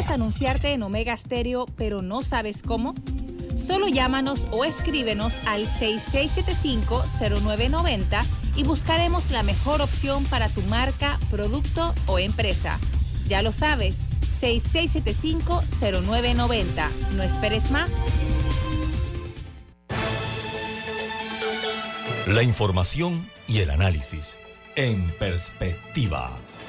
¿Quieres 0.00 0.14
anunciarte 0.14 0.72
en 0.72 0.82
Omega 0.82 1.14
Stereo 1.14 1.66
pero 1.76 2.00
no 2.00 2.22
sabes 2.22 2.62
cómo? 2.62 2.94
Solo 3.66 3.86
llámanos 3.86 4.46
o 4.50 4.64
escríbenos 4.64 5.34
al 5.44 5.66
6675-0990 5.66 8.24
y 8.56 8.62
buscaremos 8.62 9.30
la 9.30 9.42
mejor 9.42 9.82
opción 9.82 10.24
para 10.24 10.48
tu 10.48 10.62
marca, 10.62 11.18
producto 11.30 11.94
o 12.06 12.18
empresa. 12.18 12.80
Ya 13.28 13.42
lo 13.42 13.52
sabes, 13.52 13.98
6675-0990. 14.40 16.90
No 17.16 17.22
esperes 17.22 17.70
más. 17.70 17.90
La 22.26 22.42
información 22.42 23.28
y 23.46 23.58
el 23.58 23.68
análisis 23.68 24.38
en 24.76 25.10
perspectiva. 25.18 26.34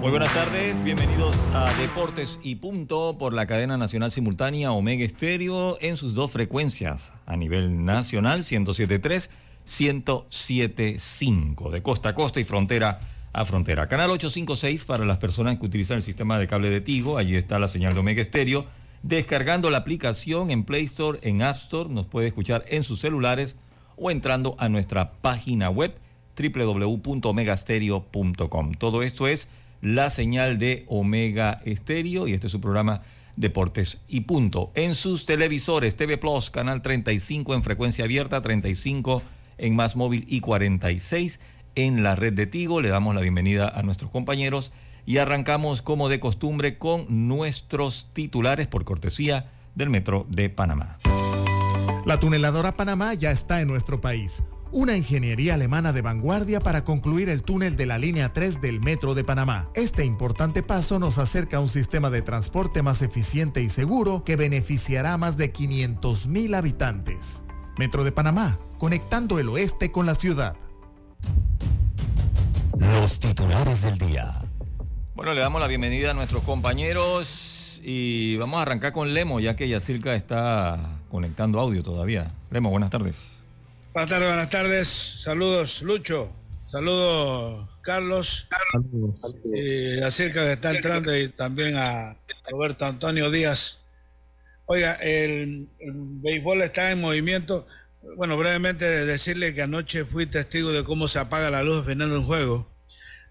Muy 0.00 0.10
buenas 0.10 0.32
tardes, 0.34 0.82
bienvenidos 0.84 1.36
a 1.54 1.72
Deportes 1.80 2.38
y 2.42 2.56
Punto 2.56 3.16
por 3.18 3.32
la 3.32 3.46
cadena 3.46 3.76
nacional 3.76 4.10
simultánea 4.10 4.72
Omega 4.72 5.04
Estéreo 5.04 5.78
en 5.80 5.96
sus 5.96 6.14
dos 6.14 6.30
frecuencias 6.30 7.12
a 7.24 7.36
nivel 7.36 7.84
nacional 7.84 8.42
107.3, 8.42 9.30
107.5 9.66 11.70
de 11.70 11.82
costa 11.82 12.10
a 12.10 12.14
costa 12.14 12.40
y 12.40 12.44
frontera 12.44 13.00
a 13.32 13.44
frontera. 13.44 13.88
Canal 13.88 14.10
856 14.10 14.84
para 14.84 15.04
las 15.04 15.18
personas 15.18 15.58
que 15.58 15.66
utilizan 15.66 15.96
el 15.96 16.02
sistema 16.02 16.38
de 16.38 16.46
cable 16.46 16.70
de 16.70 16.80
Tigo, 16.80 17.18
allí 17.18 17.34
está 17.34 17.58
la 17.58 17.68
señal 17.68 17.94
de 17.94 18.00
Omega 18.00 18.22
Estéreo. 18.22 18.66
Descargando 19.02 19.70
la 19.70 19.78
aplicación 19.78 20.50
en 20.50 20.64
Play 20.64 20.84
Store, 20.84 21.18
en 21.22 21.42
App 21.42 21.56
Store, 21.56 21.90
nos 21.90 22.06
puede 22.06 22.28
escuchar 22.28 22.64
en 22.68 22.82
sus 22.82 23.00
celulares 23.00 23.56
o 23.96 24.10
entrando 24.10 24.56
a 24.58 24.68
nuestra 24.68 25.12
página 25.14 25.70
web 25.70 25.94
www.omegastereo.com. 26.36 28.74
Todo 28.74 29.02
esto 29.02 29.26
es 29.26 29.48
la 29.80 30.10
señal 30.10 30.58
de 30.58 30.84
Omega 30.88 31.60
Estéreo 31.64 32.28
y 32.28 32.32
este 32.32 32.46
es 32.46 32.52
su 32.52 32.60
programa 32.60 33.02
Deportes 33.36 34.00
y 34.08 34.20
Punto. 34.20 34.72
En 34.74 34.94
sus 34.94 35.26
televisores, 35.26 35.96
TV 35.96 36.16
Plus, 36.18 36.50
canal 36.50 36.82
35 36.82 37.54
en 37.54 37.62
frecuencia 37.62 38.04
abierta, 38.04 38.40
35 38.40 39.22
en 39.58 39.76
más 39.76 39.96
móvil 39.96 40.24
y 40.28 40.40
46 40.40 41.40
en 41.74 42.02
la 42.02 42.16
red 42.16 42.32
de 42.32 42.46
Tigo. 42.46 42.80
Le 42.80 42.88
damos 42.88 43.14
la 43.14 43.20
bienvenida 43.20 43.68
a 43.68 43.82
nuestros 43.82 44.10
compañeros 44.10 44.72
y 45.04 45.18
arrancamos 45.18 45.82
como 45.82 46.08
de 46.08 46.18
costumbre 46.18 46.78
con 46.78 47.28
nuestros 47.28 48.08
titulares 48.12 48.66
por 48.66 48.84
cortesía 48.84 49.50
del 49.74 49.90
Metro 49.90 50.26
de 50.28 50.50
Panamá. 50.50 50.98
La 52.06 52.18
tuneladora 52.18 52.72
Panamá 52.72 53.14
ya 53.14 53.30
está 53.30 53.60
en 53.60 53.68
nuestro 53.68 54.00
país 54.00 54.42
una 54.76 54.94
ingeniería 54.94 55.54
alemana 55.54 55.94
de 55.94 56.02
vanguardia 56.02 56.60
para 56.60 56.84
concluir 56.84 57.30
el 57.30 57.42
túnel 57.42 57.76
de 57.76 57.86
la 57.86 57.96
línea 57.96 58.34
3 58.34 58.60
del 58.60 58.78
Metro 58.78 59.14
de 59.14 59.24
Panamá. 59.24 59.70
Este 59.74 60.04
importante 60.04 60.62
paso 60.62 60.98
nos 60.98 61.16
acerca 61.16 61.56
a 61.56 61.60
un 61.60 61.70
sistema 61.70 62.10
de 62.10 62.20
transporte 62.20 62.82
más 62.82 63.00
eficiente 63.00 63.62
y 63.62 63.70
seguro 63.70 64.22
que 64.22 64.36
beneficiará 64.36 65.14
a 65.14 65.16
más 65.16 65.38
de 65.38 65.48
500 65.48 66.26
mil 66.26 66.52
habitantes. 66.52 67.42
Metro 67.78 68.04
de 68.04 68.12
Panamá, 68.12 68.58
conectando 68.76 69.38
el 69.38 69.48
oeste 69.48 69.90
con 69.90 70.04
la 70.04 70.14
ciudad. 70.14 70.56
Los 72.78 73.18
titulares 73.18 73.80
del 73.80 73.96
día. 73.96 74.26
Bueno, 75.14 75.32
le 75.32 75.40
damos 75.40 75.58
la 75.58 75.68
bienvenida 75.68 76.10
a 76.10 76.14
nuestros 76.14 76.42
compañeros 76.42 77.80
y 77.82 78.36
vamos 78.36 78.58
a 78.58 78.62
arrancar 78.62 78.92
con 78.92 79.14
Lemo, 79.14 79.40
ya 79.40 79.56
que 79.56 79.70
Yacirca 79.70 80.14
está 80.14 80.98
conectando 81.10 81.60
audio 81.60 81.82
todavía. 81.82 82.26
Lemo, 82.50 82.68
buenas 82.68 82.90
tardes. 82.90 83.35
Buenas 83.96 84.10
tardes, 84.10 84.28
buenas 84.28 84.50
tardes. 84.50 84.88
Saludos, 85.22 85.80
Lucho. 85.80 86.30
Saludos, 86.70 87.66
Carlos. 87.80 88.46
Saludos. 88.70 89.36
Y 89.46 90.02
acerca 90.02 90.44
que 90.44 90.52
está 90.52 90.74
entrando 90.74 91.16
y 91.16 91.30
también 91.30 91.76
a 91.78 92.14
Roberto 92.50 92.84
Antonio 92.84 93.30
Díaz. 93.30 93.86
Oiga, 94.66 94.96
el, 94.96 95.70
el, 95.78 95.92
béisbol 95.94 96.60
está 96.60 96.90
en 96.90 97.00
movimiento. 97.00 97.66
Bueno, 98.18 98.36
brevemente 98.36 98.84
decirle 98.84 99.54
que 99.54 99.62
anoche 99.62 100.04
fui 100.04 100.26
testigo 100.26 100.72
de 100.72 100.84
cómo 100.84 101.08
se 101.08 101.18
apaga 101.18 101.48
la 101.48 101.62
luz 101.62 101.86
final 101.86 102.10
de 102.10 102.18
un 102.18 102.26
juego. 102.26 102.70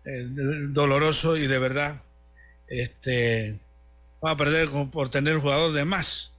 Eh, 0.03 0.25
doloroso 0.69 1.37
y 1.37 1.45
de 1.45 1.59
verdad. 1.59 2.01
Este, 2.65 3.59
va 4.25 4.31
a 4.31 4.37
perder 4.37 4.69
por 4.91 5.11
tener 5.11 5.35
un 5.35 5.41
jugador 5.43 5.73
de 5.73 5.85
más. 5.85 6.31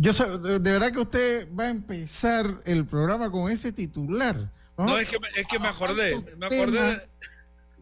Yo 0.00 0.12
de 0.12 0.72
verdad 0.72 0.92
que 0.92 1.00
usted 1.00 1.48
va 1.52 1.64
a 1.64 1.70
empezar 1.70 2.62
el 2.64 2.86
programa 2.86 3.32
con 3.32 3.50
ese 3.50 3.72
titular. 3.72 4.52
no, 4.76 4.96
es 4.96 5.08
que, 5.08 5.18
es 5.34 5.46
que 5.48 5.58
me 5.58 5.66
acordé. 5.66 6.24
Me 6.36 6.46
acordé 6.46 6.80
de... 6.80 7.08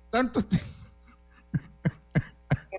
Tantos, 0.08 0.48
te... 0.48 0.58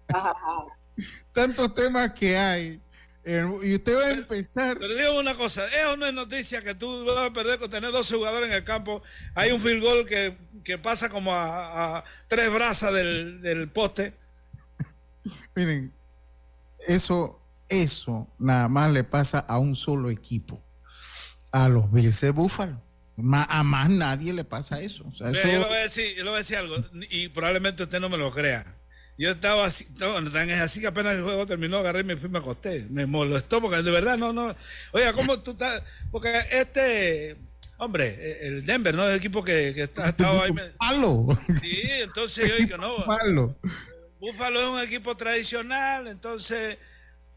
tantos 1.33 1.71
temas 1.75 2.13
que 2.13 2.35
hay. 2.35 2.81
Eh, 3.23 3.45
y 3.61 3.75
usted 3.75 3.95
va 3.95 4.05
a 4.05 4.11
empezar. 4.11 4.79
Pero, 4.79 4.95
digo 4.95 5.19
una 5.19 5.35
cosa: 5.35 5.67
eso 5.67 5.95
no 5.97 6.07
es 6.07 6.13
noticia 6.13 6.63
que 6.63 6.73
tú 6.73 7.05
vas 7.05 7.29
a 7.29 7.33
perder 7.33 7.59
con 7.59 7.69
tener 7.69 7.91
12 7.91 8.15
jugadores 8.15 8.49
en 8.49 8.55
el 8.55 8.63
campo. 8.63 9.03
Hay 9.35 9.51
un 9.51 9.61
field 9.61 9.83
goal 9.83 10.05
que, 10.07 10.35
que 10.63 10.79
pasa 10.79 11.09
como 11.09 11.31
a, 11.31 11.97
a 11.97 12.03
tres 12.27 12.51
brazas 12.51 12.91
del, 12.91 13.39
del 13.41 13.69
poste. 13.69 14.15
Miren, 15.53 15.93
eso 16.87 17.39
eso 17.69 18.33
nada 18.39 18.67
más 18.67 18.91
le 18.91 19.03
pasa 19.03 19.39
a 19.39 19.59
un 19.59 19.75
solo 19.75 20.09
equipo, 20.09 20.63
a 21.51 21.69
los 21.69 21.91
Bills 21.91 22.21
de 22.21 22.31
Búfalo. 22.31 22.81
A 23.49 23.63
más 23.63 23.89
nadie 23.89 24.31
le 24.31 24.43
pasa 24.43 24.79
eso. 24.79 25.05
O 25.07 25.11
sea, 25.11 25.29
eso... 25.29 25.47
Yo, 25.47 25.59
le 25.59 25.65
voy 25.65 25.75
a 25.75 25.79
decir, 25.79 26.05
yo 26.15 26.23
le 26.23 26.29
voy 26.29 26.35
a 26.35 26.39
decir 26.39 26.57
algo, 26.57 26.75
y 27.09 27.29
probablemente 27.29 27.83
usted 27.83 27.99
no 27.99 28.09
me 28.09 28.17
lo 28.17 28.31
crea. 28.31 28.77
Yo 29.17 29.31
estaba 29.31 29.65
así, 29.65 29.85
tan 29.95 30.51
así 30.51 30.79
que 30.79 30.87
apenas 30.87 31.15
el 31.15 31.23
juego 31.23 31.47
terminó, 31.47 31.77
agarré 31.77 32.01
y 32.01 32.03
me 32.03 32.17
fui, 32.17 32.29
me 32.29 32.37
acosté. 32.37 32.85
Me 32.91 33.07
molestó 33.07 33.59
porque 33.59 33.81
de 33.81 33.89
verdad 33.89 34.15
no, 34.15 34.31
no. 34.31 34.55
Oiga, 34.91 35.11
¿cómo 35.13 35.39
tú 35.39 35.51
estás? 35.51 35.81
Porque 36.11 36.39
este, 36.51 37.35
hombre, 37.77 38.47
el 38.47 38.63
Denver, 38.63 38.93
¿no? 38.93 39.09
El 39.09 39.15
equipo 39.15 39.43
que, 39.43 39.71
que 39.73 39.83
está, 39.83 40.09
estaba 40.09 40.43
ahí. 40.43 40.51
Búfalo. 40.51 41.27
Sí, 41.59 41.81
entonces 41.83 42.47
yo 42.47 42.55
digo, 42.57 42.77
no. 42.77 42.95
Búfalo. 42.97 43.57
Búfalo 44.19 44.61
es 44.61 44.67
un 44.67 44.87
equipo 44.87 45.17
tradicional, 45.17 46.07
entonces 46.07 46.77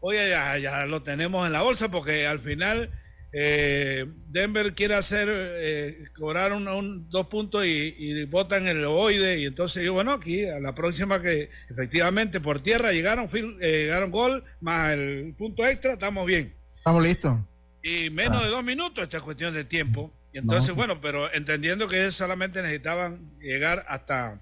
oye, 0.01 0.29
ya, 0.29 0.57
ya, 0.57 0.85
lo 0.85 1.01
tenemos 1.03 1.47
en 1.47 1.53
la 1.53 1.61
bolsa 1.61 1.89
porque 1.89 2.27
al 2.27 2.39
final 2.39 2.91
eh, 3.33 4.05
Denver 4.27 4.73
quiere 4.73 4.95
hacer, 4.95 5.29
eh, 5.31 6.05
cobrar 6.13 6.51
un, 6.51 6.67
un, 6.67 7.09
dos 7.09 7.27
puntos 7.27 7.65
y, 7.65 7.95
y 7.97 8.25
votan 8.25 8.67
el 8.67 8.83
oide 8.83 9.39
y 9.39 9.45
entonces 9.45 9.85
yo, 9.85 9.93
bueno, 9.93 10.11
aquí 10.11 10.45
a 10.45 10.59
la 10.59 10.75
próxima 10.75 11.21
que 11.21 11.49
efectivamente 11.69 12.41
por 12.41 12.59
tierra 12.61 12.91
llegaron, 12.91 13.29
eh, 13.33 13.83
llegaron 13.83 14.11
gol 14.11 14.43
más 14.59 14.93
el 14.93 15.33
punto 15.37 15.65
extra, 15.65 15.93
estamos 15.93 16.25
bien. 16.25 16.53
Estamos 16.75 17.03
listos. 17.03 17.39
Y 17.83 18.09
menos 18.09 18.41
ah. 18.41 18.45
de 18.45 18.49
dos 18.49 18.63
minutos, 18.63 19.03
esta 19.03 19.17
es 19.17 19.23
cuestión 19.23 19.53
de 19.53 19.63
tiempo. 19.63 20.13
Y 20.33 20.39
entonces, 20.39 20.69
no. 20.69 20.75
bueno, 20.75 21.01
pero 21.01 21.31
entendiendo 21.33 21.87
que 21.87 22.01
ellos 22.01 22.15
solamente 22.15 22.61
necesitaban 22.61 23.31
llegar 23.39 23.85
hasta 23.87 24.41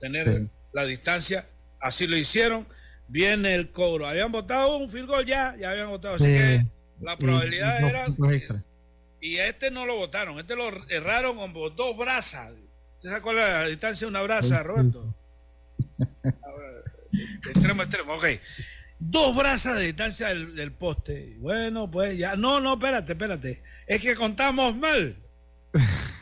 tener 0.00 0.24
sí. 0.24 0.48
la 0.72 0.84
distancia, 0.84 1.46
así 1.80 2.06
lo 2.06 2.16
hicieron 2.16 2.66
viene 3.08 3.54
el 3.54 3.70
cobro. 3.70 4.06
Habían 4.06 4.32
votado 4.32 4.76
un 4.76 4.90
field 4.90 5.08
goal 5.08 5.26
ya, 5.26 5.54
ya 5.58 5.70
habían 5.70 5.88
votado. 5.88 6.16
Así 6.16 6.24
sí. 6.24 6.32
que 6.32 6.66
la 7.00 7.16
probabilidad 7.16 7.80
y, 7.80 7.84
era. 7.84 8.06
Y 9.20 9.36
este 9.36 9.70
no 9.70 9.86
lo 9.86 9.96
votaron, 9.96 10.38
este 10.38 10.56
lo 10.56 10.68
erraron 10.88 11.36
con 11.36 11.52
dos 11.76 11.96
brazas. 11.96 12.52
¿Usted 13.02 13.16
es 13.16 13.34
la 13.34 13.66
distancia 13.66 14.06
de 14.06 14.10
una 14.10 14.22
brasa, 14.22 14.62
Roberto? 14.62 15.14
extremo, 17.54 17.82
extremo, 17.82 18.14
ok. 18.14 18.26
Dos 18.98 19.36
brazas 19.36 19.76
de 19.76 19.86
distancia 19.86 20.28
del, 20.28 20.54
del, 20.54 20.72
poste. 20.72 21.36
Bueno, 21.38 21.90
pues 21.90 22.16
ya. 22.16 22.36
No, 22.36 22.60
no, 22.60 22.74
espérate, 22.74 23.12
espérate. 23.12 23.62
Es 23.86 24.00
que 24.00 24.14
contamos 24.14 24.76
mal. 24.76 25.16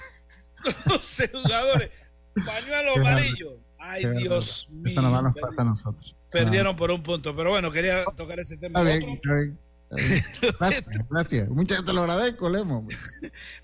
12 0.86 1.28
jugadores. 1.28 1.90
Pañuelo 2.34 2.96
amarillo. 2.96 3.58
Ay, 3.80 4.04
Dios 4.04 4.68
mío. 4.70 4.92
Eso 4.92 5.02
no 5.02 5.22
nos 5.22 5.34
pasa 5.34 5.62
a 5.62 5.64
nosotros. 5.64 6.14
Perdieron 6.30 6.76
por 6.76 6.90
un 6.90 7.02
punto, 7.02 7.34
pero 7.34 7.50
bueno, 7.50 7.70
quería 7.70 8.04
tocar 8.16 8.38
ese 8.38 8.56
tema. 8.56 8.82
Gracias, 9.90 10.84
gracias. 11.10 11.48
Muchas 11.48 11.78
gracias, 11.78 11.84
te 11.84 11.92
lo 11.92 12.02
agradezco, 12.02 12.48
Lemo. 12.48 12.86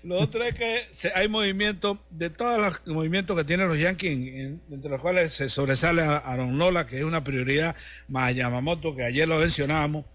lo 0.03 0.19
otro 0.19 0.43
es 0.43 0.55
que 0.55 0.81
hay 1.15 1.29
movimiento, 1.29 1.97
de 2.09 2.29
todos 2.29 2.81
los 2.85 2.95
movimientos 2.95 3.37
que 3.37 3.45
tienen 3.45 3.69
los 3.69 3.79
Yankees, 3.79 4.59
entre 4.69 4.91
los 4.91 4.99
cuales 4.99 5.33
se 5.33 5.47
sobresale 5.47 6.01
a 6.01 6.17
Aaron 6.17 6.57
Nola, 6.57 6.85
que 6.85 6.97
es 6.97 7.03
una 7.03 7.23
prioridad, 7.23 7.77
más 8.09 8.29
a 8.29 8.31
Yamamoto, 8.31 8.93
que 8.93 9.05
ayer 9.05 9.25
lo 9.25 9.39
mencionábamos. 9.39 10.05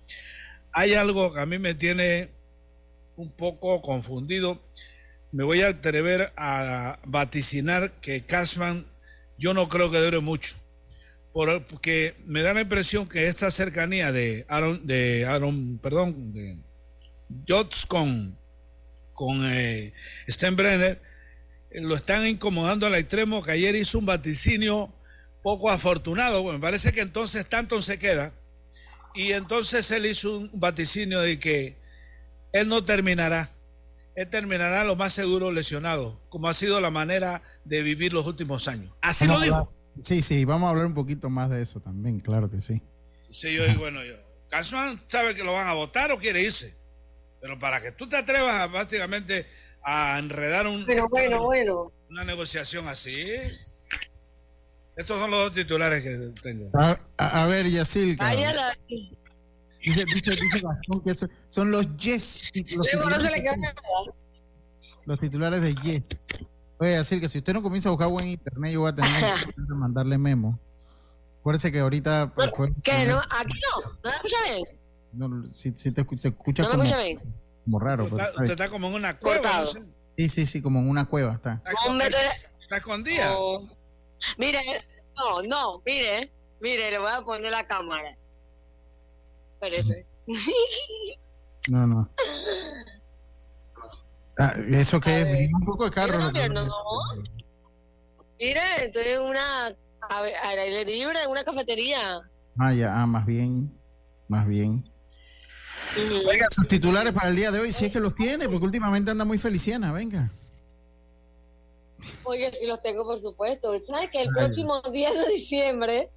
Hay 0.73 0.93
algo 0.93 1.33
que 1.33 1.41
a 1.41 1.47
mí 1.47 1.59
me 1.59 1.75
tiene 1.75 2.29
un 3.17 3.31
poco 3.31 3.81
confundido. 3.81 4.61
Me 5.31 5.45
voy 5.45 5.63
a 5.63 5.69
atrever 5.69 6.33
a 6.37 6.99
vaticinar 7.07 7.93
que 8.03 8.21
Cashman, 8.23 8.85
yo 9.43 9.53
no 9.53 9.69
creo 9.69 9.91
que 9.91 9.99
dure 9.99 10.21
mucho 10.21 10.57
porque 11.33 12.15
me 12.27 12.43
da 12.43 12.53
la 12.53 12.61
impresión 12.61 13.09
que 13.09 13.27
esta 13.27 13.51
cercanía 13.51 14.13
de 14.13 14.45
Aaron, 14.49 14.87
de 14.87 15.25
Aaron, 15.27 15.79
perdón, 15.79 16.33
de 16.33 16.59
Jots 17.49 17.87
con, 17.87 18.39
con 19.15 19.43
eh, 19.47 19.95
Steinbrenner, 20.29 21.01
eh, 21.71 21.81
lo 21.81 21.95
están 21.95 22.27
incomodando 22.27 22.87
al 22.87 22.95
extremo 22.97 23.43
que 23.43 23.53
ayer 23.53 23.75
hizo 23.77 23.99
un 23.99 24.07
vaticinio 24.07 24.93
poco 25.43 25.71
afortunado. 25.71 26.45
me 26.45 26.59
parece 26.59 26.93
que 26.93 27.01
entonces 27.01 27.47
tanto 27.47 27.81
se 27.81 27.99
queda. 27.99 28.35
Y 29.15 29.33
entonces 29.33 29.91
él 29.91 30.07
hizo 30.07 30.39
un 30.39 30.51
vaticinio 30.53 31.21
de 31.21 31.39
que 31.39 31.77
él 32.53 32.69
no 32.69 32.85
terminará. 32.85 33.51
Él 34.15 34.29
terminará 34.29 34.85
lo 34.85 34.97
más 34.97 35.15
seguro 35.15 35.51
lesionado, 35.51 36.21
como 36.29 36.49
ha 36.49 36.55
sido 36.55 36.79
la 36.83 36.91
manera 36.91 37.43
de 37.65 37.83
vivir 37.83 38.13
los 38.13 38.27
últimos 38.27 38.69
años. 38.69 38.93
Así 39.01 39.27
lo 39.27 39.41
dijo. 39.41 39.73
Sí, 40.01 40.23
sí, 40.23 40.45
vamos 40.45 40.69
a 40.69 40.71
hablar 40.71 40.87
un 40.87 40.95
poquito 40.95 41.29
más 41.29 41.51
de 41.51 41.61
eso 41.61 41.81
también, 41.81 42.21
claro 42.21 42.51
que 42.51 42.61
sí. 42.61 42.81
Sí, 43.31 43.55
yo 43.55 43.67
digo, 43.67 43.81
bueno, 43.81 44.03
yo, 44.05 44.15
sabe 45.09 45.35
que 45.35 45.45
lo 45.45 45.53
van 45.53 45.69
a 45.69 45.75
votar 45.75 46.13
o 46.13 46.19
quiere 46.19 46.43
irse. 46.43 46.77
Pero 47.41 47.59
para 47.59 47.81
que 47.81 47.93
tú 47.93 48.09
te 48.09 48.17
atrevas 48.17 48.55
a, 48.55 48.71
prácticamente 48.71 49.47
a 49.83 50.19
enredar 50.19 50.67
un, 50.67 50.87
bueno, 50.87 51.09
bueno, 51.09 51.43
bueno. 51.43 51.93
una 52.09 52.25
negociación 52.25 52.89
así. 52.89 53.21
Estos 54.95 55.19
son 55.19 55.31
los 55.31 55.41
dos 55.45 55.55
titulares 55.55 56.03
que 56.03 56.41
tengo. 56.43 56.71
A, 57.17 57.47
ver, 57.47 57.67
Yacil. 57.67 58.17
Dice, 59.81 60.05
dice, 60.15 60.31
dice 60.37 60.63
que 61.05 61.29
son 61.49 61.71
los 61.73 61.97
Yes. 61.97 62.43
Los 62.55 62.87
titulares, 62.87 63.43
los 65.05 65.19
titulares 65.19 65.61
de 65.61 65.75
Yes. 65.75 66.25
Voy 66.83 66.91
a 66.91 66.97
decir 66.97 67.21
que 67.21 67.29
si 67.29 67.39
usted 67.39 67.53
no 67.53 67.63
comienza 67.63 67.89
a 67.89 67.93
buscar 67.93 68.09
buen 68.09 68.27
internet, 68.27 68.73
yo 68.73 68.81
voy 68.81 68.91
a 68.91 68.93
tener 68.93 69.13
que 69.55 69.73
mandarle 69.73 70.19
memo. 70.19 70.59
Acuérdese 71.39 71.71
que 71.71 71.79
ahorita. 71.79 72.33
Pues, 72.35 72.51
¿Qué? 72.83 73.05
¿No? 73.05 73.19
¿Aquí 73.19 73.55
no? 73.55 73.93
¿No 74.03 74.11
me 74.11 74.17
escucha 74.17 74.37
bien? 74.43 74.81
No, 75.13 75.55
si, 75.55 75.71
si 75.77 75.93
te 75.93 76.01
escucha, 76.01 76.23
se 76.23 76.29
escucha 76.31 76.65
¿No 76.65 76.71
me 76.71 76.83
escucha 76.83 76.99
bien? 76.99 77.21
como 77.63 77.79
raro. 77.79 78.07
Usted, 78.07 78.19
está, 78.19 78.31
usted 78.31 78.51
está 78.51 78.69
como 78.69 78.89
en 78.89 78.95
una 78.95 79.17
cueva. 79.17 79.61
No 79.61 79.67
sé. 79.67 79.85
Sí, 80.19 80.29
sí, 80.29 80.45
sí, 80.45 80.61
como 80.61 80.81
en 80.81 80.89
una 80.89 81.05
cueva 81.05 81.35
está. 81.35 81.63
¿Está 82.61 82.79
escondida? 82.79 83.31
No. 83.31 83.69
Mire, 84.37 84.59
no, 85.17 85.43
no, 85.43 85.83
mire, 85.87 86.33
mire, 86.61 86.91
le 86.91 86.99
voy 86.99 87.13
a 87.13 87.23
poner 87.23 87.53
la 87.53 87.65
cámara. 87.65 88.19
Espérese. 89.55 90.05
No, 91.69 91.87
no. 91.87 92.11
Ah, 94.43 94.55
¿Eso 94.69 95.01
que 95.01 95.23
es? 95.23 95.53
Un 95.53 95.65
poco 95.65 95.85
de 95.85 95.93
carro. 95.93 96.19
No, 96.19 96.49
no, 96.49 96.69
Mire, 98.41 98.61
estoy 98.87 99.07
en 99.07 99.23
una 99.23 99.67
al 99.67 100.59
aire 100.59 100.85
libre, 100.85 101.23
en 101.23 101.31
una 101.31 101.45
cafetería. 101.45 102.21
Ah, 102.59 102.73
ya, 102.73 103.01
ah, 103.01 103.07
más 103.07 103.25
bien, 103.25 103.73
más 104.27 104.45
bien. 104.49 104.85
Venga, 106.27 106.49
sus 106.51 106.67
titulares 106.67 107.13
para 107.13 107.29
el 107.29 107.37
día 107.37 107.53
de 107.53 107.61
hoy, 107.61 107.73
si 107.73 107.85
es 107.85 107.93
que 107.93 108.01
los 108.01 108.17
tiene, 108.17 108.49
porque 108.49 108.65
últimamente 108.65 109.13
anda 109.13 109.25
muy 109.25 109.39
feliciana, 109.39 109.93
venga. 109.93 110.29
Oye, 112.25 112.53
sí 112.53 112.67
los 112.67 112.81
tengo, 112.81 113.05
por 113.05 113.21
supuesto. 113.21 113.73
¿Sabes 113.87 114.11
que 114.11 114.23
el 114.23 114.31
próximo 114.31 114.81
10 114.81 115.15
de 115.15 115.33
diciembre 115.35 116.11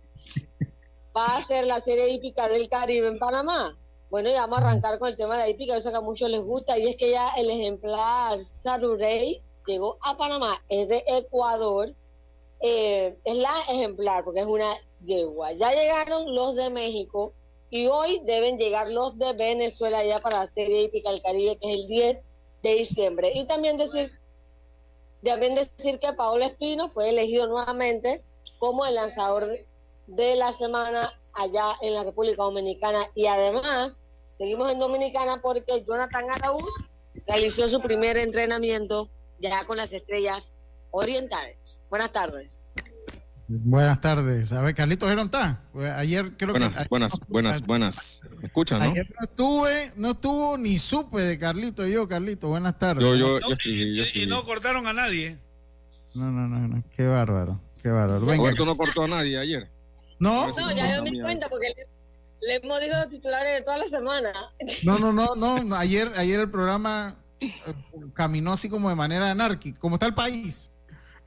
va 1.15 1.37
a 1.37 1.43
ser 1.43 1.65
la 1.65 1.79
serie 1.79 2.09
hípica 2.11 2.47
del 2.47 2.69
Caribe 2.69 3.07
en 3.07 3.19
Panamá? 3.19 3.77
Bueno, 4.09 4.29
y 4.29 4.33
vamos 4.33 4.59
a 4.59 4.67
arrancar 4.67 4.99
con 4.99 5.09
el 5.09 5.17
tema 5.17 5.35
de 5.35 5.41
la 5.41 5.49
hípica, 5.49 5.75
eso 5.75 5.89
que 5.91 5.97
a 5.97 6.01
muchos 6.01 6.29
les 6.29 6.43
gusta, 6.43 6.77
y 6.77 6.87
es 6.87 6.95
que 6.95 7.11
ya 7.11 7.29
el 7.37 7.49
ejemplar 7.49 8.43
Sarurey 8.43 9.41
llegó 9.65 9.97
a 10.01 10.15
Panamá, 10.15 10.61
es 10.69 10.87
de 10.87 11.03
Ecuador, 11.07 11.89
eh, 12.61 13.17
es 13.23 13.35
la 13.35 13.53
ejemplar, 13.69 14.23
porque 14.23 14.41
es 14.41 14.45
una 14.45 14.73
yegua. 15.03 15.51
Ya 15.53 15.71
llegaron 15.71 16.33
los 16.33 16.55
de 16.55 16.69
México 16.69 17.33
y 17.69 17.87
hoy 17.87 18.21
deben 18.25 18.57
llegar 18.57 18.91
los 18.91 19.17
de 19.17 19.33
Venezuela 19.33 20.03
ya 20.03 20.19
para 20.19 20.39
la 20.39 20.47
serie 20.47 20.83
hípica 20.83 21.09
del 21.09 21.21
Caribe, 21.21 21.57
que 21.57 21.73
es 21.73 21.79
el 21.79 21.87
10 21.87 22.23
de 22.63 22.75
diciembre. 22.75 23.31
Y 23.33 23.45
también 23.45 23.77
decir, 23.77 24.11
también 25.23 25.55
decir 25.55 25.99
que 25.99 26.13
Paolo 26.13 26.45
Espino 26.45 26.87
fue 26.87 27.09
elegido 27.09 27.47
nuevamente 27.47 28.23
como 28.59 28.85
el 28.85 28.95
lanzador 28.95 29.47
de 30.07 30.35
la 30.35 30.53
semana 30.53 31.19
allá 31.35 31.75
en 31.81 31.93
la 31.93 32.03
República 32.03 32.43
Dominicana 32.43 32.99
y 33.15 33.27
además 33.27 33.99
Seguimos 34.37 34.71
en 34.71 34.79
Dominicana 34.79 35.39
porque 35.41 35.85
Jonathan 35.87 36.25
Araúz 36.29 36.69
realizó 37.27 37.69
su 37.69 37.79
primer 37.79 38.17
entrenamiento 38.17 39.09
ya 39.39 39.63
con 39.63 39.77
las 39.77 39.93
estrellas 39.93 40.55
orientales. 40.91 41.81
Buenas 41.89 42.11
tardes. 42.11 42.63
Buenas 43.47 44.01
tardes. 44.01 44.51
A 44.51 44.61
ver, 44.61 44.73
Carlitos 44.75 45.07
Gerón 45.07 45.25
está. 45.25 45.63
Ayer 45.97 46.35
creo 46.35 46.53
que. 46.53 46.59
buenas, 46.89 47.19
buenas, 47.27 47.61
buenas. 47.61 48.21
¿Me 48.39 48.47
escuchan, 48.47 48.79
no? 48.79 48.85
Ayer 48.85 49.07
no 49.07 49.25
estuve, 49.25 49.91
no 49.95 50.11
estuvo 50.11 50.57
ni 50.57 50.79
supe 50.79 51.21
de 51.21 51.39
Carlito 51.39 51.85
yo, 51.87 52.07
Carlito. 52.07 52.47
Buenas 52.49 52.77
tardes. 52.77 53.03
Yo, 53.03 53.15
yo, 53.15 53.39
yo, 53.39 53.53
escribí, 53.53 53.95
yo 53.95 54.03
Y 54.15 54.25
no 54.25 54.43
cortaron 54.43 54.87
a 54.87 54.93
nadie. 54.93 55.39
No, 56.13 56.31
no, 56.31 56.47
no, 56.47 56.67
no. 56.67 56.83
Qué 56.95 57.05
bárbaro. 57.05 57.61
Qué 57.81 57.89
bárbaro. 57.89 58.21
Venga. 58.21 58.37
Roberto 58.37 58.65
no 58.65 58.75
cortó 58.75 59.03
a 59.03 59.07
nadie 59.07 59.37
ayer. 59.37 59.69
No. 60.19 60.47
No, 60.47 60.71
ya 60.71 61.01
me 61.01 61.11
di 61.11 61.21
cuenta 61.21 61.49
porque 61.49 61.73
le 62.41 62.55
hemos 62.55 62.79
dicho 62.79 62.95
los 62.95 63.09
titulares 63.09 63.53
de 63.53 63.61
toda 63.61 63.77
la 63.77 63.85
semana. 63.85 64.31
No, 64.83 64.99
no, 64.99 65.11
no, 65.11 65.35
no. 65.35 65.75
Ayer, 65.75 66.11
ayer 66.15 66.39
el 66.39 66.49
programa 66.49 67.17
eh, 67.39 67.53
caminó 68.13 68.53
así 68.53 68.69
como 68.69 68.89
de 68.89 68.95
manera 68.95 69.31
anárquica, 69.31 69.79
como 69.79 69.95
está 69.95 70.05
el 70.05 70.13
país. 70.13 70.69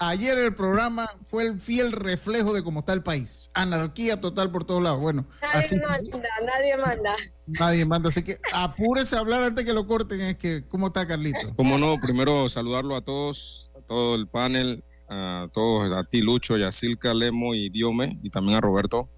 Ayer 0.00 0.38
el 0.38 0.54
programa 0.54 1.10
fue 1.24 1.42
el 1.44 1.58
fiel 1.58 1.90
reflejo 1.90 2.52
de 2.52 2.62
cómo 2.62 2.80
está 2.80 2.92
el 2.92 3.02
país. 3.02 3.50
Anarquía 3.52 4.20
total 4.20 4.52
por 4.52 4.64
todos 4.64 4.80
lados. 4.80 5.00
Bueno, 5.00 5.26
nadie 5.42 5.80
manda, 5.80 6.28
nadie 6.44 6.76
manda. 6.76 7.16
Nadie 7.46 7.84
manda. 7.84 8.08
Así 8.08 8.22
que 8.22 8.38
apúrese 8.52 9.16
a 9.16 9.18
hablar 9.18 9.42
antes 9.42 9.64
que 9.64 9.72
lo 9.72 9.88
corten. 9.88 10.20
Es 10.20 10.36
que, 10.36 10.64
¿cómo 10.68 10.86
está 10.88 11.08
Carlito? 11.08 11.52
Como 11.56 11.78
no, 11.78 11.96
primero 12.00 12.48
saludarlo 12.48 12.94
a 12.94 13.00
todos, 13.00 13.72
a 13.76 13.80
todo 13.80 14.14
el 14.14 14.28
panel, 14.28 14.84
a 15.08 15.48
todos, 15.52 15.92
a 15.92 16.04
ti, 16.04 16.20
Lucho, 16.22 16.58
y 16.58 16.62
a 16.62 16.72
Silca, 16.72 17.14
Lemo 17.14 17.54
y 17.54 17.70
Diome, 17.70 18.18
y 18.22 18.30
también 18.30 18.58
a 18.58 18.60
Roberto 18.60 19.08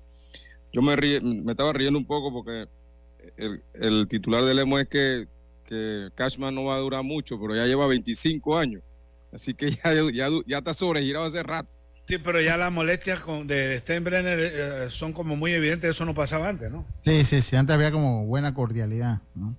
yo 0.73 0.83
me, 0.83 0.97
me 0.97 1.53
estaba 1.53 1.73
riendo 1.73 1.99
un 1.99 2.07
poco 2.07 2.33
porque 2.33 2.67
el, 3.75 4.09
titular 4.09 4.45
del 4.45 4.61
Emo 4.61 4.79
es 4.79 4.89
que, 4.89 5.27
Cashman 6.17 6.53
no 6.53 6.65
va 6.65 6.75
a 6.75 6.81
durar 6.81 7.05
mucho, 7.05 7.41
pero 7.41 7.55
ya 7.55 7.65
lleva 7.65 7.87
25 7.87 8.59
años. 8.59 8.83
Así 9.33 9.55
que 9.55 9.71
ya, 9.85 9.95
ya, 10.13 10.29
ya 10.47 10.59
está 10.59 10.75
sobregirado 10.75 11.27
hace 11.27 11.43
rato. 11.45 11.69
Sí, 12.09 12.19
pero 12.19 12.41
ya 12.41 12.57
las 12.57 12.73
molestias 12.73 13.21
con, 13.21 13.47
de 13.47 13.79
Steinbrenner 13.79 14.41
eh, 14.41 14.91
son 14.91 15.13
como 15.13 15.37
muy 15.37 15.53
evidentes, 15.53 15.91
eso 15.91 16.05
no 16.05 16.13
pasaba 16.13 16.49
antes, 16.49 16.73
¿no? 16.73 16.85
Sí, 17.05 17.23
sí, 17.23 17.41
sí, 17.41 17.55
antes 17.55 17.73
había 17.73 17.93
como 17.93 18.27
buena 18.27 18.53
cordialidad, 18.53 19.21
¿no? 19.35 19.57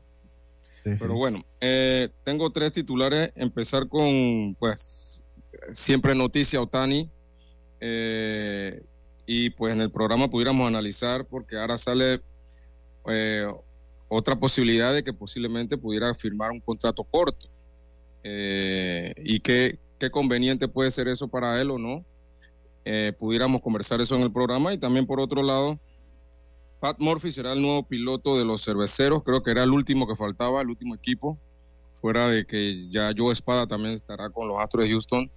pero 0.84 1.14
bueno, 1.14 1.46
eh, 1.62 2.10
tengo 2.24 2.52
tres 2.52 2.72
titulares. 2.72 3.32
Empezar 3.36 3.88
con, 3.88 4.56
pues, 4.56 5.21
siempre 5.72 6.16
noticia 6.16 6.62
Otani. 6.62 7.10
Eh, 7.80 8.84
y 9.26 9.50
pues 9.52 9.74
en 9.74 9.82
el 9.82 9.92
programa 9.92 10.30
pudiéramos 10.30 10.68
analizar, 10.68 11.26
porque 11.26 11.58
ahora 11.58 11.78
sale 11.78 12.22
eh, 13.08 13.48
otra 14.08 14.36
posibilidad 14.36 14.94
de 14.94 15.04
que 15.04 15.14
posiblemente 15.14 15.78
pudiera 15.78 16.14
firmar 16.14 16.52
un 16.52 16.60
contrato 16.60 17.04
corto. 17.04 17.48
Eh, 18.24 19.14
y 19.18 19.40
qué, 19.40 19.80
qué 20.00 20.12
conveniente 20.12 20.68
puede 20.68 20.92
ser 20.92 21.08
eso 21.08 21.28
para 21.28 21.60
él 21.62 21.72
o 21.72 21.78
no. 21.78 22.06
Pudiéramos 23.20 23.62
conversar 23.62 24.02
eso 24.02 24.16
en 24.16 24.24
el 24.24 24.32
programa. 24.32 24.74
Y 24.74 24.78
también 24.78 25.06
por 25.06 25.20
otro 25.20 25.44
lado, 25.44 25.80
Pat 26.80 26.98
Murphy 27.00 27.32
será 27.32 27.54
el 27.54 27.62
nuevo 27.62 27.84
piloto 27.84 28.38
de 28.38 28.44
los 28.44 28.66
cerveceros. 28.66 29.24
Creo 29.24 29.44
que 29.44 29.52
era 29.52 29.64
el 29.64 29.70
último 29.70 30.08
que 30.08 30.16
faltaba, 30.16 30.62
el 30.62 30.70
último 30.70 30.96
equipo. 30.96 31.38
Fuera 32.02 32.28
de 32.28 32.44
que 32.46 32.90
ya 32.90 33.12
Joe 33.16 33.32
Espada 33.32 33.68
también 33.68 33.94
estará 33.94 34.32
con 34.32 34.48
los 34.48 34.60
Astros 34.60 34.86
de 34.86 34.92
Houston. 34.92 35.32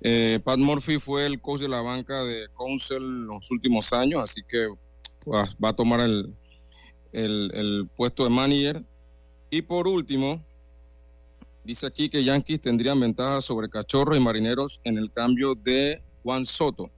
Eh, 0.00 0.40
Pat 0.44 0.58
Murphy 0.58 0.98
fue 0.98 1.26
el 1.26 1.40
coach 1.40 1.60
de 1.60 1.68
la 1.68 1.80
banca 1.80 2.22
de 2.22 2.48
Council 2.56 3.26
los 3.26 3.50
últimos 3.50 3.92
años, 3.92 4.22
así 4.22 4.42
que 4.48 4.68
pues, 5.24 5.50
va 5.62 5.70
a 5.70 5.76
tomar 5.76 6.00
el, 6.00 6.34
el, 7.12 7.88
puesto 7.96 8.24
de 8.24 8.30
manager. 8.30 8.82
Y 9.50 9.62
por 9.62 9.88
último, 9.88 10.44
Dice 11.66 11.84
aquí 11.84 12.08
que 12.08 12.22
Yankees 12.22 12.60
tendrían 12.60 13.00
ventaja 13.00 13.40
sobre 13.40 13.68
Cachorros 13.68 14.16
y 14.16 14.20
Marineros 14.20 14.80
en 14.84 14.98
el 14.98 15.10
cambio 15.10 15.56
de 15.56 16.00
Juan 16.22 16.46
Soto. 16.46 16.92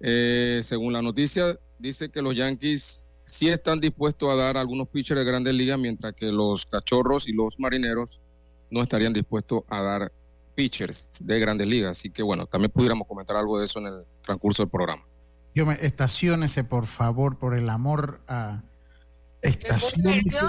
Eh, 0.00 0.60
según 0.64 0.92
la 0.92 1.00
noticia, 1.00 1.56
dice 1.78 2.08
que 2.08 2.20
los 2.20 2.34
Yankees 2.34 3.08
sí 3.24 3.48
están 3.48 3.78
dispuestos 3.78 4.28
a 4.28 4.34
dar 4.34 4.56
algunos 4.56 4.88
pitchers 4.88 5.20
de 5.20 5.24
grandes 5.24 5.54
ligas, 5.54 5.78
mientras 5.78 6.14
que 6.14 6.32
los 6.32 6.66
Cachorros 6.66 7.28
y 7.28 7.32
los 7.32 7.60
Marineros 7.60 8.18
no 8.72 8.82
estarían 8.82 9.12
dispuestos 9.12 9.62
a 9.68 9.80
dar 9.80 10.12
pitchers 10.56 11.10
de 11.20 11.38
grandes 11.38 11.68
ligas. 11.68 11.98
Así 11.98 12.10
que 12.10 12.24
bueno, 12.24 12.46
también 12.46 12.72
pudiéramos 12.72 13.06
comentar 13.06 13.36
algo 13.36 13.60
de 13.60 13.66
eso 13.66 13.78
en 13.78 13.86
el 13.86 14.04
transcurso 14.22 14.64
del 14.64 14.70
programa. 14.70 15.04
Dios 15.54 15.68
me, 15.68 15.74
estaciónese, 15.74 16.64
por 16.64 16.86
favor, 16.86 17.38
por 17.38 17.56
el 17.56 17.70
amor 17.70 18.20
a. 18.26 18.62
Estaciónese. 19.42 20.40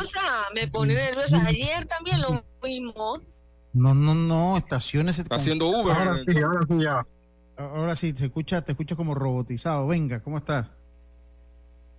Me 0.55 0.67
pone 0.67 0.95
nerviosa. 0.95 1.45
Ayer 1.45 1.85
también 1.85 2.21
lo 2.21 2.43
mismo. 2.63 3.21
No, 3.73 3.93
no, 3.93 4.15
no, 4.15 4.57
estaciones. 4.57 5.19
Está 5.19 5.35
haciendo 5.35 5.67
Uber. 5.67 5.95
Ahora 5.95 6.17
sí, 6.25 6.37
ahora 6.41 6.65
sí 6.67 6.73
ya. 6.83 7.07
Ahora 7.57 7.95
sí, 7.95 8.13
te 8.13 8.25
escucha, 8.25 8.63
te 8.63 8.71
escucha 8.71 8.95
como 8.95 9.13
robotizado. 9.13 9.87
Venga, 9.87 10.21
¿cómo 10.21 10.37
estás? 10.37 10.71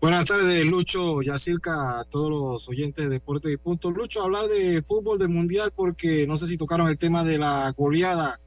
Buenas 0.01 0.27
tardes, 0.27 0.65
Lucho, 0.65 1.23
Yacirca, 1.23 1.99
a 1.99 2.05
todos 2.05 2.31
los 2.31 2.69
oyentes 2.69 3.05
de 3.05 3.11
Deportes 3.11 3.53
y 3.53 3.57
Punto. 3.57 3.91
Lucho, 3.91 4.23
hablar 4.23 4.47
de 4.47 4.81
fútbol 4.83 5.19
del 5.19 5.29
Mundial 5.29 5.73
porque 5.75 6.25
no 6.29 6.37
sé 6.37 6.47
si 6.47 6.57
tocaron 6.57 6.87
el 6.87 6.97
tema 6.97 7.25
de 7.25 7.37
la 7.37 7.73
goleada 7.77 8.41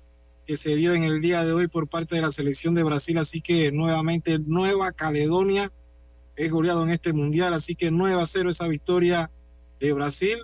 que 0.45 0.55
se 0.55 0.77
dio 0.77 0.93
en 0.93 1.03
el 1.03 1.19
día 1.19 1.43
de 1.43 1.51
hoy 1.51 1.67
por 1.67 1.89
parte 1.89 2.15
de 2.15 2.21
la 2.21 2.31
selección 2.31 2.73
de 2.73 2.83
Brasil, 2.83 3.17
así 3.17 3.41
que 3.41 3.69
nuevamente 3.73 4.39
Nueva 4.39 4.93
Caledonia 4.93 5.69
es 6.37 6.49
goleado 6.49 6.83
en 6.83 6.89
este 6.91 7.11
Mundial, 7.11 7.53
así 7.53 7.75
que 7.75 7.91
9 7.91 8.21
a 8.21 8.25
0 8.25 8.49
esa 8.49 8.69
victoria 8.69 9.29
de 9.77 9.91
Brasil 9.91 10.37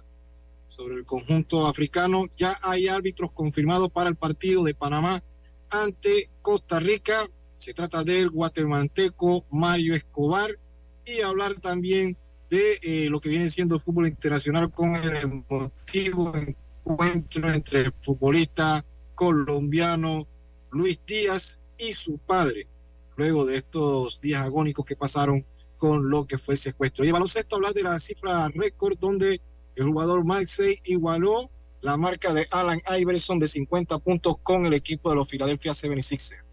sobre 0.67 0.95
el 0.95 1.05
conjunto 1.05 1.67
africano. 1.67 2.25
Ya 2.35 2.53
hay 2.63 2.89
árbitros 2.89 3.31
confirmados 3.31 3.89
para 3.91 4.09
el 4.09 4.17
partido 4.17 4.61
de 4.65 4.75
Panamá 4.75 5.23
ante 5.69 6.29
Costa 6.41 6.81
Rica. 6.81 7.15
Se 7.55 7.73
trata 7.73 8.03
del 8.03 8.29
guatemalteco 8.29 9.45
Mario 9.49 9.95
Escobar 9.95 10.59
y 11.07 11.21
hablar 11.21 11.55
también 11.55 12.17
de 12.49 12.79
eh, 12.81 13.09
lo 13.09 13.19
que 13.19 13.29
viene 13.29 13.49
siendo 13.49 13.75
el 13.75 13.81
fútbol 13.81 14.07
internacional 14.07 14.71
con 14.71 14.95
el 14.95 15.15
emotivo 15.15 16.33
encuentro 16.35 17.51
entre 17.51 17.81
el 17.81 17.93
futbolista 18.01 18.85
colombiano 19.15 20.27
Luis 20.71 21.01
Díaz 21.05 21.61
y 21.77 21.93
su 21.93 22.17
padre, 22.17 22.67
luego 23.15 23.45
de 23.45 23.55
estos 23.55 24.21
días 24.21 24.43
agónicos 24.43 24.85
que 24.85 24.95
pasaron 24.95 25.45
con 25.77 26.09
lo 26.09 26.25
que 26.25 26.37
fue 26.37 26.55
el 26.55 26.59
secuestro. 26.59 27.03
Y 27.03 27.07
el 27.07 27.13
baloncesto 27.13 27.55
hablar 27.55 27.73
de 27.73 27.83
la 27.83 27.99
cifra 27.99 28.49
récord 28.49 28.97
donde 28.99 29.41
el 29.75 29.85
jugador 29.85 30.25
Maxey 30.25 30.79
igualó 30.85 31.49
la 31.81 31.97
marca 31.97 32.33
de 32.33 32.47
Alan 32.51 32.81
Iverson 32.97 33.39
de 33.39 33.47
50 33.47 33.99
puntos 33.99 34.35
con 34.41 34.65
el 34.65 34.73
equipo 34.73 35.09
de 35.09 35.17
los 35.17 35.29
Philadelphia 35.29 35.71
76ers. 35.71 36.46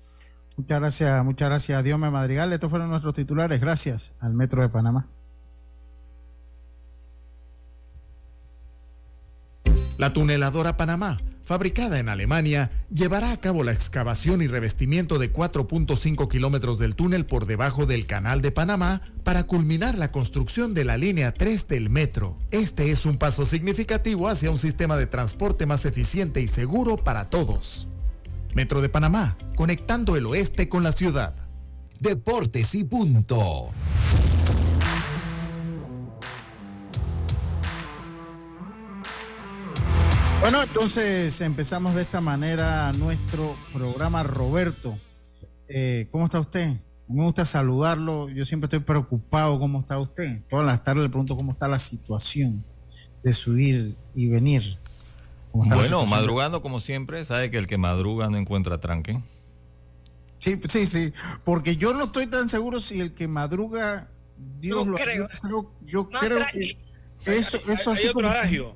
Muchas 0.56 0.80
gracias, 0.80 1.24
muchas 1.24 1.48
gracias 1.48 1.78
a 1.78 1.82
Diome 1.82 2.10
Madrigal. 2.10 2.52
Estos 2.52 2.70
fueron 2.70 2.90
nuestros 2.90 3.14
titulares. 3.14 3.60
Gracias 3.60 4.12
al 4.20 4.34
Metro 4.34 4.62
de 4.62 4.68
Panamá. 4.68 5.08
La 9.96 10.12
tuneladora 10.12 10.76
Panamá, 10.76 11.20
fabricada 11.44 12.00
en 12.00 12.08
Alemania, 12.08 12.70
llevará 12.90 13.30
a 13.30 13.36
cabo 13.36 13.62
la 13.62 13.72
excavación 13.72 14.42
y 14.42 14.48
revestimiento 14.48 15.20
de 15.20 15.32
4.5 15.32 16.28
kilómetros 16.28 16.78
del 16.80 16.96
túnel 16.96 17.26
por 17.26 17.46
debajo 17.46 17.86
del 17.86 18.06
Canal 18.06 18.42
de 18.42 18.50
Panamá 18.50 19.02
para 19.22 19.44
culminar 19.44 19.96
la 19.96 20.10
construcción 20.10 20.74
de 20.74 20.84
la 20.84 20.96
línea 20.96 21.32
3 21.32 21.68
del 21.68 21.90
metro. 21.90 22.36
Este 22.50 22.90
es 22.90 23.06
un 23.06 23.18
paso 23.18 23.46
significativo 23.46 24.28
hacia 24.28 24.50
un 24.50 24.58
sistema 24.58 24.96
de 24.96 25.06
transporte 25.06 25.64
más 25.64 25.84
eficiente 25.84 26.40
y 26.40 26.48
seguro 26.48 26.96
para 26.96 27.28
todos. 27.28 27.88
Metro 28.54 28.80
de 28.80 28.88
Panamá, 28.88 29.36
conectando 29.56 30.16
el 30.16 30.26
oeste 30.26 30.68
con 30.68 30.84
la 30.84 30.92
ciudad. 30.92 31.34
Deportes 31.98 32.74
y 32.76 32.84
punto. 32.84 33.72
Bueno, 40.40 40.62
entonces 40.62 41.40
empezamos 41.40 41.94
de 41.94 42.02
esta 42.02 42.20
manera 42.20 42.92
nuestro 42.92 43.56
programa. 43.72 44.22
Roberto, 44.22 44.98
eh, 45.66 46.06
¿cómo 46.12 46.26
está 46.26 46.38
usted? 46.38 46.76
Me 47.08 47.24
gusta 47.24 47.44
saludarlo. 47.44 48.28
Yo 48.28 48.44
siempre 48.44 48.66
estoy 48.66 48.80
preocupado 48.80 49.58
cómo 49.58 49.80
está 49.80 49.98
usted. 49.98 50.42
Todas 50.48 50.66
las 50.66 50.84
tardes 50.84 51.02
le 51.02 51.08
pregunto 51.08 51.34
cómo 51.34 51.52
está 51.52 51.66
la 51.66 51.78
situación 51.78 52.64
de 53.24 53.32
subir 53.32 53.96
y 54.14 54.28
venir. 54.28 54.78
Bueno, 55.54 56.04
madrugando 56.06 56.60
como 56.60 56.80
siempre, 56.80 57.24
sabe 57.24 57.48
que 57.48 57.58
el 57.58 57.68
que 57.68 57.78
madruga 57.78 58.28
no 58.28 58.36
encuentra 58.36 58.80
tranque. 58.80 59.20
Sí, 60.38 60.60
sí, 60.68 60.86
sí, 60.86 61.12
porque 61.44 61.76
yo 61.76 61.94
no 61.94 62.04
estoy 62.04 62.26
tan 62.26 62.48
seguro 62.48 62.80
si 62.80 63.00
el 63.00 63.14
que 63.14 63.28
madruga, 63.28 64.10
Dios 64.58 64.84
lo 64.86 64.96
creo. 64.96 65.28
Yo 65.82 66.10
creo, 66.10 66.44
que 66.52 66.76
eso, 67.36 67.58
eso 67.68 67.92
así 67.92 68.12
como 68.12 68.28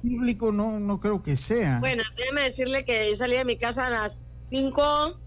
bíblico 0.03 0.53
no, 0.53 0.79
no 0.79 1.01
creo 1.01 1.21
que 1.23 1.37
sea. 1.37 1.81
Bueno, 1.81 2.05
déjeme 2.17 2.43
decirle 2.43 2.85
que 2.85 3.11
yo 3.11 3.17
salí 3.17 3.37
de 3.37 3.45
mi 3.45 3.57
casa 3.57 3.89
a 3.89 3.91
las 3.91 4.25
5, 4.49 5.21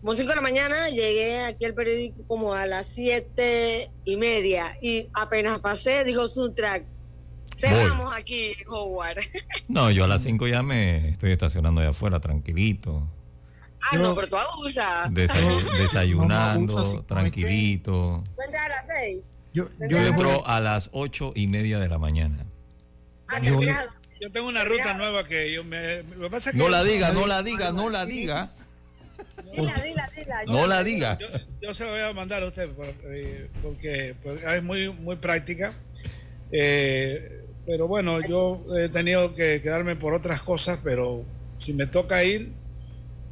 como 0.00 0.14
5 0.14 0.28
de 0.28 0.34
la 0.34 0.42
mañana, 0.42 0.90
llegué 0.90 1.40
aquí 1.44 1.64
al 1.64 1.74
periódico 1.74 2.24
como 2.26 2.52
a 2.52 2.66
las 2.66 2.86
siete 2.86 3.90
y 4.04 4.16
media 4.16 4.76
y 4.82 5.08
apenas 5.14 5.60
pasé, 5.60 6.04
dijo 6.04 6.26
track 6.54 6.84
Cerramos 7.58 8.14
aquí, 8.14 8.54
Howard. 8.66 9.18
No, 9.68 9.90
yo 9.90 10.04
a 10.04 10.08
las 10.08 10.22
5 10.22 10.46
ya 10.46 10.62
me 10.62 11.08
estoy 11.10 11.32
estacionando 11.32 11.80
allá 11.80 11.90
afuera, 11.90 12.20
tranquilito. 12.20 13.06
Ah, 13.90 13.96
no, 13.96 14.14
pero 14.14 14.28
tú 14.28 14.36
abusas. 14.36 15.12
desayunando, 15.78 17.02
tranquilito. 17.04 18.24
¿Cuántas 18.34 18.60
a 18.60 18.68
las 18.68 18.86
6? 18.86 19.18
Yo, 19.54 19.68
yo 19.88 19.98
entro 20.06 20.46
a 20.46 20.60
las 20.60 20.90
ocho 20.92 21.32
y 21.34 21.46
media 21.46 21.78
de 21.78 21.88
la 21.88 21.98
mañana. 21.98 22.44
Ah, 23.26 23.40
yo, 23.40 23.60
yo, 23.60 24.30
tengo 24.30 24.48
una 24.48 24.64
ruta 24.64 24.94
nueva 24.94 25.24
que 25.24 25.52
yo 25.52 25.64
me. 25.64 26.02
Lo 26.16 26.30
pasa 26.30 26.52
que 26.52 26.58
no 26.58 26.68
la 26.68 26.84
diga, 26.84 27.12
no 27.12 27.26
la 27.26 27.42
diga, 27.42 27.72
no 27.72 27.90
la 27.90 28.04
diga. 28.04 28.52
Dila, 29.52 29.74
dila, 29.82 30.10
dila. 30.14 30.44
No 30.46 30.66
la 30.66 30.84
diga. 30.84 31.18
Yo, 31.60 31.74
se 31.74 31.84
la 31.84 31.90
voy 31.90 32.00
a 32.00 32.12
mandar 32.12 32.42
a 32.42 32.46
usted 32.46 32.70
eh, 33.04 33.48
porque 33.62 34.14
pues, 34.22 34.42
es 34.42 34.62
muy, 34.62 34.90
muy 34.90 35.16
práctica. 35.16 35.74
Eh, 36.52 37.37
pero 37.68 37.86
bueno, 37.86 38.26
yo 38.26 38.64
he 38.78 38.88
tenido 38.88 39.34
que 39.34 39.60
quedarme 39.60 39.94
por 39.94 40.14
otras 40.14 40.40
cosas, 40.40 40.78
pero 40.82 41.22
si 41.58 41.74
me 41.74 41.86
toca 41.86 42.24
ir, 42.24 42.50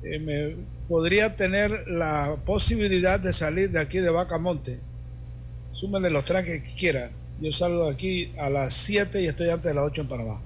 eh, 0.03 0.19
me 0.19 0.57
podría 0.89 1.37
tener 1.37 1.89
la 1.89 2.37
posibilidad 2.45 3.19
de 3.19 3.33
salir 3.33 3.71
de 3.71 3.81
aquí 3.81 3.97
de 3.97 4.11
Vacamonte. 4.11 4.79
Súmenle 5.73 6.11
los 6.11 6.27
tranques 6.27 6.63
que 6.63 6.75
quieran. 6.75 7.11
Yo 7.41 7.51
salgo 7.51 7.87
de 7.87 7.95
aquí 7.95 8.35
a 8.37 8.51
las 8.51 8.75
7 8.75 9.23
y 9.23 9.27
estoy 9.27 9.49
antes 9.49 9.71
de 9.71 9.75
las 9.75 9.85
8 9.85 10.03
en 10.03 10.09
Panamá. 10.09 10.41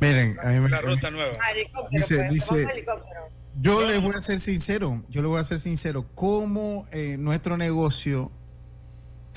Miren, 0.00 0.36
a 0.40 0.50
mí 0.50 0.60
me, 0.60 0.68
la 0.68 0.80
ruta 0.82 1.10
nueva. 1.10 1.36
Dice, 1.90 2.16
pues, 2.16 2.32
dice, 2.32 2.86
yo 3.60 3.84
les 3.84 4.00
voy 4.00 4.14
a 4.14 4.20
ser 4.20 4.38
sincero, 4.38 5.02
yo 5.08 5.20
les 5.20 5.28
voy 5.28 5.40
a 5.40 5.44
ser 5.44 5.58
sincero, 5.58 6.06
como 6.14 6.86
eh, 6.92 7.16
nuestro 7.18 7.56
negocio 7.56 8.30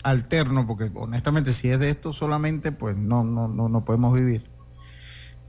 alterno, 0.04 0.66
porque 0.68 0.90
honestamente 0.94 1.54
si 1.54 1.70
es 1.70 1.80
de 1.80 1.90
esto 1.90 2.14
solamente, 2.14 2.72
pues 2.72 2.96
no, 2.96 3.24
no, 3.24 3.48
no, 3.48 3.70
no 3.70 3.86
podemos 3.86 4.14
vivir. 4.14 4.50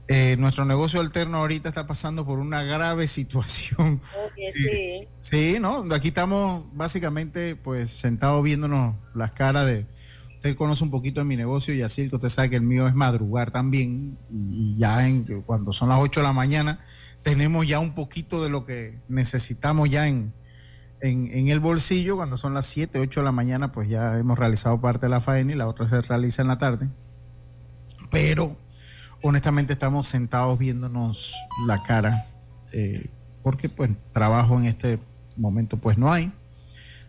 Eh, 0.07 0.35
nuestro 0.37 0.65
negocio 0.65 0.99
alterno 0.99 1.37
ahorita 1.37 1.69
está 1.69 1.87
pasando 1.87 2.25
por 2.25 2.39
una 2.39 2.63
grave 2.63 3.07
situación. 3.07 4.01
sí. 4.35 5.07
sí, 5.15 5.57
¿no? 5.61 5.85
Aquí 5.93 6.09
estamos 6.09 6.65
básicamente 6.73 7.55
pues 7.55 7.89
sentados 7.91 8.43
viéndonos 8.43 8.95
las 9.15 9.31
caras 9.31 9.67
de... 9.67 9.85
Usted 10.35 10.55
conoce 10.55 10.83
un 10.83 10.89
poquito 10.89 11.21
de 11.21 11.25
mi 11.25 11.37
negocio 11.37 11.71
y 11.73 11.83
así 11.83 12.09
que 12.09 12.15
usted 12.15 12.29
sabe 12.29 12.49
que 12.49 12.55
el 12.55 12.63
mío 12.63 12.87
es 12.87 12.95
madrugar 12.95 13.51
también 13.51 14.17
y 14.49 14.75
ya 14.75 15.07
en, 15.07 15.23
cuando 15.43 15.71
son 15.71 15.89
las 15.89 15.99
8 15.99 16.19
de 16.19 16.23
la 16.23 16.33
mañana 16.33 16.83
tenemos 17.21 17.67
ya 17.67 17.79
un 17.79 17.93
poquito 17.93 18.43
de 18.43 18.49
lo 18.49 18.65
que 18.65 18.99
necesitamos 19.07 19.89
ya 19.91 20.07
en, 20.07 20.33
en, 21.01 21.47
el 21.49 21.59
bolsillo 21.59 22.15
cuando 22.15 22.37
son 22.37 22.53
las 22.53 22.65
7, 22.67 22.99
8 22.99 23.19
de 23.19 23.23
la 23.23 23.31
mañana, 23.31 23.71
pues 23.71 23.89
ya 23.89 24.17
hemos 24.17 24.37
realizado 24.37 24.79
parte 24.79 25.07
de 25.07 25.09
la 25.09 25.19
faena 25.19 25.51
y 25.51 25.55
la 25.55 25.67
otra 25.67 25.87
se 25.89 26.01
realiza 26.01 26.41
en 26.41 26.47
la 26.47 26.57
tarde. 26.57 26.89
Pero 28.09 28.55
honestamente 29.23 29.73
estamos 29.73 30.07
sentados 30.07 30.57
viéndonos 30.57 31.35
la 31.65 31.83
cara 31.83 32.27
eh, 32.71 33.09
porque 33.41 33.69
pues 33.69 33.91
trabajo 34.13 34.59
en 34.59 34.65
este 34.65 34.99
momento 35.37 35.77
pues 35.77 35.97
no 35.97 36.11
hay. 36.11 36.31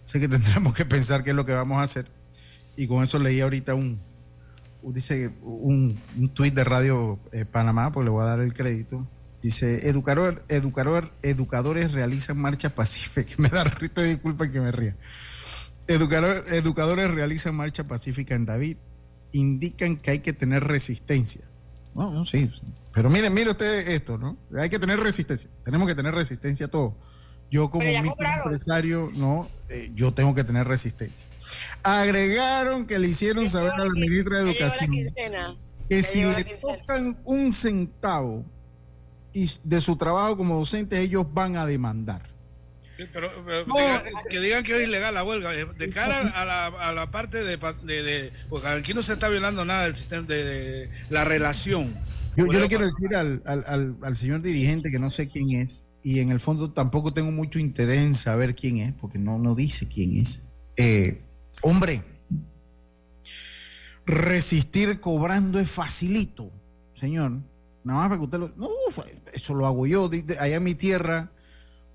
Así 0.06 0.20
que 0.20 0.28
tendremos 0.28 0.74
que 0.74 0.84
pensar 0.84 1.22
qué 1.22 1.30
es 1.30 1.36
lo 1.36 1.44
que 1.44 1.54
vamos 1.54 1.78
a 1.78 1.82
hacer. 1.82 2.10
Y 2.76 2.86
con 2.86 3.02
eso 3.02 3.18
leí 3.18 3.40
ahorita 3.40 3.74
un, 3.74 4.00
dice 4.82 5.34
un, 5.42 6.00
un 6.16 6.28
tuit 6.30 6.54
de 6.54 6.64
Radio 6.64 7.18
eh, 7.32 7.44
Panamá, 7.44 7.92
pues 7.92 8.04
le 8.04 8.10
voy 8.10 8.22
a 8.22 8.26
dar 8.26 8.40
el 8.40 8.54
crédito 8.54 9.06
Dice, 9.42 9.88
educador, 9.88 10.44
educador, 10.48 11.12
educadores 11.22 11.92
realizan 11.92 12.38
marcha 12.38 12.76
pacífica. 12.76 13.34
Me 13.38 13.48
da 13.48 13.64
rito, 13.64 14.00
disculpa 14.00 14.46
que 14.46 14.60
me 14.60 14.70
ría. 14.70 14.96
Educador, 15.88 16.42
educadores 16.52 17.10
realizan 17.10 17.56
marcha 17.56 17.84
pacífica 17.84 18.36
en 18.36 18.46
David. 18.46 18.76
Indican 19.32 19.96
que 19.96 20.12
hay 20.12 20.18
que 20.20 20.32
tener 20.32 20.62
resistencia. 20.62 21.42
No, 21.94 22.12
no, 22.12 22.24
sí. 22.24 22.50
Pero 22.94 23.10
miren, 23.10 23.34
mire 23.34 23.50
usted 23.50 23.88
esto, 23.88 24.16
¿no? 24.16 24.38
Hay 24.56 24.70
que 24.70 24.78
tener 24.78 25.00
resistencia. 25.00 25.50
Tenemos 25.64 25.88
que 25.88 25.94
tener 25.94 26.14
resistencia 26.14 26.66
a 26.66 26.70
todo. 26.70 26.96
Yo 27.50 27.68
como 27.68 27.84
empresario, 27.84 29.10
no, 29.14 29.50
eh, 29.68 29.90
yo 29.94 30.14
tengo 30.14 30.34
que 30.34 30.44
tener 30.44 30.66
resistencia. 30.68 31.26
Agregaron 31.82 32.86
que 32.86 32.98
le 32.98 33.08
hicieron 33.08 33.50
saber 33.50 33.72
a 33.72 33.84
la 33.84 33.92
ministra 33.92 34.38
de 34.38 34.50
Educación 34.50 34.90
que 35.88 36.02
si 36.02 36.24
le 36.24 36.44
tocan 36.62 37.20
un 37.24 37.52
centavo 37.52 38.46
y 39.32 39.50
de 39.64 39.80
su 39.80 39.96
trabajo 39.96 40.36
como 40.36 40.58
docente, 40.58 41.00
ellos 41.00 41.26
van 41.32 41.56
a 41.56 41.66
demandar. 41.66 42.32
Sí, 42.96 43.04
pero, 43.12 43.30
que 44.30 44.40
digan 44.40 44.62
que 44.62 44.76
es 44.82 44.88
ilegal 44.88 45.14
la 45.14 45.24
huelga. 45.24 45.54
Eh, 45.54 45.66
de 45.78 45.90
cara 45.90 46.20
a 46.20 46.44
la, 46.44 46.66
a 46.66 46.92
la 46.92 47.10
parte 47.10 47.42
de, 47.42 47.56
de, 47.56 48.32
Porque 48.50 48.68
aquí 48.68 48.92
no 48.92 49.02
se 49.02 49.14
está 49.14 49.28
violando 49.28 49.64
nada 49.64 49.84
del 49.84 49.96
sistema 49.96 50.26
de, 50.26 50.90
la 51.08 51.24
relación. 51.24 51.94
Yo, 52.36 52.46
le 52.46 52.68
quiero 52.68 52.84
decir 52.84 53.14
al, 53.14 53.42
al, 53.44 53.96
al, 54.02 54.16
señor 54.16 54.40
dirigente 54.42 54.90
que 54.90 54.98
no 54.98 55.10
sé 55.10 55.28
quién 55.28 55.50
es, 55.50 55.88
y 56.02 56.20
en 56.20 56.30
el 56.30 56.40
fondo 56.40 56.72
tampoco 56.72 57.12
tengo 57.12 57.30
mucho 57.30 57.58
interés 57.58 57.98
en 57.98 58.14
saber 58.14 58.54
quién 58.54 58.78
es, 58.78 58.92
porque 58.92 59.18
no, 59.18 59.38
no 59.38 59.54
dice 59.54 59.86
quién 59.86 60.16
es. 60.16 60.40
Eh, 60.76 61.22
hombre, 61.60 62.02
resistir 64.06 64.98
cobrando 65.00 65.58
es 65.58 65.70
facilito, 65.70 66.50
señor. 66.92 67.42
Nada 67.84 68.00
más 68.00 68.08
para 68.08 68.18
que 68.18 68.24
usted 68.24 68.38
lo... 68.38 68.48
No, 68.56 68.68
eso 69.32 69.54
lo 69.54 69.66
hago 69.66 69.86
yo. 69.86 70.08
Allá 70.40 70.56
en 70.56 70.62
mi 70.62 70.74
tierra, 70.74 71.32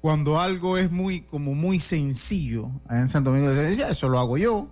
cuando 0.01 0.39
algo 0.39 0.77
es 0.77 0.91
muy, 0.91 1.22
como 1.22 1.56
muy 1.56 1.79
sencillo, 1.79 2.70
allá 2.88 3.01
en 3.01 3.08
Santo 3.08 3.32
Domingo, 3.32 3.51
eso 3.51 4.10
lo 4.10 4.20
hago 4.20 4.38
yo. 4.38 4.70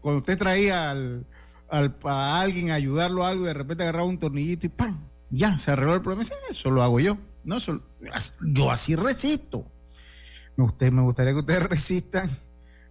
Cuando 0.00 0.18
usted 0.18 0.38
traía 0.38 0.90
al, 0.90 1.26
a 1.70 2.40
alguien 2.40 2.70
a 2.70 2.74
ayudarlo 2.74 3.24
a 3.24 3.30
algo 3.30 3.44
y 3.44 3.48
de 3.48 3.54
repente 3.54 3.82
agarraba 3.82 4.04
un 4.04 4.18
tornillito 4.18 4.66
y 4.66 4.68
¡pam! 4.68 5.08
Ya, 5.30 5.58
se 5.58 5.72
arregló 5.72 5.94
el 5.94 6.02
problema. 6.02 6.28
Eso 6.48 6.70
lo 6.70 6.82
hago 6.82 7.00
yo. 7.00 7.18
No, 7.44 7.58
yo 7.58 8.70
así 8.70 8.94
resisto. 8.94 9.66
Usted, 10.56 10.92
me 10.92 11.02
gustaría 11.02 11.32
que 11.32 11.40
ustedes 11.40 11.62
resistan 11.68 12.30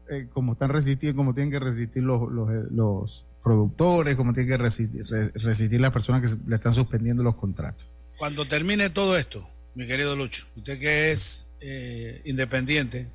eh, 0.10 0.30
como 0.32 0.54
están 0.54 0.70
resistiendo, 0.70 1.18
como 1.18 1.34
tienen 1.34 1.52
que 1.52 1.60
resistir 1.60 2.04
los, 2.04 2.32
los, 2.32 2.50
los 2.72 3.28
productores, 3.46 4.16
como 4.16 4.34
tienen 4.34 4.52
que 4.52 4.58
resistir, 4.58 5.06
resistir 5.36 5.80
las 5.80 5.92
personas 5.92 6.22
que 6.22 6.36
le 6.50 6.56
están 6.56 6.74
suspendiendo 6.74 7.22
los 7.22 7.36
contratos. 7.36 7.88
Cuando 8.18 8.44
termine 8.46 8.90
todo 8.90 9.16
esto, 9.20 9.48
mi 9.76 9.86
querido 9.86 10.16
Lucho, 10.16 10.48
usted 10.56 10.80
que 10.80 11.12
es 11.12 11.46
eh, 11.60 12.24
independiente 12.26 13.08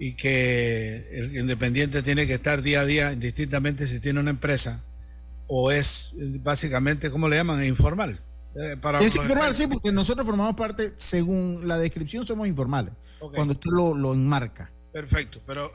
y 0.00 0.14
que 0.14 1.08
el 1.12 1.36
independiente 1.36 2.02
tiene 2.02 2.26
que 2.26 2.34
estar 2.34 2.62
día 2.62 2.80
a 2.80 2.84
día, 2.84 3.12
indistintamente 3.12 3.86
si 3.86 4.00
tiene 4.00 4.18
una 4.18 4.30
empresa 4.30 4.82
o 5.46 5.70
es 5.70 6.12
básicamente, 6.42 7.08
¿cómo 7.08 7.28
le 7.28 7.36
llaman? 7.36 7.64
Informal. 7.64 8.20
Eh, 8.56 8.76
para 8.76 9.00
es 9.00 9.14
informal, 9.14 9.54
sí, 9.54 9.68
porque 9.68 9.92
nosotros 9.92 10.26
formamos 10.26 10.56
parte, 10.56 10.94
según 10.96 11.68
la 11.68 11.78
descripción, 11.78 12.26
somos 12.26 12.48
informales. 12.48 12.92
Cuando 13.20 13.52
usted 13.52 13.70
lo, 13.70 13.94
lo 13.94 14.14
enmarca. 14.14 14.72
Perfecto, 14.96 15.42
pero 15.46 15.70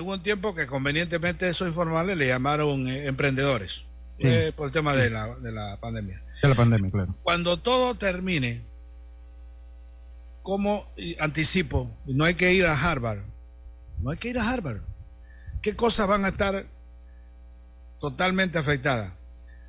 hubo 0.00 0.12
un 0.14 0.22
tiempo 0.22 0.54
que 0.54 0.66
convenientemente 0.66 1.46
esos 1.46 1.68
informales 1.68 2.16
le 2.16 2.26
llamaron 2.26 2.88
eh, 2.88 3.04
emprendedores 3.06 3.84
por 4.56 4.68
el 4.68 4.72
tema 4.72 4.96
de 4.96 5.10
la, 5.10 5.38
de 5.40 5.52
la 5.52 5.78
pandemia. 5.78 6.22
De 6.40 6.48
la 6.48 6.54
pandemia, 6.54 6.90
claro. 6.90 7.14
Cuando 7.22 7.58
todo 7.58 7.94
termine, 7.96 8.62
como 10.40 10.86
anticipo, 11.18 11.94
no 12.06 12.24
hay 12.24 12.34
que 12.34 12.54
ir 12.54 12.64
a 12.64 12.72
Harvard, 12.72 13.18
no 14.00 14.10
hay 14.10 14.16
que 14.16 14.30
ir 14.30 14.38
a 14.38 14.50
Harvard. 14.50 14.80
¿Qué 15.60 15.76
cosas 15.76 16.08
van 16.08 16.24
a 16.24 16.28
estar 16.28 16.64
totalmente 18.00 18.58
afectadas? 18.58 19.12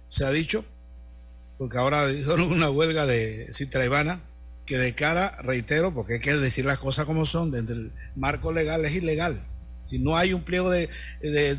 Se 0.08 0.24
ha 0.24 0.32
dicho, 0.32 0.64
porque 1.58 1.78
ahora 1.78 2.08
dijeron 2.08 2.54
una 2.54 2.70
huelga 2.70 3.06
de 3.06 3.50
Citra 3.54 3.84
Ivana, 3.84 4.22
que 4.66 4.78
de 4.78 4.94
cara, 4.94 5.38
reitero, 5.42 5.94
porque 5.94 6.16
hay 6.16 6.20
que 6.20 6.34
decir 6.36 6.66
las 6.66 6.80
cosas 6.80 7.06
como 7.06 7.26
son, 7.26 7.52
dentro 7.52 7.76
del 7.76 7.92
marco 8.16 8.52
legal 8.52 8.86
es 8.86 8.94
ilegal. 8.94 9.42
Si 9.84 10.00
no 10.00 10.16
hay 10.16 10.34
un 10.34 10.44
pliego 10.44 10.70
de, 10.70 10.90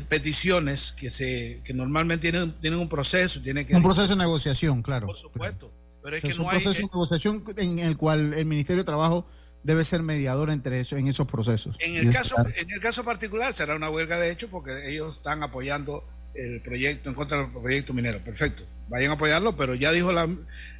peticiones 0.09 0.91
que 0.93 1.11
se 1.11 1.61
que 1.63 1.73
normalmente 1.73 2.31
tienen, 2.31 2.53
tienen 2.59 2.79
un 2.79 2.89
proceso, 2.89 3.39
tiene 3.41 3.65
que 3.65 3.75
un 3.75 3.83
proceso 3.83 4.09
de 4.09 4.15
negociación, 4.15 4.81
claro. 4.81 5.05
Por 5.05 5.17
supuesto, 5.17 5.71
pero 6.03 6.15
es 6.15 6.23
que 6.23 6.33
un 6.41 6.47
proceso 6.47 6.73
de 6.73 6.81
negociación 6.81 7.43
en 7.57 7.79
el 7.79 7.97
cual 7.97 8.33
el 8.33 8.45
Ministerio 8.45 8.81
de 8.81 8.85
Trabajo 8.85 9.27
debe 9.63 9.83
ser 9.83 10.01
mediador 10.01 10.49
entre 10.49 10.79
eso, 10.79 10.97
en 10.97 11.07
esos 11.07 11.27
procesos. 11.27 11.77
En 11.79 11.95
el 11.95 12.11
caso 12.11 12.35
en 12.57 12.71
el 12.71 12.79
caso 12.79 13.03
particular 13.03 13.53
será 13.53 13.75
una 13.75 13.89
huelga 13.89 14.19
de 14.19 14.31
hecho 14.31 14.47
porque 14.49 14.89
ellos 14.89 15.17
están 15.17 15.43
apoyando 15.43 16.03
el 16.33 16.61
proyecto 16.61 17.09
en 17.09 17.15
contra 17.15 17.37
del 17.37 17.51
proyecto 17.51 17.93
minero. 17.93 18.19
Perfecto 18.23 18.63
vayan 18.87 19.11
a 19.11 19.13
apoyarlo, 19.15 19.55
pero 19.55 19.75
ya 19.75 19.91
dijo 19.91 20.11
la, 20.11 20.27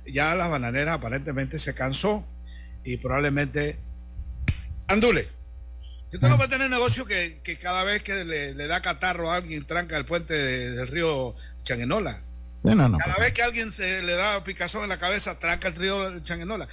ya 0.06 0.36
las 0.36 0.50
bananeras 0.50 0.96
aparentemente 0.96 1.60
se 1.60 1.74
cansó 1.74 2.26
y 2.84 2.98
probablemente 2.98 3.78
andule. 4.88 5.28
Si 6.10 6.18
usted 6.18 6.30
no 6.30 6.38
va 6.38 6.46
a 6.46 6.50
tener 6.50 6.70
negocio 6.70 7.06
que, 7.06 7.42
cada 7.62 7.84
vez 7.84 8.04
que 8.04 8.24
le, 8.24 8.54
da 8.54 8.82
catarro 8.82 9.32
a 9.32 9.38
alguien 9.38 9.66
tranca 9.66 9.98
el 9.98 10.06
puente 10.06 10.34
del 10.34 10.88
río 10.88 11.36
Changuenola. 11.64 12.22
Cada 12.64 13.18
vez 13.20 13.34
que 13.34 13.44
alguien 13.44 13.72
se 13.72 14.02
le 14.02 14.16
da 14.16 14.44
picazón 14.44 14.84
en 14.84 14.90
la 14.90 14.98
cabeza, 14.98 15.38
tranca 15.38 15.68
el 15.68 15.76
río 15.76 16.20
Changuenola. 16.22 16.68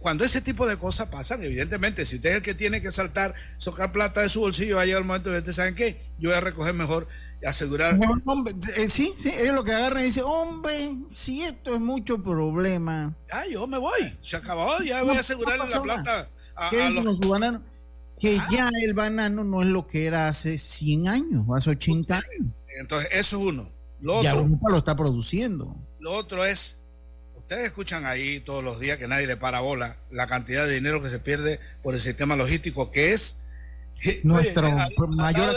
Cuando 0.00 0.24
ese 0.24 0.40
tipo 0.40 0.66
de 0.66 0.76
cosas 0.76 1.08
pasan, 1.08 1.42
evidentemente, 1.42 2.04
si 2.04 2.16
usted 2.16 2.30
es 2.30 2.36
el 2.36 2.42
que 2.42 2.54
tiene 2.54 2.82
que 2.82 2.90
saltar, 2.90 3.34
sacar 3.56 3.92
plata 3.92 4.20
de 4.20 4.28
su 4.28 4.40
bolsillo, 4.40 4.76
va 4.76 4.82
a 4.82 4.84
llegar 4.86 5.00
el 5.02 5.06
momento 5.06 5.30
de, 5.30 5.38
¿ustedes 5.38 5.56
saben 5.56 5.74
qué? 5.74 6.02
Yo 6.18 6.30
voy 6.30 6.38
a 6.38 6.40
recoger 6.40 6.74
mejor 6.74 7.08
asegurar. 7.46 7.98
Eh, 8.76 8.88
sí, 8.88 9.14
sí, 9.16 9.32
ellos 9.38 9.54
lo 9.54 9.64
que 9.64 9.72
agarran 9.72 10.02
y 10.02 10.06
dicen, 10.06 10.24
hombre, 10.26 10.96
si 11.08 11.42
esto 11.42 11.74
es 11.74 11.80
mucho 11.80 12.22
problema. 12.22 13.14
Ah, 13.30 13.44
yo 13.50 13.66
me 13.66 13.78
voy, 13.78 14.16
se 14.20 14.36
acabó, 14.36 14.78
ya 14.82 15.02
voy 15.02 15.16
a 15.16 15.20
asegurar 15.20 15.58
la 15.58 15.82
plata 15.82 16.30
a, 16.56 16.90
los... 16.90 17.18
bananos? 17.20 17.62
Que 18.18 18.38
ah. 18.40 18.46
ya 18.50 18.70
el 18.82 18.94
banano 18.94 19.44
no 19.44 19.62
es 19.62 19.68
lo 19.68 19.86
que 19.86 20.06
era 20.06 20.28
hace 20.28 20.58
100 20.58 21.08
años, 21.08 21.46
hace 21.56 21.70
80 21.70 22.16
años. 22.16 22.52
Entonces, 22.80 23.08
eso 23.12 23.38
es 23.38 23.42
uno. 23.42 23.70
Lo 24.00 24.22
ya 24.22 24.34
otro, 24.34 24.58
lo 24.68 24.78
está 24.78 24.96
produciendo. 24.96 25.76
Lo 26.00 26.12
otro 26.12 26.44
es, 26.44 26.78
ustedes 27.34 27.66
escuchan 27.66 28.06
ahí 28.06 28.40
todos 28.40 28.62
los 28.62 28.78
días 28.80 28.98
que 28.98 29.08
nadie 29.08 29.26
le 29.26 29.36
para 29.36 29.60
bola 29.60 29.96
la 30.10 30.26
cantidad 30.26 30.66
de 30.66 30.74
dinero 30.74 31.02
que 31.02 31.08
se 31.08 31.18
pierde 31.18 31.60
por 31.82 31.94
el 31.94 32.00
sistema 32.00 32.36
logístico, 32.36 32.90
que 32.90 33.12
es... 33.12 33.38
Nuestro 34.22 34.70
mayor 35.08 35.56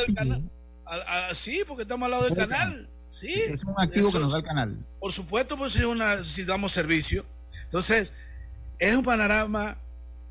sí, 1.34 1.64
porque 1.68 1.84
estamos 1.84 2.06
al 2.06 2.12
lado 2.12 2.24
del 2.26 2.36
canal. 2.36 2.90
Sí. 3.08 3.34
Es 3.34 3.64
un 3.64 3.76
activo 3.78 4.12
que 4.12 4.20
nos 4.20 4.34
da 4.34 4.40
el 4.40 4.46
canal. 4.46 4.86
Por 5.00 5.12
supuesto, 5.12 5.58
pues 5.58 5.74
si, 5.74 5.84
una, 5.84 6.24
si 6.24 6.46
damos 6.46 6.72
servicio. 6.72 7.26
Entonces, 7.64 8.14
es 8.80 8.96
un 8.96 9.04
panorama. 9.04 9.78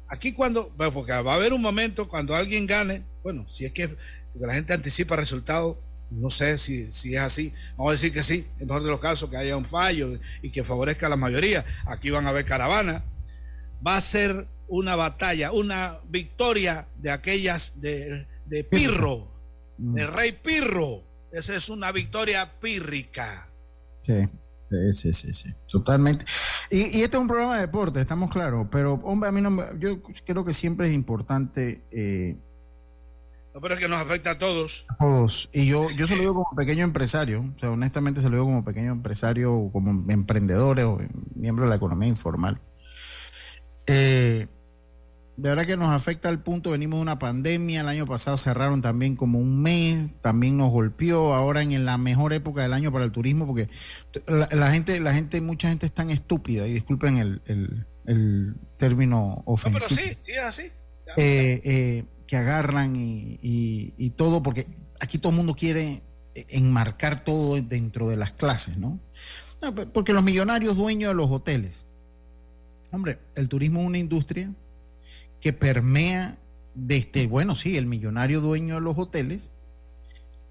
Aquí 0.08 0.32
cuando, 0.32 0.70
porque 0.92 1.12
va 1.12 1.32
a 1.32 1.36
haber 1.36 1.52
un 1.52 1.62
momento 1.62 2.08
cuando 2.08 2.34
alguien 2.34 2.66
gane, 2.66 3.04
bueno, 3.22 3.46
si 3.48 3.64
es 3.64 3.72
que 3.72 3.96
la 4.34 4.54
gente 4.54 4.72
anticipa 4.72 5.14
resultados, 5.14 5.76
no 6.10 6.30
sé 6.30 6.58
si, 6.58 6.90
si 6.90 7.14
es 7.14 7.20
así, 7.20 7.54
vamos 7.76 7.90
a 7.90 7.92
decir 7.92 8.12
que 8.12 8.22
sí, 8.22 8.46
en 8.58 8.66
mejor 8.66 8.82
de 8.82 8.90
los 8.90 8.98
casos 8.98 9.30
que 9.30 9.36
haya 9.36 9.56
un 9.56 9.64
fallo 9.64 10.18
y 10.42 10.50
que 10.50 10.64
favorezca 10.64 11.06
a 11.06 11.10
la 11.10 11.16
mayoría, 11.16 11.64
aquí 11.86 12.10
van 12.10 12.26
a 12.26 12.30
haber 12.30 12.44
caravana, 12.44 13.04
va 13.86 13.96
a 13.96 14.00
ser 14.00 14.48
una 14.66 14.96
batalla, 14.96 15.52
una 15.52 15.98
victoria 16.08 16.88
de 16.96 17.10
aquellas 17.10 17.80
de, 17.80 18.26
de 18.46 18.64
Pirro, 18.64 19.28
Mm. 19.80 19.98
El 19.98 20.08
rey 20.08 20.32
Pirro. 20.32 21.04
Esa 21.32 21.54
es 21.54 21.68
una 21.68 21.92
victoria 21.92 22.58
pírrica. 22.60 23.48
Sí. 24.00 24.28
Sí, 24.92 25.12
sí, 25.12 25.34
sí, 25.34 25.50
totalmente. 25.66 26.24
Y, 26.70 26.98
y, 26.98 27.02
esto 27.02 27.16
es 27.16 27.22
un 27.22 27.26
programa 27.26 27.56
de 27.56 27.62
deporte, 27.62 28.00
estamos 28.00 28.30
claros, 28.30 28.68
pero 28.70 28.94
hombre, 29.02 29.28
a 29.28 29.32
mí 29.32 29.40
no, 29.40 29.50
yo 29.80 30.00
creo 30.24 30.44
que 30.44 30.52
siempre 30.52 30.86
es 30.86 30.94
importante. 30.94 31.82
Eh, 31.90 32.38
no, 33.52 33.60
pero 33.60 33.74
es 33.74 33.80
que 33.80 33.88
nos 33.88 34.00
afecta 34.00 34.32
a 34.32 34.38
todos. 34.38 34.86
A 34.88 34.96
todos. 34.96 35.50
Y 35.52 35.66
yo, 35.66 35.90
yo 35.90 36.06
se 36.06 36.14
lo 36.14 36.20
digo 36.20 36.34
como 36.34 36.56
pequeño 36.56 36.84
empresario, 36.84 37.40
o 37.40 37.58
sea, 37.58 37.72
honestamente 37.72 38.20
se 38.20 38.28
lo 38.28 38.36
digo 38.36 38.44
como 38.44 38.64
pequeño 38.64 38.92
empresario, 38.92 39.70
como 39.72 39.90
emprendedores 40.08 40.84
o 40.84 40.98
miembro 41.34 41.64
de 41.64 41.70
la 41.70 41.76
economía 41.76 42.08
informal. 42.08 42.60
Eh, 43.88 44.46
de 45.40 45.48
verdad 45.48 45.64
que 45.64 45.76
nos 45.76 45.88
afecta 45.88 46.28
al 46.28 46.42
punto, 46.42 46.70
venimos 46.72 46.98
de 46.98 47.02
una 47.02 47.18
pandemia, 47.18 47.80
el 47.80 47.88
año 47.88 48.06
pasado 48.06 48.36
cerraron 48.36 48.82
también 48.82 49.16
como 49.16 49.38
un 49.38 49.62
mes, 49.62 50.10
también 50.20 50.58
nos 50.58 50.70
golpeó, 50.70 51.34
ahora 51.34 51.62
en 51.62 51.84
la 51.86 51.96
mejor 51.96 52.34
época 52.34 52.62
del 52.62 52.74
año 52.74 52.92
para 52.92 53.06
el 53.06 53.12
turismo, 53.12 53.46
porque 53.46 53.68
la, 54.26 54.70
gente, 54.70 55.00
la 55.00 55.14
gente, 55.14 55.40
mucha 55.40 55.70
gente 55.70 55.86
es 55.86 55.92
tan 55.92 56.10
estúpida, 56.10 56.66
y 56.66 56.74
disculpen 56.74 57.16
el, 57.18 57.86
término 58.76 59.42
ofensivo. 59.46 59.86
pero 59.88 60.02
sí, 60.02 60.16
sí 60.20 60.32
es 60.32 60.38
así. 60.40 60.62
Eh, 61.16 61.60
eh, 61.64 62.04
que 62.26 62.36
agarran 62.36 62.94
y, 62.96 64.10
todo, 64.16 64.42
porque 64.42 64.66
aquí 65.00 65.18
todo 65.18 65.30
el 65.30 65.36
mundo 65.36 65.54
quiere 65.54 66.02
enmarcar 66.34 67.24
todo 67.24 67.60
dentro 67.60 68.08
de 68.08 68.16
las 68.16 68.32
clases, 68.32 68.76
¿no? 68.76 69.00
Porque 69.92 70.12
los 70.12 70.22
millonarios 70.22 70.76
dueños 70.76 71.10
de 71.10 71.14
los 71.14 71.30
hoteles. 71.30 71.86
Hombre, 72.92 73.20
el 73.36 73.48
turismo 73.48 73.80
es 73.80 73.86
una 73.86 73.98
industria 73.98 74.52
que 75.40 75.52
permea 75.52 76.38
desde, 76.74 77.26
bueno, 77.26 77.54
sí, 77.54 77.76
el 77.76 77.86
millonario 77.86 78.40
dueño 78.40 78.76
de 78.76 78.80
los 78.80 78.98
hoteles 78.98 79.54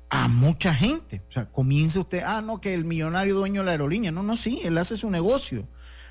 a 0.09 0.27
mucha 0.27 0.73
gente. 0.73 1.21
O 1.29 1.31
sea, 1.31 1.51
comienza 1.51 1.99
usted, 1.99 2.23
ah, 2.25 2.41
no, 2.41 2.59
que 2.59 2.73
el 2.73 2.85
millonario 2.85 3.35
dueño 3.35 3.61
de 3.61 3.65
la 3.65 3.71
aerolínea. 3.71 4.11
No, 4.11 4.23
no, 4.23 4.35
sí, 4.35 4.61
él 4.63 4.77
hace 4.77 4.97
su 4.97 5.09
negocio. 5.09 5.67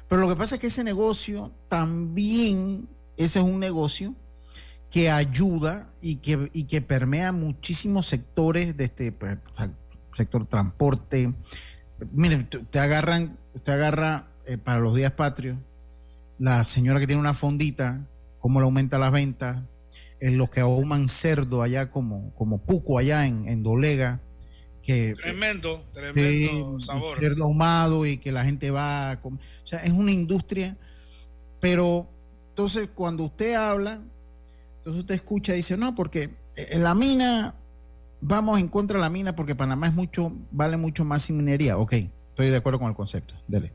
Pero 0.09 0.23
lo 0.23 0.29
que 0.29 0.37
pasa 0.37 0.55
es 0.55 0.61
que 0.61 0.69
ese 0.69 0.85
negocio 0.85 1.53
también, 1.69 2.89
ese 3.17 3.41
es 3.41 3.45
un 3.45 3.61
negocio 3.61 4.15
que 4.91 5.11
ayuda 5.11 5.93
y 6.01 6.17
que, 6.17 6.49
y 6.55 6.65
que 6.65 6.81
permea 6.81 7.33
muchísimos 7.33 8.07
sectores 8.07 8.77
de 8.77 8.85
este 8.85 9.13
pues, 9.13 9.39
sector 10.15 10.47
transporte. 10.47 11.35
Miren, 12.13 12.49
te 12.49 12.79
agarran, 12.79 13.37
usted 13.55 13.73
agarra 13.75 14.29
eh, 14.47 14.57
para 14.57 14.79
los 14.79 14.95
días 14.95 15.13
patrios, 15.13 15.59
la 16.39 16.65
señora 16.65 17.01
que 17.01 17.07
tiene 17.07 17.21
una 17.21 17.35
fondita, 17.35 18.07
cómo 18.49 18.61
le 18.61 18.65
aumenta 18.65 18.99
las 18.99 19.13
ventas, 19.13 19.63
en 20.21 20.39
los 20.39 20.49
que 20.49 20.61
ahuman 20.61 21.11
cerdo 21.11 21.61
allá 21.61 21.91
como, 21.91 22.35
como 22.35 22.57
puco 22.65 22.97
allá 22.97 23.27
en, 23.27 23.63
Dolega. 23.63 24.23
Que, 24.83 25.13
tremendo, 25.13 25.85
tremendo 25.93 26.81
sabor. 26.81 27.19
Cerdo 27.19 27.45
ahumado 27.45 28.07
y 28.07 28.17
que 28.17 28.33
la 28.33 28.47
gente 28.47 28.71
va 28.71 29.11
a 29.11 29.21
comer. 29.21 29.39
O 29.63 29.67
sea, 29.67 29.81
es 29.81 29.91
una 29.91 30.13
industria, 30.13 30.79
pero 31.61 32.09
entonces 32.49 32.89
cuando 32.95 33.25
usted 33.25 33.53
habla, 33.53 34.01
entonces 34.79 35.01
usted 35.03 35.17
escucha 35.17 35.53
y 35.53 35.59
dice, 35.59 35.77
no, 35.77 35.95
porque 35.95 36.31
en 36.57 36.83
la 36.83 36.95
mina, 36.95 37.55
vamos 38.23 38.61
en 38.61 38.69
contra 38.69 38.97
de 38.97 39.03
la 39.03 39.11
mina 39.11 39.37
porque 39.37 39.57
Panamá 39.57 39.89
es 39.89 39.95
mucho, 39.95 40.33
vale 40.53 40.79
mucho 40.79 41.05
más 41.05 41.21
sin 41.21 41.37
minería. 41.37 41.77
Ok, 41.77 41.97
estoy 42.39 42.51
de 42.51 42.57
acuerdo 42.57 42.79
con 42.79 42.89
el 42.89 42.95
concepto. 42.95 43.35
Dele. 43.49 43.73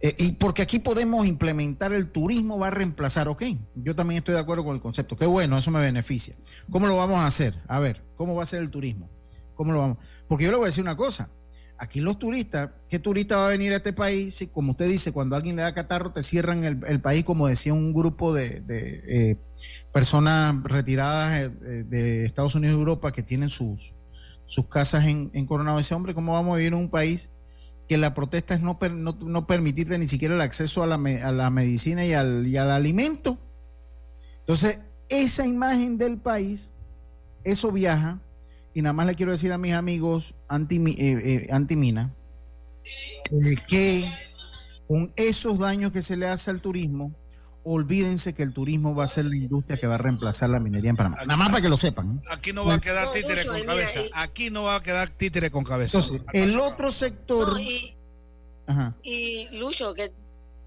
Eh, 0.00 0.14
y 0.18 0.32
porque 0.32 0.62
aquí 0.62 0.78
podemos 0.78 1.26
implementar 1.26 1.92
el 1.92 2.10
turismo, 2.10 2.60
va 2.60 2.68
a 2.68 2.70
reemplazar, 2.70 3.26
ok. 3.26 3.42
Yo 3.74 3.96
también 3.96 4.18
estoy 4.18 4.34
de 4.34 4.40
acuerdo 4.40 4.64
con 4.64 4.76
el 4.76 4.80
concepto. 4.80 5.16
Qué 5.16 5.26
bueno, 5.26 5.58
eso 5.58 5.72
me 5.72 5.80
beneficia. 5.80 6.36
¿Cómo 6.70 6.86
lo 6.86 6.96
vamos 6.96 7.16
a 7.16 7.26
hacer? 7.26 7.60
A 7.66 7.80
ver, 7.80 8.04
¿cómo 8.14 8.36
va 8.36 8.44
a 8.44 8.46
ser 8.46 8.62
el 8.62 8.70
turismo? 8.70 9.10
¿Cómo 9.56 9.72
lo 9.72 9.80
vamos? 9.80 9.98
Porque 10.28 10.44
yo 10.44 10.52
le 10.52 10.56
voy 10.56 10.66
a 10.66 10.68
decir 10.68 10.82
una 10.82 10.96
cosa. 10.96 11.28
Aquí 11.76 11.98
los 11.98 12.16
turistas, 12.20 12.70
¿qué 12.88 13.00
turista 13.00 13.36
va 13.36 13.48
a 13.48 13.50
venir 13.50 13.72
a 13.72 13.76
este 13.76 13.92
país? 13.92 14.36
Si, 14.36 14.46
como 14.46 14.70
usted 14.70 14.86
dice, 14.86 15.10
cuando 15.10 15.34
alguien 15.34 15.56
le 15.56 15.62
da 15.62 15.74
catarro, 15.74 16.12
te 16.12 16.22
cierran 16.22 16.62
el, 16.62 17.00
país, 17.00 17.24
como 17.24 17.48
decía 17.48 17.74
un 17.74 17.92
grupo 17.92 18.32
de, 18.32 18.62
eh, 18.68 19.36
personas 19.92 20.54
retiradas 20.62 21.50
eh, 21.50 21.82
de 21.82 22.24
Estados 22.24 22.54
Unidos 22.54 22.76
y 22.76 22.78
Europa 22.78 23.10
que 23.10 23.24
tienen 23.24 23.50
sus, 23.50 23.96
sus 24.46 24.68
casas 24.68 25.06
en, 25.06 25.32
en 25.34 25.46
Coronado. 25.46 25.80
Ese 25.80 25.96
hombre, 25.96 26.14
¿cómo 26.14 26.34
vamos 26.34 26.54
a 26.54 26.58
vivir 26.58 26.74
en 26.74 26.78
un 26.78 26.90
país 26.90 27.32
que 27.88 27.98
la 27.98 28.14
protesta 28.14 28.54
es 28.54 28.60
no, 28.62 28.78
no, 28.80 29.46
permitirte 29.46 29.98
ni 29.98 30.08
siquiera 30.08 30.34
el 30.34 30.40
acceso 30.40 30.82
a 30.82 30.86
la, 30.86 30.94
a 30.94 31.32
la 31.32 31.50
medicina 31.50 32.04
y 32.04 32.12
al, 32.12 32.46
y 32.46 32.56
al 32.56 32.70
alimento? 32.70 33.38
Entonces, 34.40 34.80
esa 35.08 35.46
imagen 35.46 35.98
del 35.98 36.18
país, 36.18 36.70
eso 37.44 37.72
viaja 37.72 38.20
y 38.74 38.82
nada 38.82 38.92
más 38.92 39.06
le 39.06 39.14
quiero 39.14 39.32
decir 39.32 39.52
a 39.52 39.58
mis 39.58 39.72
amigos 39.72 40.34
anti, 40.48 40.76
eh, 40.76 41.48
eh, 41.48 41.76
mina 41.76 42.14
eh, 42.84 43.56
que 43.68 44.10
con 44.88 45.12
esos 45.16 45.58
daños 45.58 45.92
que 45.92 46.02
se 46.02 46.16
le 46.16 46.26
hace 46.26 46.50
al 46.50 46.60
turismo, 46.60 47.14
olvídense 47.64 48.34
que 48.34 48.42
el 48.42 48.52
turismo 48.52 48.94
va 48.94 49.04
a 49.04 49.08
ser 49.08 49.24
la 49.24 49.36
industria 49.36 49.78
que 49.78 49.86
va 49.86 49.96
a 49.96 49.98
reemplazar 49.98 50.50
la 50.50 50.60
minería 50.60 50.90
en 50.90 50.96
Panamá. 50.96 51.16
Nada 51.24 51.36
más 51.36 51.48
para 51.48 51.62
que 51.62 51.68
lo 51.68 51.76
sepan. 51.76 52.22
Aquí 52.30 52.52
no 52.52 52.64
va 52.64 52.74
a 52.74 52.80
quedar 52.80 53.10
títere 53.10 53.46
con 53.46 53.62
cabeza. 53.62 54.00
Aquí 54.12 54.50
no 54.50 54.64
va 54.64 54.76
a 54.76 54.82
quedar 54.82 55.08
títere 55.08 55.50
con 55.50 55.64
cabeza. 55.64 56.00
el 56.32 56.58
otro 56.58 56.92
sector... 56.92 57.60
y, 57.60 57.96
y 59.02 59.48
Lucho, 59.58 59.94
que, 59.94 60.12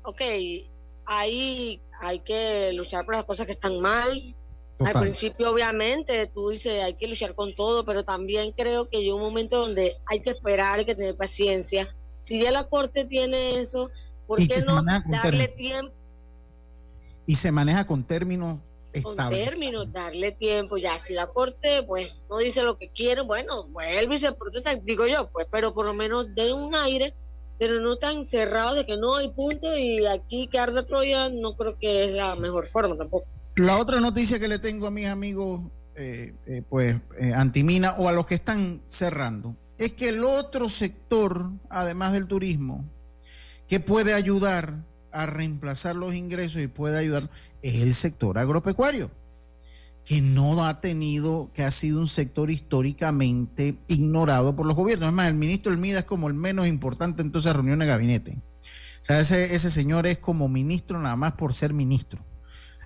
ok, 0.03 0.21
ahí 1.05 1.81
hay 1.99 2.19
que 2.19 2.73
luchar 2.73 3.05
por 3.05 3.15
las 3.15 3.25
cosas 3.25 3.45
que 3.45 3.53
están 3.53 3.79
mal, 3.79 4.35
al 4.79 4.93
principio, 5.01 5.51
obviamente, 5.51 6.27
tú 6.27 6.49
dices 6.49 6.83
hay 6.83 6.93
que 6.93 7.07
luchar 7.07 7.33
con 7.33 7.55
todo, 7.55 7.83
pero 7.83 8.05
también 8.05 8.51
creo 8.51 8.87
que 8.89 8.97
hay 8.97 9.09
un 9.09 9.21
momento 9.21 9.57
donde 9.57 9.97
hay 10.05 10.21
que 10.21 10.31
esperar, 10.31 10.79
hay 10.79 10.85
que 10.85 10.93
tener 10.93 11.15
paciencia. 11.15 11.95
Si 12.21 12.41
ya 12.41 12.51
la 12.51 12.65
corte 12.65 13.05
tiene 13.05 13.59
eso, 13.59 13.89
¿por 14.27 14.45
qué 14.47 14.61
no 14.61 14.83
darle 14.83 15.47
tiempo? 15.47 15.93
Y 17.27 17.35
se 17.35 17.51
maneja 17.51 17.85
con 17.85 18.03
términos 18.03 18.57
con 19.01 19.15
términos, 19.29 19.91
darle 19.91 20.31
tiempo. 20.31 20.77
Ya, 20.77 20.97
si 20.99 21.13
la 21.13 21.27
corte, 21.27 21.83
pues, 21.83 22.09
no 22.29 22.37
dice 22.37 22.63
lo 22.63 22.77
que 22.77 22.89
quiere, 22.89 23.21
bueno, 23.21 23.67
vuelve 23.67 24.15
y 24.15 24.19
se 24.19 24.31
protesta, 24.31 24.75
digo 24.75 25.05
yo, 25.07 25.29
pues, 25.31 25.47
pero 25.51 25.73
por 25.73 25.85
lo 25.85 25.93
menos 25.93 26.33
den 26.35 26.53
un 26.53 26.75
aire, 26.75 27.13
pero 27.59 27.79
no 27.79 27.97
tan 27.97 28.25
cerrado 28.25 28.75
de 28.75 28.85
que 28.85 28.97
no 28.97 29.15
hay 29.15 29.29
punto 29.29 29.75
y 29.77 30.05
aquí 30.05 30.47
que 30.47 30.59
arde 30.59 30.83
Troya, 30.83 31.29
no 31.29 31.55
creo 31.55 31.77
que 31.79 32.05
es 32.05 32.11
la 32.13 32.35
mejor 32.35 32.67
forma 32.67 32.97
tampoco. 32.97 33.27
La 33.55 33.77
otra 33.77 33.99
noticia 33.99 34.39
que 34.39 34.47
le 34.47 34.59
tengo 34.59 34.87
a 34.87 34.91
mis 34.91 35.07
amigos, 35.07 35.61
eh, 35.95 36.35
eh, 36.45 36.61
pues, 36.67 36.95
eh, 37.19 37.33
antimina 37.33 37.95
o 37.97 38.07
a 38.07 38.11
los 38.11 38.25
que 38.25 38.35
están 38.35 38.83
cerrando, 38.87 39.55
es 39.77 39.93
que 39.93 40.09
el 40.09 40.23
otro 40.23 40.69
sector, 40.69 41.51
además 41.69 42.13
del 42.13 42.27
turismo, 42.27 42.85
que 43.67 43.79
puede 43.79 44.13
ayudar 44.13 44.85
a 45.21 45.25
reemplazar 45.25 45.95
los 45.95 46.13
ingresos 46.13 46.61
y 46.61 46.67
puede 46.67 46.97
ayudar, 46.97 47.29
es 47.61 47.75
el 47.75 47.93
sector 47.93 48.37
agropecuario, 48.37 49.11
que 50.05 50.21
no 50.21 50.65
ha 50.65 50.79
tenido, 50.81 51.51
que 51.53 51.63
ha 51.63 51.71
sido 51.71 51.99
un 51.99 52.07
sector 52.07 52.49
históricamente 52.49 53.77
ignorado 53.87 54.55
por 54.55 54.65
los 54.65 54.75
gobiernos. 54.75 55.09
Es 55.09 55.15
más, 55.15 55.27
el 55.27 55.35
ministro 55.35 55.71
Elmida 55.71 55.99
es 55.99 56.05
como 56.05 56.27
el 56.27 56.33
menos 56.33 56.67
importante 56.67 57.21
en 57.21 57.31
todas 57.31 57.45
esas 57.45 57.55
reuniones 57.55 57.87
de 57.87 57.93
gabinete. 57.93 58.37
O 59.01 59.05
sea, 59.07 59.19
ese, 59.19 59.55
ese 59.55 59.71
señor 59.71 60.07
es 60.07 60.17
como 60.17 60.49
ministro 60.49 60.99
nada 60.99 61.15
más 61.15 61.33
por 61.33 61.53
ser 61.53 61.73
ministro 61.73 62.23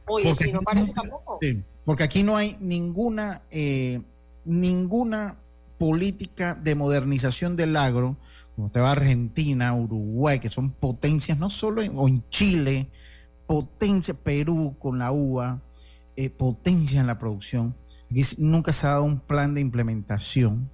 porque, 0.06 0.52
no 0.52 0.62
parece 0.62 0.94
tampoco. 0.94 1.40
porque 1.86 2.04
aquí 2.04 2.24
no 2.24 2.36
hay 2.36 2.58
ninguna, 2.60 3.42
eh, 3.50 4.02
ninguna 4.46 5.38
política 5.78 6.56
de 6.56 6.76
modernización 6.76 7.56
del 7.56 7.76
agro, 7.76 8.18
te 8.72 8.80
va 8.80 8.90
a 8.90 8.92
Argentina, 8.94 9.74
Uruguay, 9.74 10.40
que 10.40 10.50
son 10.50 10.72
potencias, 10.72 11.40
no 11.40 11.50
solo 11.50 11.82
en, 11.82 12.24
Chile, 12.30 12.90
potencia, 13.48 14.14
Perú 14.14 14.76
con 14.80 15.00
la 15.00 15.12
uva, 15.12 15.62
eh, 16.16 16.30
potencia 16.30 17.02
en 17.02 17.08
la 17.08 17.18
producción. 17.18 17.76
Aquí 18.10 18.24
nunca 18.38 18.74
se 18.74 18.88
ha 18.88 18.92
dado 18.92 19.04
un 19.04 19.20
plan 19.20 19.54
de 19.54 19.62
implementación 19.62 20.70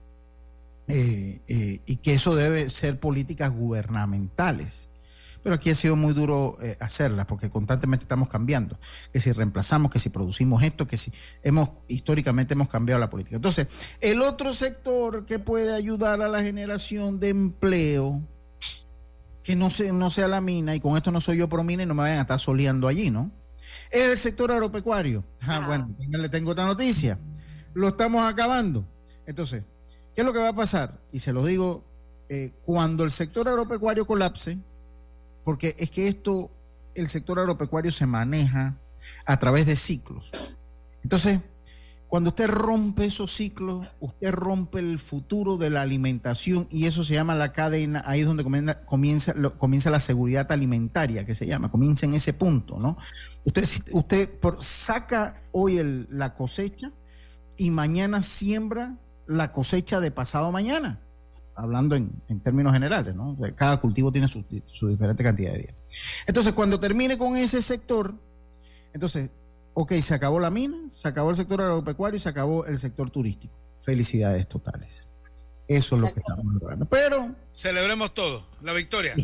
eh, 0.88 1.42
y 1.86 1.96
que 1.98 2.14
eso 2.14 2.36
debe 2.36 2.70
ser 2.70 3.00
políticas 3.00 3.52
gubernamentales 3.52 4.90
pero 5.44 5.56
aquí 5.56 5.70
ha 5.70 5.76
sido 5.76 5.96
muy 5.96 6.14
duro 6.14 6.58
eh, 6.62 6.78
hacerlas 6.80 7.26
porque 7.26 7.50
constantemente 7.50 8.04
estamos 8.04 8.30
cambiando, 8.30 8.80
que 9.12 9.20
si 9.20 9.32
reemplazamos, 9.32 9.92
que 9.92 10.00
si 10.00 10.10
producimos 10.10 10.64
esto, 10.64 10.88
que 10.88 10.98
si 10.98 11.12
hemos 11.44 11.72
históricamente 11.88 12.54
hemos 12.54 12.70
cambiado 12.70 13.00
la 13.00 13.10
política. 13.10 13.36
Entonces, 13.36 13.68
el 14.02 14.22
otro 14.22 14.54
sector 14.54 15.26
que 15.26 15.40
puede 15.40 15.74
ayudar 15.74 16.22
a 16.22 16.28
la 16.28 16.44
generación 16.44 17.20
de 17.20 17.30
empleo, 17.30 18.22
que 19.44 19.56
no, 19.56 19.70
no 19.94 20.10
sea 20.10 20.28
la 20.28 20.42
mina, 20.42 20.76
y 20.76 20.80
con 20.80 20.98
esto 20.98 21.12
no 21.12 21.22
soy 21.22 21.38
yo 21.38 21.48
pro 21.48 21.64
mina 21.64 21.84
y 21.84 21.86
no 21.86 21.96
me 21.96 22.02
vayan 22.02 22.20
a 22.20 22.22
estar 22.22 22.40
soleando 22.40 22.88
allí, 22.88 23.10
¿no? 23.10 23.32
Es 23.92 24.12
el 24.12 24.18
sector 24.18 24.52
agropecuario. 24.52 25.24
Ah, 25.42 25.64
bueno, 25.66 25.96
le 26.10 26.30
tengo 26.30 26.52
otra 26.52 26.66
noticia. 26.66 27.20
Lo 27.74 27.90
estamos 27.90 28.30
acabando. 28.30 28.86
Entonces, 29.26 29.64
¿qué 30.14 30.22
es 30.22 30.26
lo 30.26 30.34
que 30.34 30.40
va 30.40 30.50
a 30.50 30.56
pasar? 30.56 31.00
Y 31.12 31.20
se 31.20 31.32
lo 31.32 31.46
digo, 31.46 31.86
eh, 32.30 32.52
cuando 32.64 33.04
el 33.04 33.12
sector 33.12 33.48
agropecuario 33.48 34.06
colapse, 34.06 34.60
porque 35.48 35.78
es 35.80 35.90
que 35.92 36.10
esto, 36.10 36.52
el 36.94 37.08
sector 37.08 37.40
agropecuario 37.40 37.90
se 37.90 38.06
maneja 38.06 38.82
a 39.26 39.40
través 39.40 39.66
de 39.66 39.78
ciclos. 39.78 40.34
Entonces, 41.04 41.40
cuando 42.10 42.32
usted 42.32 42.50
rompe 42.50 43.06
esos 43.06 43.34
ciclos, 43.34 43.88
usted 44.02 44.34
rompe 44.34 44.80
el 44.80 45.00
futuro 45.00 45.56
de 45.56 45.70
la 45.70 45.84
alimentación 45.84 46.68
y 46.70 46.86
eso 46.86 47.06
se 47.06 47.14
llama 47.14 47.34
la 47.34 47.54
cadena, 47.54 48.04
ahí 48.06 48.20
es 48.20 48.26
donde 48.26 48.44
comienza, 48.44 48.84
comienza, 49.56 49.90
la 49.90 50.02
seguridad 50.02 50.52
alimentaria, 50.52 51.26
que 51.26 51.34
se 51.34 51.48
llama, 51.48 51.72
comienza 51.72 52.06
en 52.06 52.16
ese 52.16 52.34
punto, 52.34 52.78
¿no? 52.78 52.98
Usted, 53.46 53.66
usted 53.94 54.30
saca 54.60 55.44
hoy 55.54 56.08
la 56.10 56.36
cosecha 56.36 56.92
y 57.56 57.72
mañana 57.72 58.22
siembra 58.22 58.98
la 59.28 59.54
cosecha 59.54 60.02
de 60.02 60.12
pasado 60.12 60.52
mañana 60.52 61.07
hablando 61.58 61.96
en, 61.96 62.40
términos 62.42 62.72
generales, 62.72 63.16
¿no? 63.16 63.36
Cada 63.56 63.78
cultivo 63.78 64.12
tiene 64.12 64.28
su, 64.28 64.46
diferente 64.88 65.24
cantidad 65.24 65.52
de 65.52 65.58
días. 65.58 65.76
Entonces, 66.28 66.54
cuando 66.54 66.80
termine 66.80 67.18
con 67.18 67.36
ese 67.36 67.62
sector, 67.62 68.14
entonces, 68.94 69.32
ok, 69.74 69.94
se 69.94 70.14
acabó 70.14 70.40
la 70.40 70.52
mina, 70.52 70.90
se 70.90 71.08
acabó 71.08 71.32
el 71.32 71.36
sector 71.36 71.62
agropecuario 71.62 72.18
y 72.18 72.20
se 72.22 72.30
acabó 72.30 72.66
el 72.66 72.78
sector 72.78 73.10
turístico. 73.10 73.56
Felicidades 73.76 74.48
totales. 74.48 75.08
Eso 75.68 75.96
es 75.96 76.02
lo 76.02 76.14
que 76.14 76.20
estamos 76.20 76.46
logrando. 76.54 76.86
Pero. 76.86 77.36
Celebremos 77.52 78.14
todo, 78.14 78.48
la 78.62 78.74
victoria. 78.74 79.16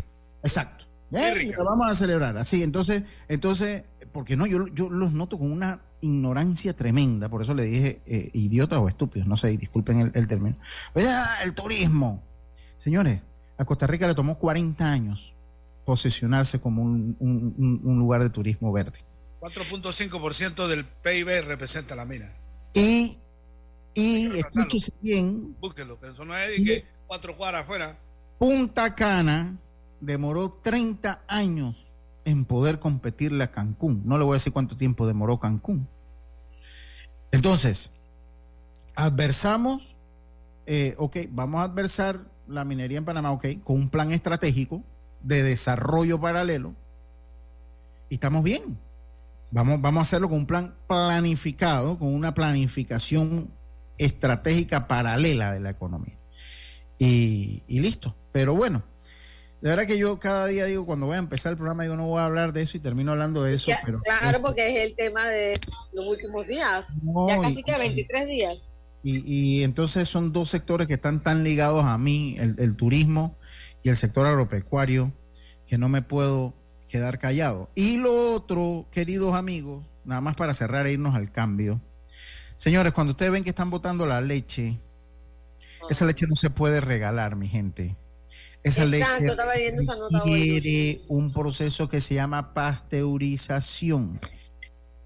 exacto. 0.42 0.86
¿Eh? 1.12 1.52
Lo 1.56 1.64
vamos 1.64 1.88
a 1.88 1.94
celebrar. 1.94 2.36
Así, 2.36 2.64
entonces, 2.64 3.04
entonces, 3.28 3.84
porque 4.12 4.36
no, 4.36 4.46
yo, 4.46 4.66
yo 4.66 4.90
los 4.90 5.12
noto 5.12 5.38
con 5.38 5.52
una 5.52 5.80
ignorancia 6.00 6.74
tremenda, 6.74 7.28
por 7.28 7.42
eso 7.42 7.54
le 7.54 7.64
dije 7.64 8.02
eh, 8.06 8.30
idiota 8.34 8.78
o 8.78 8.88
estúpido, 8.88 9.24
no 9.26 9.36
sé, 9.36 9.56
disculpen 9.56 10.12
el, 10.14 10.28
término. 10.28 10.56
el 11.42 11.54
turismo. 11.54 12.22
Señores, 12.76 13.20
a 13.56 13.64
Costa 13.64 13.86
Rica 13.86 14.06
le 14.06 14.14
tomó 14.14 14.38
40 14.38 14.90
años 14.90 15.34
posicionarse 15.84 16.60
como 16.60 16.82
un, 16.82 17.16
un 17.18 17.98
lugar 17.98 18.22
de 18.22 18.30
turismo 18.30 18.72
verde. 18.72 18.98
4.5% 19.40 20.66
del 20.66 20.84
PIB 20.84 21.44
representa 21.46 21.94
la 21.94 22.04
mina. 22.04 22.32
Y 22.72 23.18
Y 23.94 24.38
escúchese 24.38 24.92
bien. 25.00 25.56
Búsquelo, 25.60 25.98
que 25.98 26.08
eso 26.08 26.24
no 26.24 26.36
es 26.36 26.56
que 26.64 26.84
cuatro 27.06 27.36
cuadras 27.36 27.62
afuera. 27.62 27.98
Punta 28.38 28.94
Cana 28.94 29.56
demoró 30.00 30.50
30 30.62 31.22
años 31.28 31.86
en 32.24 32.44
poder 32.44 32.78
competirle 32.78 33.44
a 33.44 33.50
Cancún. 33.50 34.02
No 34.04 34.18
le 34.18 34.24
voy 34.24 34.34
a 34.34 34.38
decir 34.38 34.52
cuánto 34.52 34.76
tiempo 34.76 35.06
demoró 35.06 35.38
Cancún. 35.38 35.88
Entonces, 37.32 37.90
adversamos, 38.94 39.96
eh, 40.66 40.94
ok, 40.98 41.16
vamos 41.30 41.60
a 41.60 41.64
adversar 41.64 42.20
la 42.46 42.64
minería 42.64 42.98
en 42.98 43.04
Panamá, 43.04 43.32
ok, 43.32 43.46
con 43.64 43.76
un 43.76 43.88
plan 43.88 44.12
estratégico 44.12 44.84
de 45.22 45.42
desarrollo 45.42 46.20
paralelo. 46.20 46.74
Y 48.08 48.14
estamos 48.14 48.44
bien. 48.44 48.78
Vamos, 49.50 49.80
vamos 49.80 50.00
a 50.00 50.02
hacerlo 50.02 50.28
con 50.28 50.38
un 50.38 50.46
plan 50.46 50.74
planificado, 50.86 51.98
con 51.98 52.14
una 52.14 52.34
planificación 52.34 53.50
estratégica 53.98 54.88
paralela 54.88 55.52
de 55.52 55.60
la 55.60 55.70
economía. 55.70 56.18
Y, 56.98 57.62
y 57.66 57.80
listo. 57.80 58.14
Pero 58.32 58.54
bueno, 58.54 58.82
de 59.64 59.70
verdad 59.70 59.86
que 59.86 59.96
yo 59.96 60.18
cada 60.18 60.46
día 60.46 60.66
digo, 60.66 60.84
cuando 60.84 61.06
voy 61.06 61.16
a 61.16 61.20
empezar 61.20 61.52
el 61.52 61.56
programa, 61.56 61.84
digo, 61.84 61.96
no 61.96 62.06
voy 62.06 62.20
a 62.20 62.26
hablar 62.26 62.52
de 62.52 62.60
eso 62.60 62.76
y 62.76 62.80
termino 62.80 63.12
hablando 63.12 63.42
de 63.42 63.54
eso. 63.54 63.72
pero, 63.82 63.98
claro, 64.02 64.42
porque 64.42 64.68
es 64.68 64.90
el 64.90 64.94
tema 64.94 65.26
de 65.26 65.58
los 65.90 66.06
últimos 66.06 66.46
días. 66.46 66.88
ya 67.26 67.40
casi 67.40 67.62
que 67.62 67.78
23 67.78 68.26
días. 68.26 68.68
Y, 69.02 69.22
y, 69.24 69.64
entonces 69.64 70.06
son 70.06 70.34
dos 70.34 70.50
sectores 70.50 70.86
que 70.86 70.92
están 70.92 71.22
tan 71.22 71.44
ligados 71.44 71.86
a 71.86 71.96
mí, 71.96 72.36
el, 72.38 72.56
el, 72.58 72.76
turismo 72.76 73.38
y 73.82 73.88
el 73.88 73.96
sector 73.96 74.26
agropecuario, 74.26 75.14
que 75.66 75.78
no 75.78 75.88
me 75.88 76.02
puedo 76.02 76.52
quedar 76.86 77.18
callado. 77.18 77.70
Y 77.74 77.96
lo 77.96 78.34
otro, 78.34 78.86
queridos 78.90 79.34
amigos, 79.34 79.86
nada 80.04 80.20
más 80.20 80.36
para 80.36 80.52
cerrar 80.52 80.86
e 80.86 80.92
irnos 80.92 81.14
al 81.14 81.32
cambio. 81.32 81.80
Señores, 82.56 82.92
cuando 82.92 83.12
ustedes 83.12 83.32
ven 83.32 83.44
que 83.44 83.50
están 83.50 83.70
botando 83.70 84.04
la 84.04 84.20
leche, 84.20 84.78
esa 85.88 86.04
leche 86.04 86.26
no 86.26 86.36
se 86.36 86.50
puede 86.50 86.82
regalar, 86.82 87.34
mi 87.36 87.48
gente. 87.48 87.94
Esa 88.64 88.84
Exacto, 88.84 89.36
requiere 90.10 91.02
un 91.08 91.34
proceso 91.34 91.86
que 91.86 92.00
se 92.00 92.14
llama 92.14 92.54
pasteurización. 92.54 94.18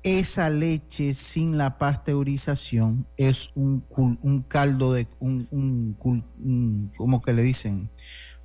Esa 0.04 0.48
leche 0.48 1.12
sin 1.12 1.58
la 1.58 1.76
pasteurización 1.76 3.08
es 3.16 3.50
un, 3.56 3.84
un 3.90 4.42
caldo 4.42 4.92
de 4.92 5.08
un, 5.18 5.48
un, 5.50 5.96
un 6.38 6.92
¿cómo 6.96 7.20
que 7.20 7.32
le 7.32 7.42
dicen? 7.42 7.90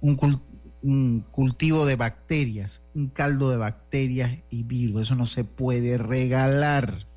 Un, 0.02 0.17
un 0.82 1.21
cultivo 1.32 1.86
de 1.86 1.95
bacterias, 1.95 2.82
un 2.95 3.08
caldo 3.08 3.52
de 3.52 3.58
bacterias 3.58 4.39
y 4.49 4.63
virus. 4.63 5.04
Eso 5.04 5.15
no 5.15 5.28
se 5.28 5.43
puede 5.43 5.99
regalar. 5.99 7.08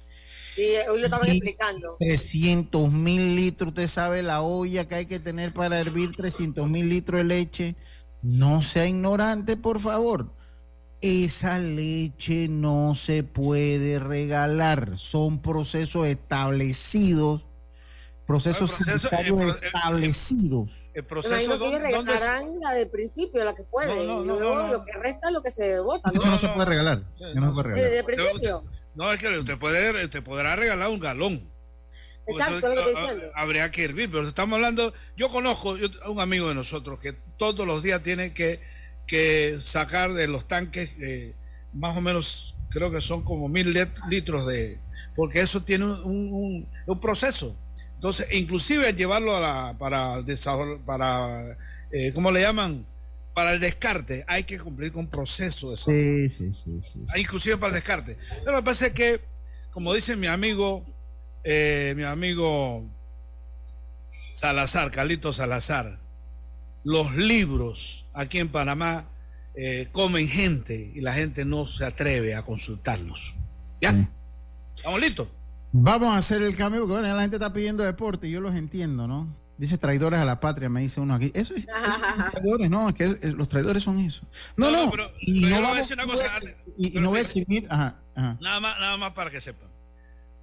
Sí, 0.56 0.74
hoy 0.88 1.00
lo 1.00 1.04
estaban 1.04 1.28
explicando. 1.28 1.96
300 1.98 2.90
mil 2.90 3.36
litros, 3.36 3.68
usted 3.68 3.88
sabe 3.88 4.22
la 4.22 4.40
olla 4.40 4.88
que 4.88 4.94
hay 4.94 5.06
que 5.06 5.20
tener 5.20 5.52
para 5.52 5.78
hervir 5.78 6.12
300 6.16 6.66
mil 6.66 6.88
litros 6.88 7.18
de 7.18 7.24
leche. 7.24 7.76
No 8.22 8.62
sea 8.62 8.86
ignorante, 8.86 9.58
por 9.58 9.80
favor. 9.80 10.32
Esa 11.02 11.58
leche 11.58 12.48
no 12.48 12.94
se 12.94 13.22
puede 13.22 13.98
regalar. 13.98 14.96
Son 14.96 15.42
procesos 15.42 16.06
establecidos, 16.06 17.44
procesos 18.26 18.70
el 18.80 18.86
proceso, 18.86 19.08
sanitarios 19.10 19.40
el, 19.42 19.48
el, 19.48 19.64
establecidos. 19.64 20.90
El 20.94 21.04
proceso 21.04 21.58
que 21.58 21.78
regalarán 21.78 22.58
la 22.60 22.72
del 22.72 22.88
principio, 22.88 23.44
la 23.44 23.54
que 23.54 23.64
pueden, 23.64 24.06
No, 24.06 24.20
no, 24.20 24.24
y 24.24 24.26
no, 24.26 24.38
luego 24.40 24.54
no, 24.54 24.66
no. 24.68 24.72
lo 24.72 24.84
que 24.86 24.92
resta 24.92 25.28
es 25.28 25.34
lo 25.34 25.42
que 25.42 25.50
se 25.50 25.78
vota. 25.80 26.10
Eso 26.14 26.26
no 26.26 26.38
se 26.38 26.48
puede 26.48 26.64
regalar. 26.64 27.02
No 27.34 27.48
se 27.48 27.52
puede 27.52 27.62
regalar. 27.62 27.84
Desde 27.84 27.98
el 27.98 28.04
principio. 28.06 28.64
No, 28.96 29.12
es 29.12 29.20
que 29.20 29.28
usted, 29.28 29.58
puede, 29.58 30.04
usted 30.04 30.22
podrá 30.22 30.56
regalar 30.56 30.88
un 30.88 30.98
galón. 30.98 31.52
Exacto, 32.26 32.68
lo 32.68 32.74
que 32.74 32.90
estoy 32.90 33.02
diciendo. 33.02 33.30
Habría 33.34 33.70
que 33.70 33.84
hervir, 33.84 34.10
pero 34.10 34.26
estamos 34.26 34.56
hablando. 34.56 34.92
Yo 35.16 35.28
conozco 35.28 35.76
yo, 35.76 35.88
a 36.02 36.10
un 36.10 36.18
amigo 36.18 36.48
de 36.48 36.54
nosotros 36.54 37.00
que 37.00 37.12
todos 37.12 37.66
los 37.66 37.82
días 37.82 38.02
tiene 38.02 38.32
que, 38.32 38.60
que 39.06 39.58
sacar 39.60 40.12
de 40.14 40.26
los 40.26 40.48
tanques 40.48 40.96
eh, 40.98 41.36
más 41.72 41.96
o 41.96 42.00
menos, 42.00 42.56
creo 42.70 42.90
que 42.90 43.00
son 43.00 43.22
como 43.22 43.48
mil 43.48 43.72
litros 44.08 44.46
de. 44.46 44.80
Porque 45.14 45.40
eso 45.40 45.62
tiene 45.62 45.84
un, 45.84 46.32
un, 46.32 46.68
un 46.86 47.00
proceso. 47.00 47.56
Entonces, 47.94 48.26
inclusive 48.32 48.92
llevarlo 48.92 49.36
a 49.36 49.40
la, 49.40 49.76
para, 49.78 50.24
para 50.84 51.56
eh, 51.90 52.12
¿cómo 52.14 52.30
le 52.30 52.42
llaman? 52.42 52.86
Para 53.36 53.52
el 53.52 53.60
descarte 53.60 54.24
hay 54.28 54.44
que 54.44 54.58
cumplir 54.58 54.92
con 54.92 55.00
un 55.00 55.10
proceso 55.10 55.70
de 55.70 55.76
sí, 55.76 56.30
sí, 56.30 56.54
sí, 56.54 56.80
sí, 56.80 57.04
sí. 57.06 57.20
Inclusive 57.20 57.58
para 57.58 57.68
el 57.68 57.74
descarte. 57.74 58.16
Pero 58.38 58.52
lo 58.52 58.58
que 58.60 58.64
pasa 58.64 58.86
es 58.86 58.94
que, 58.94 59.20
como 59.70 59.92
dice 59.92 60.16
mi 60.16 60.26
amigo, 60.26 60.86
eh, 61.44 61.92
mi 61.98 62.04
amigo 62.04 62.88
Salazar, 64.32 64.90
Carlito 64.90 65.34
Salazar, 65.34 66.00
los 66.82 67.14
libros 67.14 68.06
aquí 68.14 68.38
en 68.38 68.48
Panamá 68.48 69.10
eh, 69.54 69.88
comen 69.92 70.28
gente 70.28 70.92
y 70.94 71.02
la 71.02 71.12
gente 71.12 71.44
no 71.44 71.66
se 71.66 71.84
atreve 71.84 72.34
a 72.34 72.42
consultarlos. 72.42 73.36
¿Ya? 73.82 73.90
Sí. 73.90 74.06
¿Estamos 74.76 74.98
listos? 74.98 75.28
Vamos 75.72 76.14
a 76.14 76.16
hacer 76.16 76.40
el 76.40 76.56
cambio 76.56 76.80
porque 76.86 77.02
bueno, 77.02 77.14
la 77.14 77.20
gente 77.20 77.36
está 77.36 77.52
pidiendo 77.52 77.84
deporte 77.84 78.28
y 78.28 78.30
yo 78.30 78.40
los 78.40 78.54
entiendo, 78.54 79.06
¿no? 79.06 79.36
Dice 79.58 79.78
traidores 79.78 80.18
a 80.18 80.24
la 80.24 80.38
patria, 80.38 80.68
me 80.68 80.82
dice 80.82 81.00
uno 81.00 81.14
aquí. 81.14 81.32
Eso 81.34 81.54
es, 81.54 81.64
eso 81.64 81.70
es 82.26 82.30
traidores, 82.32 82.68
no, 82.70 82.88
es 82.90 82.94
que 82.94 83.04
es, 83.04 83.34
los 83.34 83.48
traidores 83.48 83.82
son 83.82 83.98
eso. 83.98 84.26
No, 84.56 84.70
no, 84.70 84.86
no 84.86 84.90
pero, 84.90 85.12
y 85.20 85.42
pero 85.42 85.50
no 85.50 85.56
voy 85.56 85.64
a 85.64 85.68
vamos, 85.68 85.76
decir 85.78 85.94
una 85.94 86.06
cosa. 86.06 86.24
y, 86.76 86.98
y 86.98 87.00
no 87.00 87.10
voy 87.10 87.18
a 87.18 87.22
eximir, 87.22 87.66
ajá, 87.70 87.98
ajá. 88.14 88.38
Nada 88.40 88.60
más, 88.60 88.78
nada 88.78 88.96
más 88.98 89.12
para 89.12 89.30
que 89.30 89.40
sepan. 89.40 89.70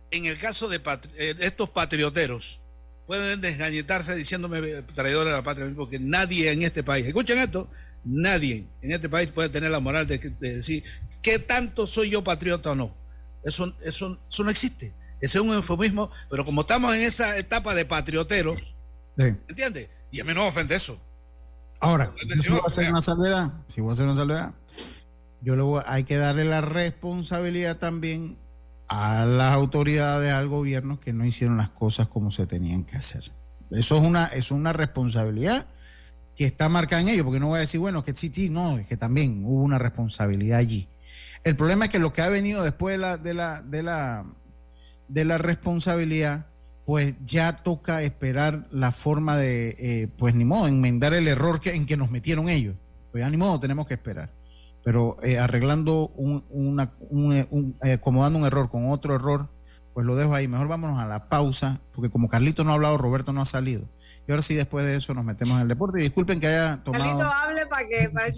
En 0.09 0.25
el 0.25 0.37
caso 0.39 0.67
de, 0.67 0.79
patri 0.79 1.11
eh, 1.17 1.35
estos 1.39 1.69
patrioteros, 1.69 2.59
pueden 3.05 3.41
desgañetarse 3.41 4.15
diciéndome 4.15 4.61
traidores 4.93 5.33
a 5.33 5.37
la 5.37 5.43
patria, 5.43 5.71
porque 5.75 5.99
nadie 5.99 6.51
en 6.51 6.63
este 6.63 6.83
país, 6.83 7.05
escuchen 7.05 7.37
esto, 7.37 7.69
nadie 8.03 8.67
en 8.81 8.91
este 8.91 9.09
país 9.09 9.31
puede 9.31 9.49
tener 9.49 9.69
la 9.69 9.79
moral 9.79 10.07
de, 10.07 10.17
de 10.17 10.55
decir 10.55 10.83
qué 11.21 11.37
tanto 11.37 11.85
soy 11.85 12.09
yo 12.09 12.23
patriota 12.23 12.71
o 12.71 12.75
no. 12.75 12.95
Eso, 13.43 13.75
eso, 13.81 14.19
eso 14.29 14.43
no 14.43 14.49
existe. 14.49 14.93
Ese 15.21 15.37
es 15.37 15.43
un 15.43 15.53
eufemismo, 15.53 16.11
pero 16.29 16.43
como 16.43 16.61
estamos 16.61 16.95
en 16.95 17.01
esa 17.01 17.37
etapa 17.37 17.73
de 17.75 17.85
patrioteros, 17.85 18.72
sí. 19.17 19.35
¿entiendes? 19.47 19.89
Y 20.11 20.19
a 20.19 20.23
mí 20.23 20.33
no 20.33 20.41
me 20.41 20.47
ofende 20.47 20.75
eso. 20.75 20.99
Ahora, 21.79 22.13
yo 22.35 22.41
si 22.41 22.49
voy 22.49 22.61
a 22.63 22.67
hacer 22.67 22.89
una 22.89 23.01
salvedad, 23.01 23.53
si 23.67 23.81
voy 23.81 23.89
a 23.89 23.93
hacer 23.93 24.05
una 24.05 24.15
salvedad, 24.15 24.53
yo 25.41 25.65
voy, 25.65 25.83
hay 25.85 26.05
que 26.05 26.15
darle 26.15 26.45
la 26.45 26.61
responsabilidad 26.61 27.77
también 27.77 28.37
a 28.87 29.25
las 29.25 29.53
autoridades, 29.53 30.31
al 30.31 30.47
gobierno, 30.47 30.99
que 30.99 31.11
no 31.11 31.25
hicieron 31.25 31.57
las 31.57 31.69
cosas 31.69 32.07
como 32.07 32.31
se 32.31 32.47
tenían 32.47 32.83
que 32.83 32.95
hacer. 32.95 33.31
Eso 33.71 33.97
es 33.97 34.03
una, 34.03 34.27
es 34.27 34.51
una 34.51 34.71
responsabilidad 34.71 35.65
que 36.35 36.45
está 36.45 36.69
marcada 36.69 37.01
en 37.01 37.09
ellos, 37.09 37.25
porque 37.25 37.39
no 37.39 37.47
voy 37.47 37.57
a 37.57 37.61
decir, 37.61 37.79
bueno, 37.79 38.03
que 38.03 38.15
sí, 38.15 38.31
sí, 38.33 38.49
no, 38.49 38.77
es 38.77 38.87
que 38.87 38.97
también 38.97 39.43
hubo 39.45 39.63
una 39.63 39.79
responsabilidad 39.79 40.59
allí. 40.59 40.87
El 41.43 41.55
problema 41.55 41.85
es 41.85 41.91
que 41.91 41.99
lo 41.99 42.13
que 42.13 42.21
ha 42.21 42.29
venido 42.29 42.63
después 42.63 42.93
de 42.93 42.97
la, 42.99 43.17
de 43.17 43.33
la, 43.33 43.61
de 43.61 43.83
la, 43.83 44.25
de 45.07 45.25
la 45.25 45.37
responsabilidad, 45.37 46.47
pues 46.85 47.15
ya 47.25 47.55
toca 47.55 48.01
esperar 48.01 48.67
la 48.71 48.91
forma 48.91 49.37
de, 49.37 49.75
eh, 49.79 50.07
pues 50.17 50.35
ni 50.35 50.45
modo, 50.45 50.67
enmendar 50.67 51.13
el 51.13 51.27
error 51.27 51.59
que, 51.59 51.75
en 51.75 51.85
que 51.85 51.97
nos 51.97 52.11
metieron 52.11 52.49
ellos. 52.49 52.75
Pues 53.11 53.23
ya 53.23 53.29
ni 53.29 53.37
modo, 53.37 53.59
tenemos 53.59 53.87
que 53.87 53.93
esperar. 53.93 54.33
Pero 54.83 55.15
eh, 55.23 55.39
arreglando 55.39 56.09
un, 56.15 56.43
una, 56.49 56.93
un, 57.09 57.47
un 57.51 57.77
eh, 57.83 57.93
acomodando 57.93 58.39
un 58.39 58.45
error 58.45 58.69
con 58.69 58.87
otro 58.87 59.15
error, 59.15 59.49
pues 59.93 60.05
lo 60.05 60.15
dejo 60.15 60.33
ahí. 60.33 60.47
Mejor 60.47 60.67
vámonos 60.67 60.99
a 60.99 61.05
la 61.05 61.29
pausa, 61.29 61.79
porque 61.93 62.09
como 62.09 62.27
Carlito 62.27 62.63
no 62.63 62.71
ha 62.71 62.73
hablado, 62.73 62.97
Roberto 62.97 63.31
no 63.31 63.41
ha 63.41 63.45
salido. 63.45 63.87
Y 64.27 64.31
ahora 64.31 64.41
sí, 64.41 64.55
después 64.55 64.85
de 64.85 64.97
eso 64.97 65.13
nos 65.13 65.23
metemos 65.23 65.55
en 65.55 65.61
el 65.61 65.67
deporte. 65.69 65.99
Y 65.99 66.03
disculpen 66.03 66.39
que 66.39 66.47
haya 66.47 66.83
tomado... 66.83 67.19
Carlito 67.19 67.31
hable 67.31 67.65
para 67.67 67.87
que, 67.87 68.09
para 68.09 68.31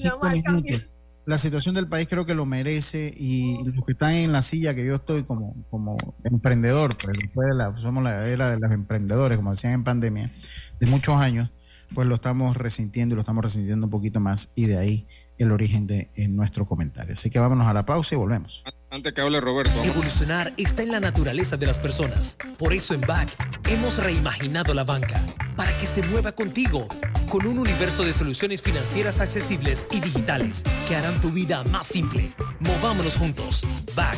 la 1.26 1.38
situación 1.38 1.74
del 1.74 1.88
país 1.88 2.08
creo 2.08 2.26
que 2.26 2.36
lo 2.36 2.46
merece 2.46 3.12
y 3.16 3.64
los 3.66 3.84
que 3.84 3.94
están 3.94 4.14
en 4.14 4.32
la 4.32 4.44
silla 4.44 4.76
que 4.76 4.86
yo 4.86 4.96
estoy 4.96 5.24
como, 5.24 5.56
como 5.70 5.98
emprendedor, 6.24 6.96
pues 6.98 7.18
después 7.20 7.48
de 7.48 7.56
la, 7.56 7.76
somos 7.76 8.04
la 8.04 8.28
era 8.28 8.52
de 8.52 8.60
los 8.60 8.72
emprendedores, 8.72 9.38
como 9.38 9.52
decían 9.52 9.74
en 9.74 9.84
pandemia, 9.84 10.32
de 10.80 10.88
muchos 10.88 11.16
años, 11.16 11.52
pues 11.94 12.08
lo 12.08 12.16
estamos 12.16 12.58
resintiendo 12.58 13.14
y 13.14 13.16
lo 13.16 13.22
estamos 13.22 13.44
resintiendo 13.44 13.88
un 13.88 13.92
poquito 13.92 14.20
más 14.20 14.52
y 14.56 14.66
de 14.66 14.78
ahí 14.78 15.08
el 15.38 15.52
origen 15.52 15.88
de 15.88 16.10
en 16.16 16.36
nuestro 16.36 16.66
comentario. 16.66 17.14
Así 17.14 17.30
que 17.30 17.40
vámonos 17.40 17.68
a 17.68 17.74
la 17.74 17.86
pausa 17.86 18.16
y 18.16 18.18
volvemos. 18.18 18.64
Antes 18.90 19.14
que 19.14 19.22
hable 19.22 19.42
Roberto. 19.42 19.84
Evolucionar 19.84 20.54
está 20.58 20.84
en 20.84 20.92
la 20.92 21.00
naturaleza 21.00 21.58
de 21.58 21.66
las 21.66 21.80
personas. 21.80 22.38
Por 22.58 22.74
eso 22.74 22.94
en 22.94 23.02
BAC 23.02 23.36
hemos 23.70 24.02
reimaginado 24.02 24.74
la 24.74 24.84
banca 24.84 25.22
para 25.56 25.76
que 25.78 25.86
se 25.86 26.02
mueva 26.04 26.32
contigo 26.32 26.88
con 27.30 27.46
un 27.46 27.60
universo 27.60 28.04
de 28.04 28.14
soluciones 28.14 28.62
financieras 28.62 29.20
accesibles 29.20 29.88
y 29.92 30.00
digitales 30.00 30.64
que 30.88 30.96
harán 30.96 31.20
tu 31.20 31.32
vida 31.32 31.64
más 31.66 31.88
simple. 31.88 32.32
Movámonos 32.60 33.16
juntos. 33.16 33.64
BAC. 33.96 34.18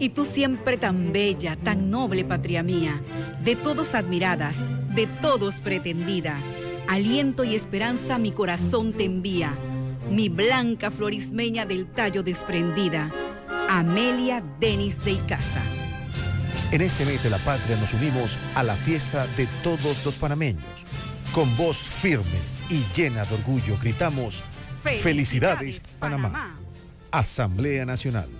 Y 0.00 0.08
tú 0.08 0.24
siempre 0.24 0.78
tan 0.78 1.12
bella, 1.12 1.56
tan 1.56 1.90
noble, 1.90 2.24
patria 2.24 2.62
mía, 2.62 3.02
de 3.44 3.54
todos 3.54 3.94
admiradas, 3.94 4.56
de 4.94 5.06
todos 5.06 5.60
pretendida. 5.60 6.38
Aliento 6.88 7.44
y 7.44 7.54
esperanza 7.54 8.18
mi 8.18 8.32
corazón 8.32 8.94
te 8.94 9.04
envía, 9.04 9.52
mi 10.10 10.30
blanca 10.30 10.90
florismeña 10.90 11.66
del 11.66 11.86
tallo 11.86 12.22
desprendida. 12.22 13.12
Amelia 13.68 14.42
Denis 14.58 15.04
de 15.04 15.12
Icaza. 15.12 15.62
En 16.72 16.80
este 16.80 17.04
mes 17.04 17.22
de 17.22 17.30
la 17.30 17.38
patria 17.38 17.76
nos 17.76 17.92
unimos 17.92 18.38
a 18.54 18.62
la 18.62 18.76
fiesta 18.76 19.26
de 19.36 19.46
todos 19.62 20.02
los 20.06 20.14
panameños. 20.14 20.64
Con 21.34 21.54
voz 21.58 21.76
firme 21.76 22.24
y 22.70 22.82
llena 22.96 23.26
de 23.26 23.34
orgullo 23.34 23.76
gritamos, 23.82 24.42
Felicidades, 24.82 25.82
Panamá. 25.98 26.56
Asamblea 27.10 27.84
Nacional 27.84 28.39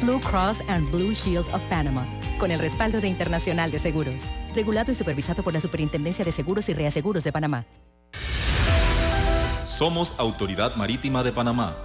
Blue 0.00 0.20
Cross 0.20 0.62
and 0.68 0.90
Blue 0.90 1.12
Shield 1.14 1.48
of 1.54 1.64
Panama, 1.64 2.06
con 2.38 2.50
el 2.50 2.58
respaldo 2.58 3.00
de 3.00 3.08
Internacional 3.08 3.70
de 3.70 3.78
Seguros, 3.78 4.34
regulado 4.54 4.92
y 4.92 4.94
supervisado 4.94 5.42
por 5.42 5.54
la 5.54 5.60
Superintendencia 5.60 6.24
de 6.24 6.32
Seguros 6.32 6.68
y 6.68 6.74
Reaseguros 6.74 7.24
de 7.24 7.32
Panamá. 7.32 7.66
Somos 9.64 10.14
Autoridad 10.18 10.76
Marítima 10.76 11.22
de 11.22 11.32
Panamá, 11.32 11.76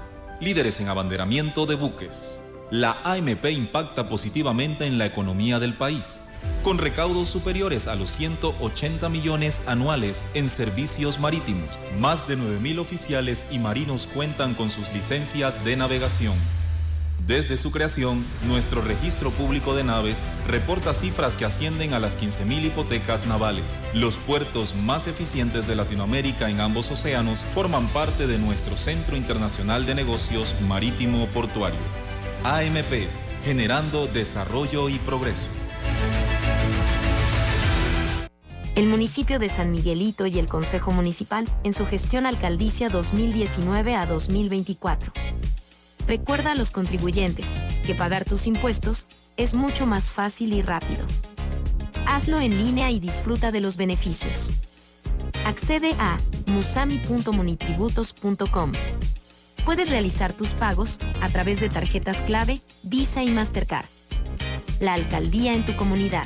líderes 0.42 0.80
en 0.82 0.90
abanderamiento 0.90 1.66
de 1.66 1.76
buques. 1.76 2.42
La 2.70 2.98
AMP 3.04 3.46
impacta 3.46 4.08
positivamente 4.08 4.86
en 4.86 4.98
la 4.98 5.06
economía 5.06 5.60
del 5.60 5.76
país, 5.76 6.22
con 6.64 6.78
recaudos 6.80 7.30
superiores 7.30 7.88
a 7.88 7.96
los 7.96 8.10
180 8.12 9.08
millones 9.10 9.68
anuales 9.68 10.24
en 10.34 10.50
servicios 10.50 11.20
marítimos. 11.20 11.80
Más 12.00 12.28
de 12.28 12.38
9.000 12.38 12.80
oficiales 12.80 13.48
y 13.52 13.60
marinos 13.60 14.08
cuentan 14.08 14.54
con 14.54 14.70
sus 14.70 14.92
licencias 14.94 15.64
de 15.64 15.76
navegación 15.76 16.36
desde 17.28 17.56
su 17.56 17.72
creación, 17.72 18.26
nuestro 18.48 18.82
registro 18.82 19.32
público 19.32 19.76
de 19.76 19.84
naves 19.84 20.24
reporta 20.48 20.94
cifras 20.94 21.38
que 21.38 21.46
ascienden 21.46 21.94
a 21.94 22.00
las 22.00 22.18
15.000 22.20 22.66
hipotecas 22.66 23.26
navales. 23.26 23.80
Los 23.94 24.18
puertos 24.18 24.76
más 24.76 25.08
eficientes 25.08 25.68
de 25.68 25.76
Latinoamérica 25.76 26.50
en 26.50 26.60
ambos 26.60 26.90
océanos 26.92 27.44
forman 27.54 27.88
parte 27.90 28.28
de 28.28 28.38
nuestro 28.40 28.76
Centro 28.76 29.16
Internacional 29.16 29.86
de 29.86 29.96
Negocios 29.96 30.56
Marítimo 30.68 31.28
Portuario. 31.28 31.80
AMP, 32.44 33.08
generando 33.44 34.08
desarrollo 34.08 34.90
y 34.90 34.98
progreso. 35.00 35.48
El 38.76 38.88
municipio 38.88 39.38
de 39.38 39.50
San 39.50 39.72
Miguelito 39.72 40.26
y 40.26 40.40
el 40.40 40.48
Consejo 40.48 40.92
Municipal 40.92 41.46
en 41.64 41.74
su 41.74 41.86
gestión 41.86 42.26
alcaldicia 42.26 42.90
2019 42.90 43.96
a 43.96 44.06
2024 44.06 45.12
Recuerda 46.08 46.52
a 46.52 46.56
los 46.56 46.72
contribuyentes 46.72 47.46
que 47.86 47.96
pagar 47.96 48.26
tus 48.26 48.48
impuestos 48.48 49.06
es 49.38 49.54
mucho 49.54 49.86
más 49.86 50.12
fácil 50.12 50.52
y 50.54 50.62
rápido. 50.62 51.06
Hazlo 52.06 52.40
en 52.40 52.58
línea 52.58 52.92
y 52.92 53.00
disfruta 53.00 53.52
de 53.52 53.62
los 53.62 53.78
beneficios. 53.78 54.52
Accede 55.46 55.94
a 56.00 56.18
musami.monitributos.com. 56.48 58.74
Puedes 59.66 59.90
realizar 59.90 60.34
tus 60.34 60.50
pagos 60.50 60.98
a 61.22 61.30
través 61.30 61.62
de 61.62 61.70
tarjetas 61.70 62.18
clave, 62.18 62.60
Visa 62.84 63.24
y 63.24 63.30
Mastercard. 63.30 63.86
La 64.80 64.96
alcaldía 64.96 65.54
en 65.54 65.64
tu 65.66 65.76
comunidad. 65.76 66.26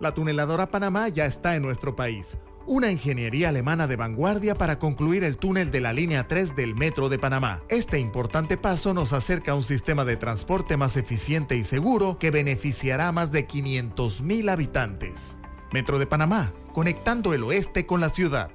La 0.00 0.12
tuneladora 0.12 0.70
Panamá 0.70 1.08
ya 1.08 1.24
está 1.24 1.56
en 1.56 1.62
nuestro 1.62 1.96
país. 1.96 2.36
Una 2.66 2.90
ingeniería 2.90 3.48
alemana 3.48 3.86
de 3.86 3.96
vanguardia 3.96 4.56
para 4.56 4.78
concluir 4.78 5.24
el 5.24 5.36
túnel 5.38 5.70
de 5.70 5.80
la 5.80 5.92
línea 5.92 6.26
3 6.26 6.56
del 6.56 6.74
Metro 6.74 7.08
de 7.08 7.18
Panamá. 7.18 7.62
Este 7.68 7.98
importante 7.98 8.56
paso 8.56 8.92
nos 8.92 9.12
acerca 9.12 9.52
a 9.52 9.54
un 9.54 9.62
sistema 9.62 10.04
de 10.04 10.16
transporte 10.16 10.76
más 10.76 10.96
eficiente 10.96 11.56
y 11.56 11.64
seguro 11.64 12.16
que 12.18 12.30
beneficiará 12.30 13.08
a 13.08 13.12
más 13.12 13.32
de 13.32 13.46
500.000 13.46 14.50
habitantes. 14.50 15.38
Metro 15.72 15.98
de 15.98 16.06
Panamá, 16.06 16.52
conectando 16.72 17.32
el 17.34 17.44
oeste 17.44 17.86
con 17.86 18.00
la 18.00 18.10
ciudad. 18.10 18.50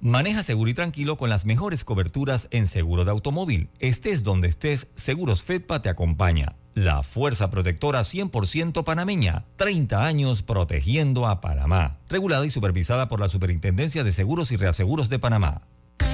Maneja 0.00 0.42
seguro 0.42 0.70
y 0.70 0.74
tranquilo 0.74 1.16
con 1.16 1.28
las 1.28 1.44
mejores 1.44 1.84
coberturas 1.84 2.48
en 2.50 2.66
seguro 2.66 3.04
de 3.04 3.10
automóvil. 3.10 3.70
Estés 3.78 4.22
donde 4.22 4.48
estés, 4.48 4.88
Seguros 4.94 5.42
Fedpa 5.42 5.82
te 5.82 5.88
acompaña. 5.88 6.56
La 6.74 7.02
fuerza 7.02 7.50
protectora 7.50 8.00
100% 8.00 8.82
panameña. 8.82 9.44
30 9.56 10.04
años 10.04 10.42
protegiendo 10.42 11.26
a 11.26 11.42
Panamá. 11.42 11.98
Regulada 12.08 12.46
y 12.46 12.50
supervisada 12.50 13.08
por 13.08 13.20
la 13.20 13.28
Superintendencia 13.28 14.04
de 14.04 14.12
Seguros 14.12 14.52
y 14.52 14.56
Reaseguros 14.56 15.10
de 15.10 15.18
Panamá. 15.18 15.62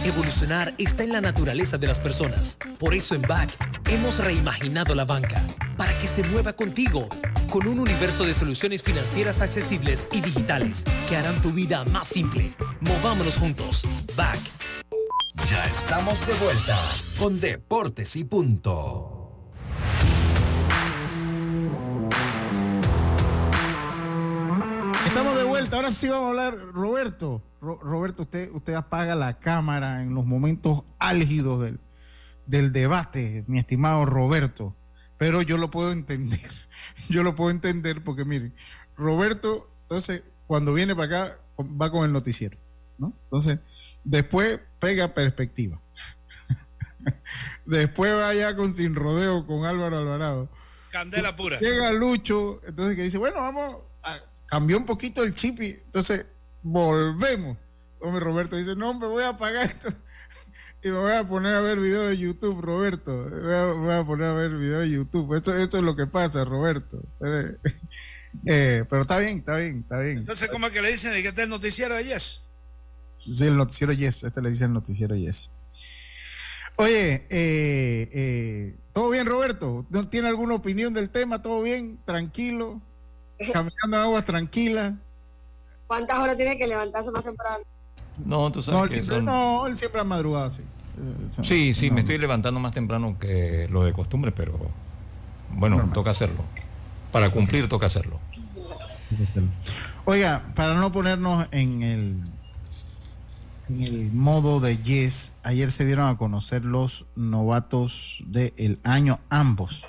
Evolucionar 0.05 0.75
está 0.79 1.05
en 1.05 1.13
la 1.13 1.21
naturaleza 1.21 1.79
de 1.79 1.87
las 1.87 2.01
personas. 2.01 2.59
Por 2.79 2.95
eso 2.95 3.15
en 3.15 3.23
BAC 3.23 3.57
hemos 3.89 4.19
reimaginado 4.19 4.95
la 4.95 5.05
banca 5.05 5.43
para 5.77 5.97
que 5.99 6.07
se 6.07 6.25
mueva 6.25 6.53
contigo 6.55 7.09
con 7.51 7.69
un 7.69 7.79
universo 7.79 8.25
de 8.25 8.35
soluciones 8.35 8.83
financieras 8.83 9.41
accesibles 9.41 10.09
y 10.11 10.21
digitales 10.21 10.85
que 11.09 11.17
harán 11.17 11.41
tu 11.41 11.53
vida 11.53 11.85
más 11.93 12.09
simple. 12.09 12.53
Movámonos 12.81 13.37
juntos. 13.37 13.85
BAC. 14.17 14.39
Ya 15.49 15.65
estamos 15.67 16.27
de 16.27 16.35
vuelta 16.35 16.79
con 17.19 17.41
Deportes 17.41 18.17
y 18.17 18.25
Punto. 18.25 19.18
Vuelta. 25.59 25.77
Ahora 25.77 25.91
sí 25.91 26.09
vamos 26.09 26.27
a 26.27 26.29
hablar, 26.31 26.57
Roberto. 26.73 27.43
Roberto, 27.61 28.23
usted, 28.23 28.49
usted 28.53 28.75
apaga 28.75 29.17
la 29.17 29.41
cámara 29.41 30.03
en 30.03 30.15
los 30.15 30.25
momentos 30.25 30.85
álgidos 31.01 31.61
del, 31.61 31.81
del 32.47 32.73
debate, 32.73 33.45
mi 33.49 33.59
estimado 33.59 34.07
Roberto. 34.07 34.77
Pero 35.17 35.43
yo 35.43 35.59
lo 35.59 35.69
puedo 35.71 35.91
entender. 35.91 36.51
Yo 37.09 37.23
lo 37.23 37.35
puedo 37.35 37.51
entender 37.51 38.05
porque, 38.05 38.25
miren, 38.25 38.55
Roberto, 38.97 39.71
entonces, 39.83 40.23
cuando 40.47 40.73
viene 40.75 40.95
para 40.95 41.23
acá, 41.27 41.39
va 41.61 41.91
con 41.91 42.05
el 42.05 42.13
noticiero. 42.13 42.57
¿no? 42.99 43.17
Entonces, 43.25 43.59
después 44.05 44.61
pega 44.79 45.15
perspectiva. 45.15 45.81
después 47.67 48.15
vaya 48.15 48.55
con 48.55 48.75
Sin 48.75 48.95
Rodeo 48.95 49.47
con 49.47 49.65
Álvaro 49.65 49.99
Alvarado. 49.99 50.51
Candela 50.91 51.35
pura. 51.35 51.59
Llega 51.59 51.93
Lucho, 51.93 52.61
entonces 52.67 52.95
que 52.97 53.03
dice, 53.03 53.19
bueno, 53.19 53.41
vamos, 53.41 53.77
cambió 54.49 54.79
un 54.79 54.87
poquito 54.87 55.23
el 55.23 55.35
chip 55.35 55.61
y 55.61 55.71
entonces 55.71 56.27
volvemos. 56.63 57.57
Hombre, 58.01 58.21
Roberto 58.21 58.57
dice, 58.57 58.75
no, 58.75 58.95
me 58.95 59.07
voy 59.07 59.23
a 59.23 59.31
apagar 59.31 59.67
esto 59.67 59.89
y 60.83 60.89
me 60.89 60.99
voy 60.99 61.13
a 61.13 61.25
poner 61.27 61.55
a 61.55 61.61
ver 61.61 61.79
video 61.79 62.07
de 62.07 62.17
YouTube, 62.17 62.61
Roberto. 62.61 63.29
Voy 63.31 63.93
a, 63.93 64.05
poner 64.05 64.29
a 64.29 64.35
ver 64.35 64.57
video 64.57 64.81
de 64.81 64.91
YouTube. 64.91 65.35
Esto, 65.35 65.57
esto 65.57 65.79
es 65.79 65.85
lo 65.85 65.95
que 65.95 66.07
pasa, 66.07 66.45
Roberto. 66.45 67.03
Eh, 68.45 68.85
pero 68.91 69.03
está 69.03 69.19
bien, 69.19 69.39
está 69.39 69.57
bien, 69.57 69.81
está 69.81 70.01
bien. 70.01 70.19
Entonces, 70.19 70.51
¿cómo 70.51 70.67
es 70.67 70.73
que 70.73 70.83
le 70.83 70.91
dicen 70.91 71.13
que 71.15 71.29
está 71.29 71.43
el 71.43 71.49
noticiero 71.49 71.97
de 71.97 72.05
Yes? 72.05 72.43
Sí, 73.19 73.47
el 73.47 73.57
noticiero 73.57 73.93
Yes. 73.93 74.23
Este 74.23 74.43
le 74.43 74.51
dice 74.51 74.65
el 74.65 74.73
noticiero 74.75 75.17
Yes. 75.17 75.51
Oye, 76.77 77.27
eh, 77.31 78.09
eh, 78.13 78.77
¿todo 78.93 79.11
bien, 79.11 79.27
Roberto? 79.27 79.87
¿Tiene 80.11 80.29
alguna 80.29 80.55
opinión 80.55 80.93
del 80.93 81.09
tema? 81.09 81.41
¿Todo 81.41 81.63
bien? 81.63 81.99
¿Tranquilo? 82.05 82.83
¿Caminando 83.53 83.97
en 83.97 84.03
aguas 84.03 84.25
tranquilas? 84.25 84.95
¿Cuántas 85.87 86.19
horas 86.19 86.37
tiene 86.37 86.59
que 86.59 86.67
levantarse 86.67 87.11
más 87.11 87.25
temprano? 87.25 87.65
No, 88.25 88.53
tú 88.53 88.63
sabes 88.63 88.81
no, 88.81 88.87
que 88.89 88.95
siempre, 88.95 89.15
son... 89.17 89.25
no, 89.25 89.67
él 89.67 89.77
siempre 89.77 90.01
ha 90.01 90.05
madrugado, 90.05 90.51
sí. 90.51 90.63
Sí, 91.43 91.73
sí, 91.73 91.91
me 91.91 92.01
estoy 92.01 92.19
levantando 92.19 92.59
más 92.59 92.73
temprano 92.73 93.17
que 93.19 93.69
lo 93.71 93.85
de 93.85 93.93
costumbre, 93.93 94.33
pero 94.33 94.59
bueno, 95.51 95.89
toca 95.95 96.11
hacerlo. 96.11 96.43
Para 97.13 97.31
cumplir 97.31 97.69
toca 97.69 97.87
hacerlo. 97.87 98.19
Oiga, 100.05 100.43
para 100.55 100.75
no 100.75 100.91
ponernos 100.91 101.47
en 101.53 101.83
el 101.83 102.23
en 103.69 103.83
el 103.83 104.13
modo 104.13 104.61
de 104.61 104.79
Yes, 104.79 105.35
ayer 105.43 105.71
se 105.71 105.85
dieron 105.85 106.09
a 106.09 106.17
conocer 106.17 106.65
los 106.65 107.07
novatos 107.17 108.25
del 108.27 108.81
año, 108.83 109.19
ambos, 109.29 109.87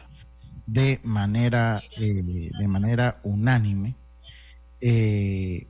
de 0.71 0.99
manera, 1.03 1.81
eh, 1.97 2.51
de 2.57 2.67
manera 2.67 3.19
unánime. 3.23 3.95
Eh, 4.81 5.67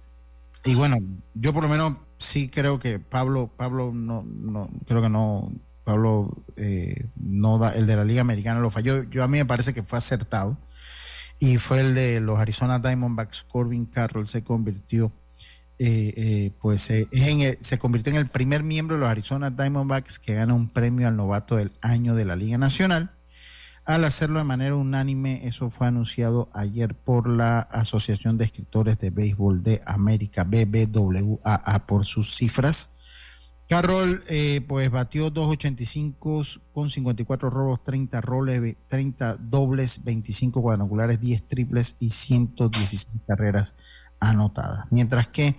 y 0.66 0.76
bueno, 0.76 0.98
yo 1.34 1.54
por 1.54 1.64
lo 1.64 1.70
menos 1.70 1.96
sí 2.18 2.50
creo 2.50 2.80
que 2.80 3.00
Pablo, 3.00 3.52
Pablo 3.56 3.92
no, 3.94 4.24
no 4.24 4.70
creo 4.86 5.02
que 5.02 5.10
no, 5.10 5.52
Pablo 5.84 6.44
eh, 6.58 7.08
no 7.16 7.58
da, 7.58 7.72
el 7.76 7.88
de 7.88 7.96
la 7.96 8.04
Liga 8.04 8.22
Americana 8.22 8.60
lo 8.60 8.70
falló. 8.70 9.04
Yo 9.04 9.24
a 9.24 9.28
mí 9.28 9.38
me 9.38 9.46
parece 9.46 9.74
que 9.74 9.84
fue 9.84 9.98
acertado. 9.98 10.58
Y 11.42 11.58
fue 11.58 11.80
el 11.80 11.96
de 11.96 12.20
los 12.20 12.38
Arizona 12.38 12.80
Diamondbacks, 12.80 13.46
Corbin 13.46 13.86
Carroll 13.86 14.28
se 14.28 14.44
convirtió 14.44 15.14
eh, 15.82 16.14
eh, 16.18 16.52
pues 16.60 16.92
eh, 16.92 17.08
se 17.62 17.80
convirtió 17.80 18.12
en 18.12 18.20
el 18.20 18.28
primer 18.28 18.64
miembro 18.64 18.98
de 18.98 19.00
los 19.00 19.10
Arizona 19.10 19.50
Diamondbacks 19.50 20.20
que 20.20 20.34
gana 20.34 20.54
un 20.54 20.68
premio 20.68 21.08
al 21.08 21.16
novato 21.16 21.56
del 21.56 21.72
año 21.80 22.16
de 22.16 22.26
la 22.26 22.36
Liga 22.36 22.58
Nacional. 22.58 23.12
Al 23.90 24.06
hacerlo 24.06 24.38
de 24.38 24.46
manera 24.46 24.76
unánime, 24.76 25.48
eso 25.48 25.72
fue 25.72 25.88
anunciado 25.88 26.52
ayer 26.54 26.94
por 26.94 27.28
la 27.28 27.58
Asociación 27.58 28.38
de 28.38 28.46
Escritores 28.46 29.00
de 29.00 29.10
Béisbol 29.10 29.64
de 29.64 29.82
América, 29.84 30.44
BBWAA, 30.44 31.88
por 31.88 32.06
sus 32.06 32.36
cifras. 32.36 32.92
Carroll 33.68 34.22
pues 34.68 34.92
batió 34.92 35.34
2.85 35.34 36.62
con 36.72 36.92
54 36.92 37.50
robos, 37.50 37.84
30 37.84 38.22
roles, 38.22 38.78
30 38.90 39.38
dobles, 39.38 40.04
25 40.04 40.62
cuadrangulares, 40.62 41.20
10 41.20 41.48
triples 41.48 41.96
y 42.00 42.12
116 42.12 43.08
carreras 43.26 43.74
anotadas. 44.20 44.86
Mientras 44.92 45.30
que 45.30 45.56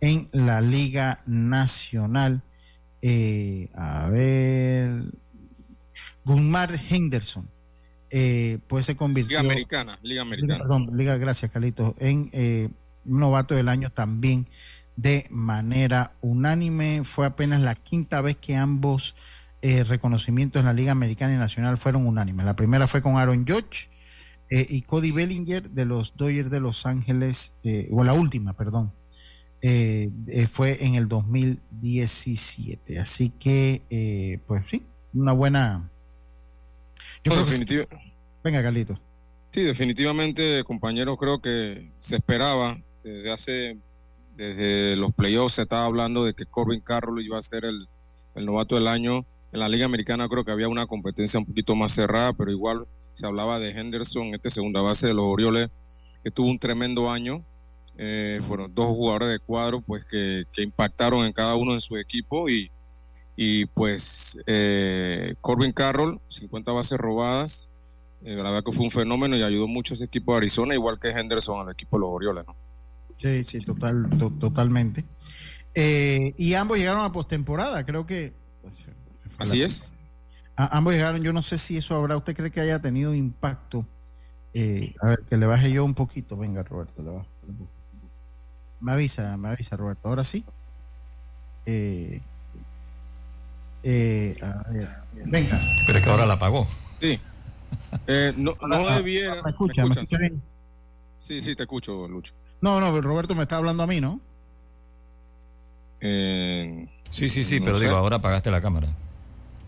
en 0.00 0.30
la 0.32 0.62
Liga 0.62 1.20
Nacional, 1.26 2.42
eh, 3.02 3.68
a 3.74 4.08
ver, 4.08 5.12
Gunmar 6.24 6.80
Henderson, 6.88 7.50
eh, 8.10 8.58
pues 8.66 8.86
se 8.86 8.96
convirtió. 8.96 9.38
Liga 9.38 9.50
Americana, 9.50 9.98
Liga 10.02 10.22
Americana. 10.22 10.58
Perdón, 10.58 10.90
Liga, 10.96 11.16
gracias, 11.16 11.50
Carlitos. 11.50 11.94
En 11.98 12.30
eh, 12.32 12.68
novato 13.04 13.54
del 13.54 13.68
año 13.68 13.90
también 13.90 14.48
de 14.96 15.26
manera 15.30 16.12
unánime. 16.20 17.02
Fue 17.04 17.26
apenas 17.26 17.60
la 17.60 17.74
quinta 17.74 18.20
vez 18.20 18.36
que 18.36 18.56
ambos 18.56 19.14
reconocimientos 19.88 20.60
en 20.60 20.66
la 20.66 20.72
Liga 20.72 20.92
Americana 20.92 21.34
y 21.34 21.38
Nacional 21.38 21.76
fueron 21.76 22.06
unánimes. 22.06 22.46
La 22.46 22.54
primera 22.54 22.86
fue 22.86 23.02
con 23.02 23.16
Aaron 23.16 23.44
Judge 23.44 23.88
eh, 24.48 24.66
y 24.68 24.82
Cody 24.82 25.10
Bellinger 25.10 25.70
de 25.70 25.84
los 25.84 26.16
Dodgers 26.16 26.50
de 26.50 26.60
Los 26.60 26.86
Ángeles, 26.86 27.54
eh, 27.64 27.88
o 27.90 28.04
la 28.04 28.12
última, 28.12 28.52
perdón, 28.52 28.92
eh, 29.60 30.08
fue 30.48 30.84
en 30.84 30.94
el 30.94 31.08
2017. 31.08 33.00
Así 33.00 33.30
que, 33.30 34.40
pues 34.46 34.62
sí, 34.70 34.86
una 35.12 35.32
buena. 35.32 35.90
Yo 37.24 37.32
creo 37.32 37.86
Venga, 38.42 38.62
Carlito. 38.62 39.00
Sí, 39.50 39.62
definitivamente, 39.62 40.62
compañeros, 40.64 41.16
creo 41.18 41.40
que 41.40 41.90
se 41.96 42.16
esperaba 42.16 42.78
desde 43.02 43.32
hace, 43.32 43.78
desde 44.36 44.96
los 44.96 45.14
playoffs 45.14 45.54
se 45.54 45.62
estaba 45.62 45.84
hablando 45.84 46.24
de 46.24 46.34
que 46.34 46.46
Corbin 46.46 46.80
Carroll 46.80 47.24
iba 47.24 47.38
a 47.38 47.42
ser 47.42 47.64
el, 47.64 47.88
el 48.34 48.46
novato 48.46 48.74
del 48.74 48.86
año. 48.86 49.24
En 49.52 49.60
la 49.60 49.68
Liga 49.68 49.86
Americana 49.86 50.28
creo 50.28 50.44
que 50.44 50.52
había 50.52 50.68
una 50.68 50.86
competencia 50.86 51.40
un 51.40 51.46
poquito 51.46 51.74
más 51.74 51.92
cerrada, 51.92 52.32
pero 52.34 52.50
igual 52.50 52.86
se 53.14 53.26
hablaba 53.26 53.58
de 53.58 53.70
Henderson, 53.70 54.34
este 54.34 54.50
segunda 54.50 54.82
base 54.82 55.06
de 55.06 55.14
los 55.14 55.24
Orioles, 55.24 55.70
que 56.22 56.30
tuvo 56.30 56.50
un 56.50 56.58
tremendo 56.58 57.10
año. 57.10 57.44
Eh, 57.96 58.40
fueron 58.46 58.74
dos 58.74 58.88
jugadores 58.88 59.30
de 59.30 59.38
cuadro 59.38 59.80
pues 59.80 60.04
que, 60.04 60.44
impactaron 60.58 61.24
en 61.24 61.32
cada 61.32 61.56
uno 61.56 61.72
de 61.72 61.80
su 61.80 61.96
equipo 61.96 62.50
y, 62.50 62.70
y 63.36 63.66
pues 63.66 64.38
eh, 64.46 65.34
Corbin 65.40 65.72
Carroll, 65.72 66.20
50 66.28 66.72
bases 66.72 66.98
robadas, 66.98 67.68
eh, 68.22 68.34
la 68.34 68.44
verdad 68.44 68.64
que 68.64 68.72
fue 68.72 68.84
un 68.84 68.90
fenómeno 68.90 69.36
y 69.36 69.42
ayudó 69.42 69.68
mucho 69.68 69.92
a 69.92 69.96
ese 69.96 70.06
equipo 70.06 70.32
de 70.32 70.38
Arizona, 70.38 70.74
igual 70.74 70.98
que 70.98 71.10
Henderson 71.10 71.60
al 71.60 71.72
equipo 71.72 71.96
de 71.96 72.00
los 72.00 72.10
Orioles. 72.10 72.44
¿no? 72.46 72.56
Sí, 73.18 73.44
sí, 73.44 73.60
total, 73.60 74.08
totalmente. 74.40 75.04
y 75.74 76.54
ambos 76.54 76.78
llegaron 76.78 77.04
a 77.04 77.12
postemporada, 77.12 77.84
creo 77.84 78.06
que... 78.06 78.32
Pues, 78.62 78.86
Así 79.38 79.62
es 79.62 79.92
ambos 80.56 80.94
llegaron, 80.94 81.22
yo 81.22 81.32
no 81.32 81.42
sé 81.42 81.58
si 81.58 81.76
eso 81.76 81.94
habrá, 81.94 82.16
¿usted 82.16 82.34
cree 82.34 82.50
que 82.50 82.60
haya 82.60 82.80
tenido 82.80 83.14
impacto? 83.14 83.86
Eh, 84.54 84.94
a 85.02 85.08
ver, 85.08 85.20
que 85.28 85.36
le 85.36 85.46
baje 85.46 85.70
yo 85.70 85.84
un 85.84 85.94
poquito, 85.94 86.36
venga 86.36 86.62
Roberto, 86.62 87.02
le 87.02 87.10
bajo. 87.10 87.26
Me 88.80 88.92
avisa, 88.92 89.36
me 89.36 89.48
avisa 89.48 89.76
Roberto, 89.76 90.08
ahora 90.08 90.24
sí. 90.24 90.44
Eh, 91.66 92.22
eh, 93.88 94.34
venga. 95.24 95.60
Pero 95.86 95.98
es 95.98 96.04
que 96.04 96.10
ahora 96.10 96.26
la 96.26 96.34
apagó. 96.34 96.66
Sí. 97.00 97.20
no, 98.36 98.56
no 98.60 98.76
ah, 98.76 98.96
debiera. 98.96 99.42
¿Me 99.42 99.50
escucha? 99.50 99.84
¿Me, 99.84 99.90
escucha 99.90 100.18
bien? 100.18 100.42
Sí, 101.18 101.40
sí, 101.40 101.54
te 101.54 101.62
escucho, 101.62 102.08
Lucho. 102.08 102.34
No, 102.60 102.80
no, 102.80 103.00
Roberto 103.00 103.34
me 103.34 103.42
está 103.42 103.56
hablando 103.56 103.82
a 103.82 103.86
mí, 103.86 104.00
¿no? 104.00 104.20
sí, 106.00 107.28
sí, 107.28 107.42
sí, 107.42 107.60
pero 107.60 107.78
digo, 107.78 107.96
ahora 107.96 108.16
apagaste 108.16 108.50
la 108.50 108.60
cámara. 108.60 108.88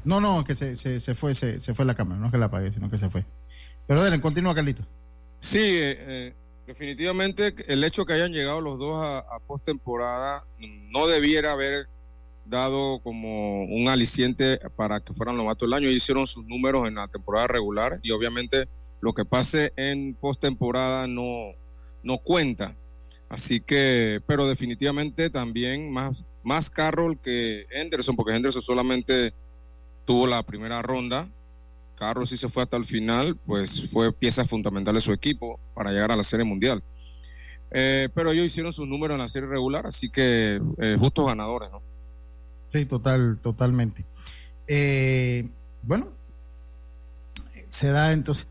No, 0.05 0.21
no, 0.21 0.45
que 0.45 0.55
se, 0.55 0.77
se, 0.77 1.15
fue, 1.15 1.35
se, 1.35 1.75
fue 1.75 1.85
la 1.85 1.95
cámara, 1.95 2.21
no 2.21 2.27
es 2.27 2.33
que 2.33 2.39
la 2.39 2.47
apague, 2.47 2.71
sino 2.73 2.91
que 2.91 2.99
se 2.99 3.11
fue. 3.11 3.25
Pero 3.87 4.03
dale, 4.03 4.21
continúa, 4.21 4.55
Carlito. 4.55 4.83
Sí, 5.41 5.59
eh, 5.59 5.97
eh, 5.99 6.35
definitivamente 6.67 7.55
el 7.67 7.85
hecho 7.85 8.05
que 8.07 8.15
hayan 8.15 8.33
llegado 8.33 8.61
los 8.61 8.79
dos 8.79 9.05
a, 9.05 9.19
a 9.19 9.41
postemporada 9.41 10.45
no 10.91 11.07
debiera 11.07 11.53
haber 11.53 11.89
dado 12.49 13.01
como 13.01 13.65
un 13.65 13.89
aliciente 13.89 14.59
para 14.77 15.01
que 15.01 15.15
fueran 15.15 15.37
novatos 15.37 15.69
del 15.69 15.75
año. 15.75 15.91
hicieron 15.91 16.27
sus 16.27 16.45
números 16.45 16.89
en 16.89 16.97
la 16.97 17.09
temporada 17.09 17.47
regular 17.47 18.01
y 18.03 18.11
obviamente 18.11 18.69
lo 19.01 19.13
que 19.13 19.25
pase 19.25 19.73
en 19.77 20.15
postemporada 20.15 21.07
no, 21.07 21.53
no 22.03 22.19
cuenta. 22.19 22.77
Así 23.29 23.61
que, 23.61 24.21
pero 24.27 24.47
definitivamente 24.47 25.29
también 25.29 25.93
más, 25.93 26.25
más 26.43 26.71
Carroll 26.71 27.19
que 27.21 27.67
Henderson, 27.71 28.17
porque 28.17 28.35
Henderson 28.35 28.63
solamente 28.63 29.35
tuvo 30.05 30.27
la 30.27 30.43
primera 30.43 30.81
ronda. 30.81 31.29
Carlos 31.95 32.31
sí 32.31 32.37
se 32.37 32.49
fue 32.49 32.63
hasta 32.63 32.77
el 32.77 32.85
final, 32.85 33.37
pues 33.45 33.91
fue 33.91 34.13
pieza 34.13 34.47
fundamental 34.47 34.95
de 34.95 35.01
su 35.01 35.13
equipo 35.13 35.59
para 35.75 35.91
llegar 35.91 36.13
a 36.13 36.17
la 36.17 36.23
Serie 36.23 36.45
Mundial. 36.45 36.83
Eh, 37.71 38.09
pero 38.15 38.31
ellos 38.31 38.47
hicieron 38.47 38.73
sus 38.73 38.89
números 38.89 39.17
en 39.17 39.21
la 39.21 39.29
serie 39.29 39.49
regular, 39.49 39.87
así 39.87 40.09
que 40.09 40.61
eh, 40.79 40.97
justos 40.99 41.27
ganadores, 41.27 41.71
¿no? 41.71 41.83
Sí, 42.69 42.87
total, 42.87 43.41
totalmente. 43.43 44.07
Eh, 44.67 45.49
bueno, 45.83 46.09
se 47.69 47.91
da 47.91 48.13
entonces, 48.13 48.49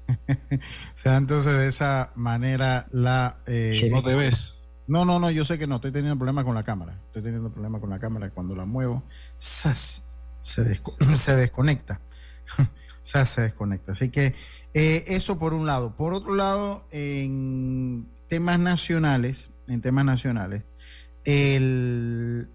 se 0.93 1.09
da 1.09 1.17
entonces 1.17 1.53
de 1.53 1.67
esa 1.67 2.11
manera 2.15 2.87
la. 2.91 3.37
no 3.91 4.03
te 4.03 4.15
ves. 4.15 4.67
No, 4.87 5.03
no, 5.03 5.19
no, 5.19 5.29
yo 5.29 5.43
sé 5.43 5.57
que 5.57 5.67
no, 5.67 5.75
estoy 5.75 5.91
teniendo 5.91 6.17
problemas 6.17 6.45
con 6.45 6.55
la 6.55 6.63
cámara. 6.63 6.97
Estoy 7.07 7.21
teniendo 7.21 7.51
problemas 7.51 7.81
con 7.81 7.89
la 7.89 7.99
cámara 7.99 8.29
cuando 8.29 8.55
la 8.55 8.65
muevo. 8.65 9.03
Se, 9.37 9.73
se 10.41 11.35
desconecta. 11.35 11.99
se 13.03 13.41
desconecta. 13.41 13.91
Así 13.91 14.09
que 14.09 14.33
eh, 14.73 15.03
eso 15.07 15.37
por 15.37 15.53
un 15.53 15.65
lado. 15.65 15.95
Por 15.95 16.13
otro 16.13 16.35
lado, 16.35 16.85
en 16.91 18.07
temas 18.27 18.59
nacionales, 18.59 19.49
en 19.67 19.81
temas 19.81 20.05
nacionales, 20.05 20.65
el, 21.25 22.49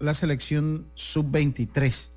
la 0.00 0.14
selección 0.14 0.88
sub-23 0.94 2.10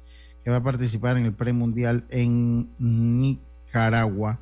que 0.44 0.50
va 0.50 0.58
a 0.58 0.64
participar 0.64 1.18
en 1.18 1.26
el 1.26 1.34
premundial 1.34 2.06
en 2.10 2.72
Nicaragua, 2.80 4.40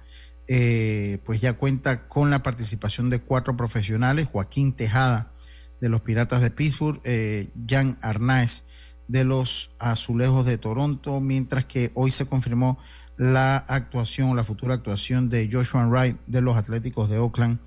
eh, 0.48 1.20
pues 1.26 1.42
ya 1.42 1.54
cuenta 1.54 2.08
con 2.08 2.32
la 2.32 2.42
participación 2.42 3.10
de 3.10 3.20
cuatro 3.20 3.58
profesionales, 3.58 4.28
Joaquín 4.32 4.74
Tejada 4.74 5.32
de 5.82 5.90
los 5.90 6.02
Piratas 6.02 6.42
de 6.42 6.52
Pittsburgh, 6.52 7.02
eh, 7.04 7.50
Jan 7.68 7.98
Arnaez 8.02 8.64
de 9.08 9.24
los 9.24 9.72
Azulejos 9.80 10.46
de 10.46 10.58
Toronto, 10.58 11.20
mientras 11.20 11.66
que 11.66 11.92
hoy 11.96 12.12
se 12.12 12.26
confirmó 12.26 12.80
la 13.18 13.58
actuación, 13.58 14.36
la 14.36 14.44
futura 14.44 14.76
actuación 14.76 15.30
de 15.30 15.50
Joshua 15.52 15.88
Wright 15.88 16.18
de 16.26 16.42
los 16.42 16.56
Atléticos 16.56 17.10
de 17.10 17.18
Oakland 17.18 17.60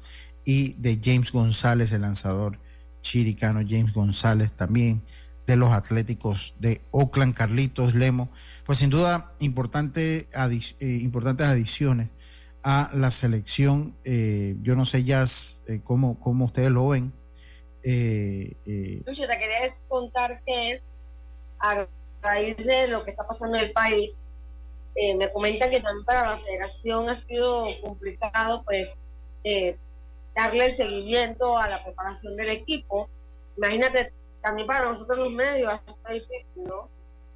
y 0.45 0.75
de 0.75 0.99
James 1.03 1.33
González, 1.33 1.93
el 1.93 2.03
lanzador 2.03 2.59
chiricano 3.03 3.61
James 3.69 3.93
González 3.93 4.53
también 4.53 5.03
de 5.47 5.57
los 5.57 5.73
Atléticos 5.73 6.55
de 6.59 6.81
Oakland, 6.91 7.35
Carlitos 7.35 7.95
Lemo. 7.95 8.31
Pues 8.65 8.79
sin 8.79 8.91
duda 8.91 9.35
importante 9.41 10.27
eh, 10.35 10.99
importantes 11.03 11.47
adiciones 11.47 12.11
a 12.63 12.91
la 12.95 13.11
selección. 13.11 13.97
Eh, 14.05 14.55
yo 14.63 14.75
no 14.75 14.85
sé 14.85 15.05
ya 15.05 15.25
eh, 15.67 15.81
cómo, 15.83 16.19
cómo 16.21 16.47
ustedes 16.47 16.71
lo 16.71 16.89
ven. 16.89 17.13
Eh, 17.85 18.55
Lucho, 19.05 19.27
te 19.27 19.39
quería 19.39 19.75
contar 19.89 20.43
que 20.47 20.81
a 21.59 21.87
raíz 22.23 22.57
de 22.57 22.89
lo 22.89 23.05
que 23.05 23.11
está 23.11 23.27
pasando 23.27 23.57
en 23.57 23.65
el 23.65 23.73
país, 23.73 24.17
me 24.95 25.33
comenta 25.33 25.71
que 25.71 25.81
también 25.81 26.05
para 26.05 26.27
la 26.27 26.39
federación 26.39 27.09
ha 27.09 27.17
sido 27.17 27.67
complicado 27.83 28.63
pues 28.65 28.95
darle 30.35 30.67
el 30.67 30.73
seguimiento 30.73 31.59
a 31.59 31.69
la 31.69 31.83
preparación 31.83 32.37
del 32.37 32.51
equipo. 32.51 33.09
Imagínate, 33.57 34.13
también 34.43 34.67
para 34.67 34.87
nosotros 34.87 35.19
los 35.19 35.33
medios 35.33 35.73
está 35.73 36.13
difícil, 36.13 36.65
¿no? 36.65 36.89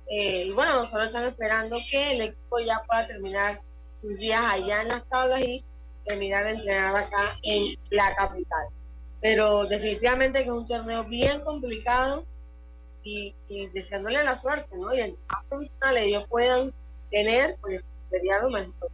Eh, 0.08 0.46
y 0.48 0.52
bueno, 0.52 0.86
solo 0.86 1.04
están 1.04 1.26
esperando 1.28 1.78
que 1.90 2.12
el 2.12 2.20
equipo 2.22 2.60
ya 2.60 2.78
pueda 2.86 3.06
terminar 3.06 3.60
sus 4.00 4.16
días 4.18 4.42
allá 4.44 4.82
en 4.82 4.88
las 4.88 5.04
tablas 5.08 5.44
y 5.44 5.64
terminar 6.04 6.44
de 6.44 6.50
entrenar 6.52 6.94
acá 6.94 7.36
en 7.42 7.76
la 7.90 8.14
capital. 8.14 8.66
Pero 9.20 9.64
definitivamente 9.64 10.40
que 10.40 10.48
es 10.48 10.54
un 10.54 10.68
torneo 10.68 11.04
bien 11.04 11.42
complicado 11.42 12.24
y, 13.02 13.34
deseándole 13.72 14.22
la 14.24 14.34
suerte, 14.34 14.76
¿no? 14.78 14.92
Y 14.94 15.00
en 15.00 15.16
más 15.28 15.44
profesionales 15.48 16.04
ellos 16.04 16.24
puedan 16.28 16.72
tener, 17.10 17.56
pues 17.60 17.82
sería 18.10 18.42
lo 18.42 18.50
mejor. 18.50 18.90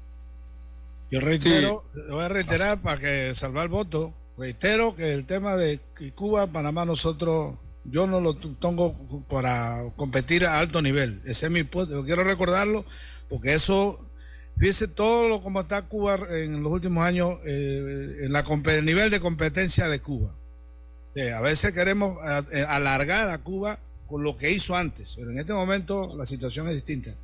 Yo 1.10 1.20
reitero, 1.20 1.84
voy 2.10 2.24
a 2.24 2.28
reiterar 2.28 2.80
para 2.80 2.98
que 2.98 3.34
salvar 3.34 3.64
el 3.64 3.68
voto, 3.68 4.14
reitero 4.38 4.94
que 4.94 5.12
el 5.12 5.26
tema 5.26 5.56
de 5.56 5.80
Cuba, 6.14 6.46
Panamá, 6.46 6.84
nosotros, 6.84 7.54
yo 7.84 8.06
no 8.06 8.20
lo 8.20 8.36
tengo 8.36 8.94
para 9.28 9.82
competir 9.96 10.46
a 10.46 10.58
alto 10.58 10.82
nivel. 10.82 11.20
Ese 11.24 11.46
es 11.46 11.52
mi 11.52 11.64
puesto, 11.64 12.04
quiero 12.04 12.24
recordarlo, 12.24 12.84
porque 13.28 13.54
eso, 13.54 13.98
fíjese 14.58 14.88
todo 14.88 15.28
lo 15.28 15.42
como 15.42 15.60
está 15.60 15.82
Cuba 15.82 16.18
en 16.30 16.62
los 16.62 16.72
últimos 16.72 17.04
años, 17.04 17.38
eh, 17.44 18.18
en 18.22 18.32
la 18.32 18.40
el 18.40 18.84
nivel 18.84 19.10
de 19.10 19.20
competencia 19.20 19.88
de 19.88 20.00
Cuba. 20.00 20.34
a 21.36 21.40
veces 21.40 21.72
queremos 21.72 22.18
eh, 22.52 22.64
alargar 22.68 23.30
a 23.30 23.38
Cuba 23.38 23.78
con 24.06 24.22
lo 24.22 24.36
que 24.36 24.50
hizo 24.50 24.76
antes, 24.76 25.14
pero 25.16 25.30
en 25.30 25.38
este 25.38 25.52
momento 25.52 26.08
la 26.16 26.26
situación 26.26 26.68
es 26.68 26.74
distinta. 26.74 27.14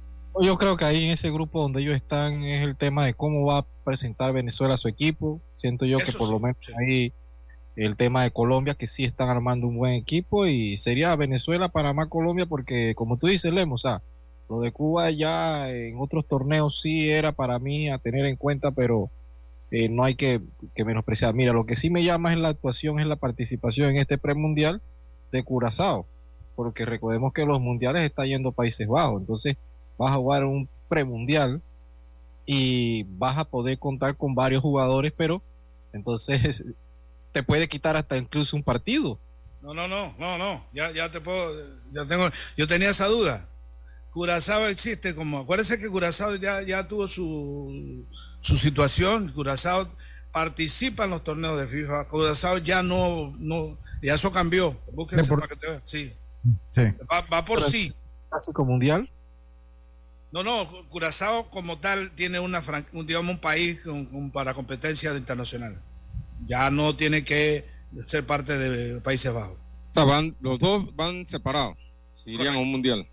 Yo 0.40 0.56
creo 0.56 0.76
que 0.76 0.84
ahí 0.84 1.04
en 1.04 1.10
ese 1.10 1.30
grupo 1.30 1.60
donde 1.60 1.80
ellos 1.80 1.96
están 1.96 2.44
es 2.44 2.62
el 2.62 2.76
tema 2.76 3.04
de 3.04 3.14
cómo 3.14 3.44
va 3.44 3.58
a 3.58 3.66
presentar 3.84 4.32
Venezuela 4.32 4.74
a 4.74 4.78
su 4.78 4.88
equipo. 4.88 5.40
Siento 5.54 5.84
yo 5.84 5.98
que 5.98 6.12
por 6.12 6.30
lo 6.30 6.38
menos 6.38 6.58
ahí 6.78 7.12
el 7.78 7.96
tema 7.96 8.24
de 8.24 8.32
Colombia, 8.32 8.74
que 8.74 8.88
sí 8.88 9.04
están 9.04 9.28
armando 9.28 9.68
un 9.68 9.76
buen 9.76 9.92
equipo 9.92 10.46
y 10.46 10.78
sería 10.78 11.14
Venezuela, 11.14 11.68
Panamá, 11.68 12.08
Colombia, 12.08 12.44
porque 12.44 12.94
como 12.96 13.18
tú 13.18 13.28
dices, 13.28 13.52
Lemos, 13.52 13.84
lo 14.48 14.60
de 14.60 14.72
Cuba 14.72 15.10
ya 15.12 15.70
en 15.70 16.00
otros 16.00 16.26
torneos 16.26 16.80
sí 16.80 17.08
era 17.08 17.30
para 17.30 17.60
mí 17.60 17.88
a 17.88 17.98
tener 17.98 18.26
en 18.26 18.34
cuenta, 18.34 18.72
pero 18.72 19.10
eh, 19.70 19.88
no 19.88 20.02
hay 20.02 20.16
que, 20.16 20.40
menospreciar. 20.84 21.34
Mira, 21.34 21.52
lo 21.52 21.66
que 21.66 21.76
sí 21.76 21.88
me 21.88 22.02
llama 22.02 22.32
en 22.32 22.42
la 22.42 22.48
actuación 22.48 22.98
es 22.98 23.06
la 23.06 23.14
participación 23.14 23.90
en 23.90 23.98
este 23.98 24.18
premundial 24.18 24.82
de 25.30 25.44
Curazao, 25.44 26.04
porque 26.56 26.84
recordemos 26.84 27.32
que 27.32 27.46
los 27.46 27.60
mundiales 27.60 28.02
está 28.02 28.26
yendo 28.26 28.50
Países 28.50 28.88
Bajos, 28.88 29.20
entonces 29.20 29.56
vas 29.96 30.10
a 30.10 30.16
jugar 30.16 30.44
un 30.44 30.68
premundial 30.88 31.62
y 32.44 33.04
vas 33.04 33.38
a 33.38 33.44
poder 33.44 33.78
contar 33.78 34.16
con 34.16 34.34
varios 34.34 34.62
jugadores, 34.62 35.12
pero 35.16 35.42
entonces 35.92 36.64
te 37.32 37.42
puede 37.42 37.68
quitar 37.68 37.96
hasta 37.96 38.16
incluso 38.16 38.56
un 38.56 38.62
partido. 38.62 39.18
No, 39.60 39.74
no, 39.74 39.88
no, 39.88 40.14
no, 40.18 40.38
no, 40.38 40.64
ya, 40.72 40.92
ya 40.92 41.10
te 41.10 41.20
puedo, 41.20 41.52
ya 41.92 42.06
tengo, 42.06 42.28
yo 42.56 42.66
tenía 42.66 42.90
esa 42.90 43.06
duda. 43.06 43.48
Curazao 44.12 44.66
existe 44.68 45.14
como, 45.14 45.38
acuérdense 45.38 45.78
que 45.78 45.88
Curazao 45.88 46.36
ya, 46.36 46.62
ya 46.62 46.86
tuvo 46.86 47.08
su, 47.08 48.06
su 48.40 48.56
situación, 48.56 49.32
Curazao 49.32 49.88
participa 50.32 51.04
en 51.04 51.10
los 51.10 51.24
torneos 51.24 51.58
de 51.58 51.66
FIFA, 51.66 52.06
Curazao 52.06 52.58
ya 52.58 52.82
no, 52.82 53.34
no, 53.38 53.76
ya 54.02 54.14
eso 54.14 54.30
cambió, 54.30 54.80
búsquense 54.92 55.28
para 55.34 55.48
que 55.48 55.56
te 55.56 55.66
vean, 55.66 55.82
sí. 55.84 56.14
sí. 56.70 56.82
Va, 57.12 57.20
va 57.22 57.44
por 57.44 57.60
sí. 57.62 57.92
Clásico 58.30 58.64
mundial. 58.64 59.10
No, 60.30 60.42
no, 60.42 60.66
Curazao 60.88 61.50
como 61.50 61.78
tal 61.78 62.10
tiene 62.12 62.38
una 62.38 62.62
digamos 62.92 63.34
un 63.34 63.40
país 63.40 63.80
para 64.32 64.54
competencia 64.54 65.14
internacional. 65.14 65.80
Ya 66.48 66.70
no 66.70 66.96
tiene 66.96 67.24
que 67.24 67.66
ser 68.06 68.26
parte 68.26 68.58
de 68.58 69.00
Países 69.00 69.32
Bajos. 69.32 69.56
O 69.90 69.94
sea, 69.94 70.04
van, 70.04 70.36
los 70.40 70.58
dos 70.58 70.94
van 70.96 71.26
separados, 71.26 71.76
si 72.14 72.30
irían 72.30 72.56
a 72.56 72.58
un 72.58 72.70
mundial. 72.70 73.06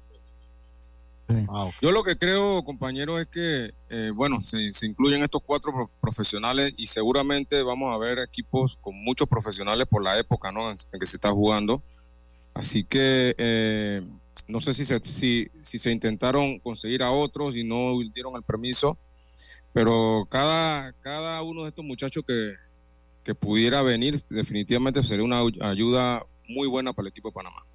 Yo 1.82 1.92
lo 1.92 2.04
que 2.04 2.18
creo, 2.18 2.64
compañero, 2.64 3.20
es 3.20 3.28
que, 3.28 3.74
eh, 3.90 4.12
bueno, 4.14 4.44
se, 4.44 4.72
incluyen 4.84 5.24
estos 5.24 5.42
cuatro 5.44 5.90
profesionales 6.00 6.74
y 6.78 6.86
seguramente 6.86 7.64
vamos 7.64 7.94
a 7.94 7.98
ver 7.98 8.20
equipos 8.20 8.76
con 8.76 8.96
muchos 9.04 9.28
profesionales 9.28 9.88
por 9.90 10.04
la 10.04 10.20
época 10.20 10.52
¿no? 10.52 10.70
en 10.70 10.78
que 10.78 11.06
se 11.06 11.18
está 11.18 11.32
jugando. 11.32 11.82
Así 12.54 12.84
que 12.84 13.36
eh, 13.38 14.04
no 14.48 14.62
sé 14.62 14.74
si 14.74 14.86
se, 14.86 15.00
si, 15.04 15.50
si 15.62 15.78
se 15.78 15.92
intentaron 15.92 16.60
conseguir 16.60 17.02
a 17.02 17.12
otros 17.12 17.56
y 17.56 17.64
no 17.64 17.98
dieron 18.14 18.36
el 18.36 18.44
permiso, 18.44 18.98
pero 19.74 20.28
cada, 20.30 20.94
cada 21.02 21.42
uno 21.42 21.64
de 21.64 21.70
estos 21.70 21.84
muchachos 21.84 22.24
que, 22.26 22.54
que 23.26 23.36
pudiera 23.36 23.82
venir 23.82 24.22
definitivamente 24.30 25.04
sería 25.04 25.26
una 25.26 25.42
ayuda 25.68 26.24
muy 26.48 26.68
buena 26.68 26.94
para 26.94 27.08
el 27.08 27.10
equipo 27.10 27.30
de 27.30 27.34
Panamá. 27.34 27.66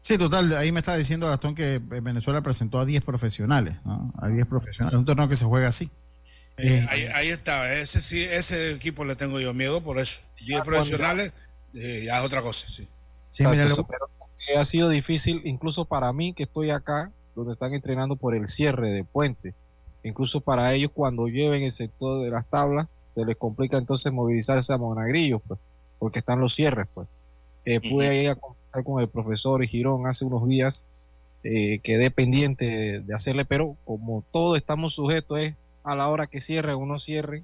Sí, 0.00 0.16
total. 0.16 0.56
Ahí 0.56 0.72
me 0.72 0.80
está 0.80 0.96
diciendo 0.96 1.28
Gastón 1.28 1.54
que 1.54 1.80
Venezuela 1.80 2.40
presentó 2.40 2.78
a 2.78 2.86
10 2.86 3.04
profesionales, 3.04 3.76
¿no? 3.84 4.12
A 4.16 4.28
10 4.28 4.46
profesionales. 4.46 4.98
Un 4.98 5.04
torneo 5.04 5.28
que 5.28 5.36
se 5.36 5.44
juega 5.44 5.68
así. 5.68 5.90
Eh, 6.56 6.86
eh, 6.92 7.10
ahí, 7.12 7.28
está. 7.28 7.74
Ese 7.74 8.00
sí, 8.00 8.22
ese 8.22 8.72
equipo 8.72 9.04
le 9.04 9.16
tengo 9.16 9.38
yo 9.38 9.52
miedo 9.52 9.82
por 9.82 9.98
eso. 9.98 10.22
10 10.40 10.60
ah, 10.60 10.64
profesionales, 10.64 11.32
eh, 11.74 12.04
ya 12.06 12.18
es 12.20 12.24
otra 12.24 12.40
cosa, 12.40 12.66
sí. 12.68 12.88
Sí, 13.30 13.44
mira, 13.46 13.68
ha 14.56 14.64
sido 14.64 14.88
difícil, 14.88 15.42
incluso 15.44 15.84
para 15.84 16.10
mí 16.14 16.32
que 16.32 16.44
estoy 16.44 16.70
acá, 16.70 17.12
donde 17.36 17.52
están 17.52 17.74
entrenando 17.74 18.16
por 18.16 18.34
el 18.34 18.48
cierre 18.48 18.90
de 18.90 19.04
puente. 19.04 19.54
Incluso 20.02 20.40
para 20.40 20.72
ellos 20.72 20.90
cuando 20.94 21.26
lleven 21.26 21.64
el 21.64 21.72
sector 21.72 22.24
de 22.24 22.30
las 22.30 22.48
tablas, 22.48 22.88
se 23.18 23.26
les 23.26 23.36
complica 23.36 23.76
entonces 23.76 24.12
movilizarse 24.12 24.72
a 24.72 24.78
Monagrillo, 24.78 25.40
pues, 25.40 25.58
porque 25.98 26.20
están 26.20 26.40
los 26.40 26.54
cierres, 26.54 26.86
pues. 26.94 27.08
Eh, 27.64 27.80
pude 27.80 28.22
ir 28.22 28.30
a 28.30 28.36
conversar 28.36 28.84
con 28.84 29.00
el 29.00 29.08
profesor 29.08 29.62
Girón 29.64 30.06
hace 30.06 30.24
unos 30.24 30.46
días, 30.48 30.86
eh, 31.44 31.80
quedé 31.82 32.10
pendiente 32.10 33.00
de, 33.00 33.14
hacerle, 33.14 33.44
pero 33.44 33.76
como 33.84 34.24
todo 34.32 34.56
estamos 34.56 34.94
sujetos 34.94 35.38
es 35.40 35.54
a 35.84 35.94
la 35.96 36.08
hora 36.08 36.26
que 36.26 36.40
cierre 36.40 36.74
o 36.74 36.86
no 36.86 36.98
cierre, 36.98 37.42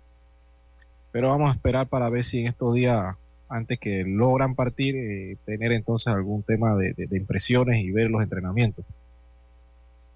pero 1.12 1.28
vamos 1.28 1.50
a 1.50 1.54
esperar 1.54 1.88
para 1.88 2.08
ver 2.08 2.24
si 2.24 2.40
en 2.40 2.46
estos 2.46 2.74
días 2.74 3.16
antes 3.48 3.78
que 3.78 4.04
logran 4.04 4.54
partir, 4.54 4.96
eh, 4.96 5.36
tener 5.44 5.72
entonces 5.72 6.12
algún 6.12 6.42
tema 6.42 6.74
de, 6.76 6.94
impresiones 7.12 7.84
y 7.84 7.90
ver 7.90 8.10
los 8.10 8.22
entrenamientos. 8.22 8.84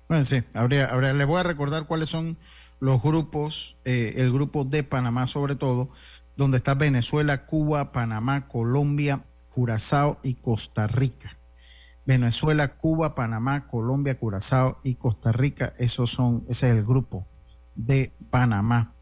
Bueno, 0.08 0.24
sí, 0.24 0.42
habría, 0.54 0.86
habría, 0.86 1.12
les 1.12 1.26
voy 1.26 1.38
a 1.38 1.42
recordar 1.42 1.86
cuáles 1.86 2.08
son 2.08 2.38
los 2.80 3.02
grupos, 3.02 3.78
eh, 3.84 4.14
el 4.16 4.32
grupo 4.32 4.64
de 4.64 4.84
Panamá 4.84 5.26
sobre 5.26 5.56
todo, 5.56 5.90
donde 6.36 6.58
está 6.58 6.74
Venezuela, 6.74 7.46
Cuba, 7.46 7.92
Panamá, 7.92 8.46
Colombia, 8.48 9.24
Curazao 9.50 10.18
y 10.22 10.34
Costa 10.34 10.86
Rica. 10.86 11.36
Venezuela, 12.06 12.76
Cuba, 12.76 13.14
Panamá, 13.14 13.66
Colombia, 13.66 14.18
Curazao 14.18 14.78
y 14.82 14.94
Costa 14.94 15.30
Rica, 15.30 15.74
esos 15.78 16.10
son, 16.10 16.44
ese 16.48 16.70
es 16.70 16.76
el 16.76 16.84
grupo 16.84 17.26
de 17.74 18.12
Panamá. 18.30 18.94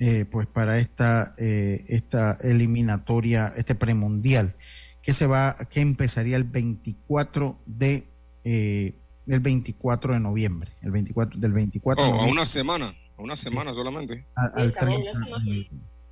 Eh, 0.00 0.24
pues 0.24 0.46
para 0.46 0.78
esta, 0.78 1.34
eh, 1.38 1.84
esta 1.88 2.32
eliminatoria, 2.42 3.52
este 3.56 3.74
premundial 3.74 4.56
que 5.02 5.12
se 5.12 5.26
va, 5.26 5.56
que 5.70 5.80
empezaría 5.80 6.36
el 6.36 6.44
24 6.44 7.58
de 7.66 8.08
eh, 8.42 8.94
el 9.26 9.40
24 9.40 10.14
de 10.14 10.20
noviembre, 10.20 10.72
el 10.82 10.90
24 10.90 11.38
del 11.38 11.52
24 11.52 12.02
oh, 12.02 12.06
de 12.06 12.10
noviembre. 12.10 12.30
a 12.30 12.32
una 12.32 12.46
semana, 12.46 12.94
a 13.16 13.22
una 13.22 13.36
semana 13.36 13.74
solamente. 13.74 14.24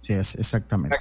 sí, 0.01 0.13
exactamente. 0.13 0.97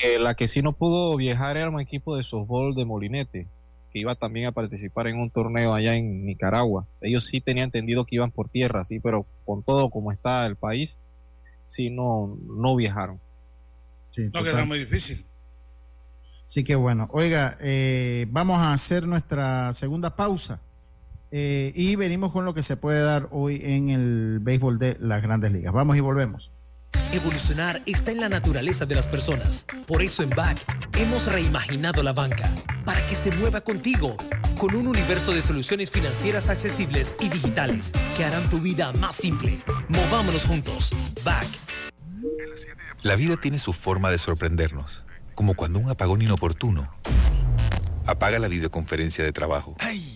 que, 0.00 0.18
la 0.18 0.34
que 0.34 0.48
sí 0.48 0.62
no 0.62 0.72
pudo 0.72 1.16
viajar 1.16 1.56
era 1.56 1.70
un 1.70 1.80
equipo 1.80 2.16
de 2.16 2.24
softball 2.24 2.74
de 2.74 2.84
Molinete, 2.84 3.48
que 3.92 3.98
iba 3.98 4.14
también 4.14 4.46
a 4.46 4.52
participar 4.52 5.06
en 5.08 5.18
un 5.18 5.30
torneo 5.30 5.74
allá 5.74 5.94
en 5.94 6.24
Nicaragua. 6.24 6.86
Ellos 7.00 7.24
sí 7.24 7.40
tenían 7.40 7.66
entendido 7.66 8.04
que 8.04 8.16
iban 8.16 8.30
por 8.30 8.48
tierra, 8.48 8.84
sí, 8.84 9.00
pero 9.00 9.26
con 9.44 9.62
todo 9.62 9.90
como 9.90 10.12
está 10.12 10.46
el 10.46 10.56
país, 10.56 11.00
sí 11.66 11.90
no, 11.90 12.36
no 12.42 12.76
viajaron. 12.76 13.20
no 14.32 14.42
queda 14.42 14.64
muy 14.64 14.78
difícil. 14.80 15.24
Sí 16.44 16.62
que 16.62 16.76
bueno. 16.76 17.08
Oiga, 17.10 17.56
eh, 17.60 18.26
vamos 18.30 18.58
a 18.58 18.72
hacer 18.72 19.04
nuestra 19.08 19.72
segunda 19.72 20.14
pausa 20.14 20.60
eh, 21.38 21.70
y 21.74 21.96
venimos 21.96 22.32
con 22.32 22.46
lo 22.46 22.54
que 22.54 22.62
se 22.62 22.78
puede 22.78 23.02
dar 23.02 23.28
hoy 23.30 23.60
en 23.62 23.90
el 23.90 24.38
béisbol 24.40 24.78
de 24.78 24.96
las 25.00 25.20
grandes 25.20 25.52
ligas. 25.52 25.70
Vamos 25.70 25.94
y 25.98 26.00
volvemos. 26.00 26.50
Evolucionar 27.12 27.82
está 27.84 28.10
en 28.10 28.20
la 28.20 28.30
naturaleza 28.30 28.86
de 28.86 28.94
las 28.94 29.06
personas. 29.06 29.66
Por 29.86 30.00
eso 30.00 30.22
en 30.22 30.30
BAC 30.30 30.64
hemos 30.96 31.30
reimaginado 31.30 32.02
la 32.02 32.14
banca 32.14 32.50
para 32.86 33.06
que 33.06 33.14
se 33.14 33.32
mueva 33.32 33.60
contigo 33.60 34.16
con 34.56 34.74
un 34.74 34.88
universo 34.88 35.34
de 35.34 35.42
soluciones 35.42 35.90
financieras 35.90 36.48
accesibles 36.48 37.14
y 37.20 37.28
digitales 37.28 37.92
que 38.16 38.24
harán 38.24 38.48
tu 38.48 38.58
vida 38.58 38.90
más 38.94 39.16
simple. 39.16 39.58
Movámonos 39.88 40.42
juntos. 40.44 40.90
BAC. 41.22 41.46
La 43.02 43.14
vida 43.14 43.36
tiene 43.36 43.58
su 43.58 43.74
forma 43.74 44.10
de 44.10 44.16
sorprendernos 44.16 45.04
como 45.34 45.52
cuando 45.52 45.80
un 45.80 45.90
apagón 45.90 46.22
inoportuno 46.22 46.90
apaga 48.06 48.38
la 48.38 48.48
videoconferencia 48.48 49.22
de 49.22 49.32
trabajo. 49.32 49.76
¡Ay! 49.80 50.15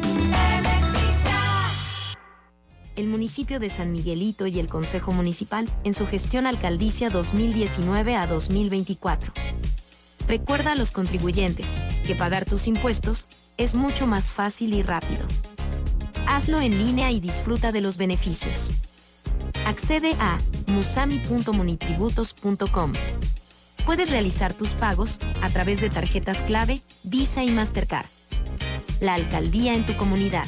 el 2.95 3.07
municipio 3.07 3.59
de 3.59 3.69
San 3.69 3.91
Miguelito 3.91 4.47
y 4.47 4.59
el 4.59 4.67
Consejo 4.67 5.11
Municipal 5.11 5.69
en 5.83 5.93
su 5.93 6.07
gestión 6.07 6.47
alcaldicia 6.47 7.09
2019 7.09 8.15
a 8.15 8.25
2024. 8.27 9.33
Recuerda 10.27 10.73
a 10.73 10.75
los 10.75 10.91
contribuyentes 10.91 11.65
que 12.05 12.13
pagar 12.15 12.45
tus 12.45 12.67
impuestos 12.67 13.25
es 13.57 13.73
mucho 13.75 14.07
más 14.07 14.31
fácil 14.31 14.73
y 14.73 14.81
rápido. 14.81 15.25
Hazlo 16.27 16.59
en 16.61 16.77
línea 16.77 17.11
y 17.11 17.19
disfruta 17.19 17.71
de 17.71 17.81
los 17.81 17.97
beneficios. 17.97 18.71
Accede 19.65 20.13
a 20.19 20.37
musami.munitributos.com. 20.67 22.93
Puedes 23.85 24.09
realizar 24.09 24.53
tus 24.53 24.69
pagos 24.69 25.19
a 25.41 25.49
través 25.49 25.81
de 25.81 25.89
tarjetas 25.89 26.37
clave, 26.39 26.81
Visa 27.03 27.43
y 27.43 27.51
Mastercard. 27.51 28.07
La 29.01 29.15
alcaldía 29.15 29.73
en 29.73 29.85
tu 29.85 29.97
comunidad. 29.97 30.47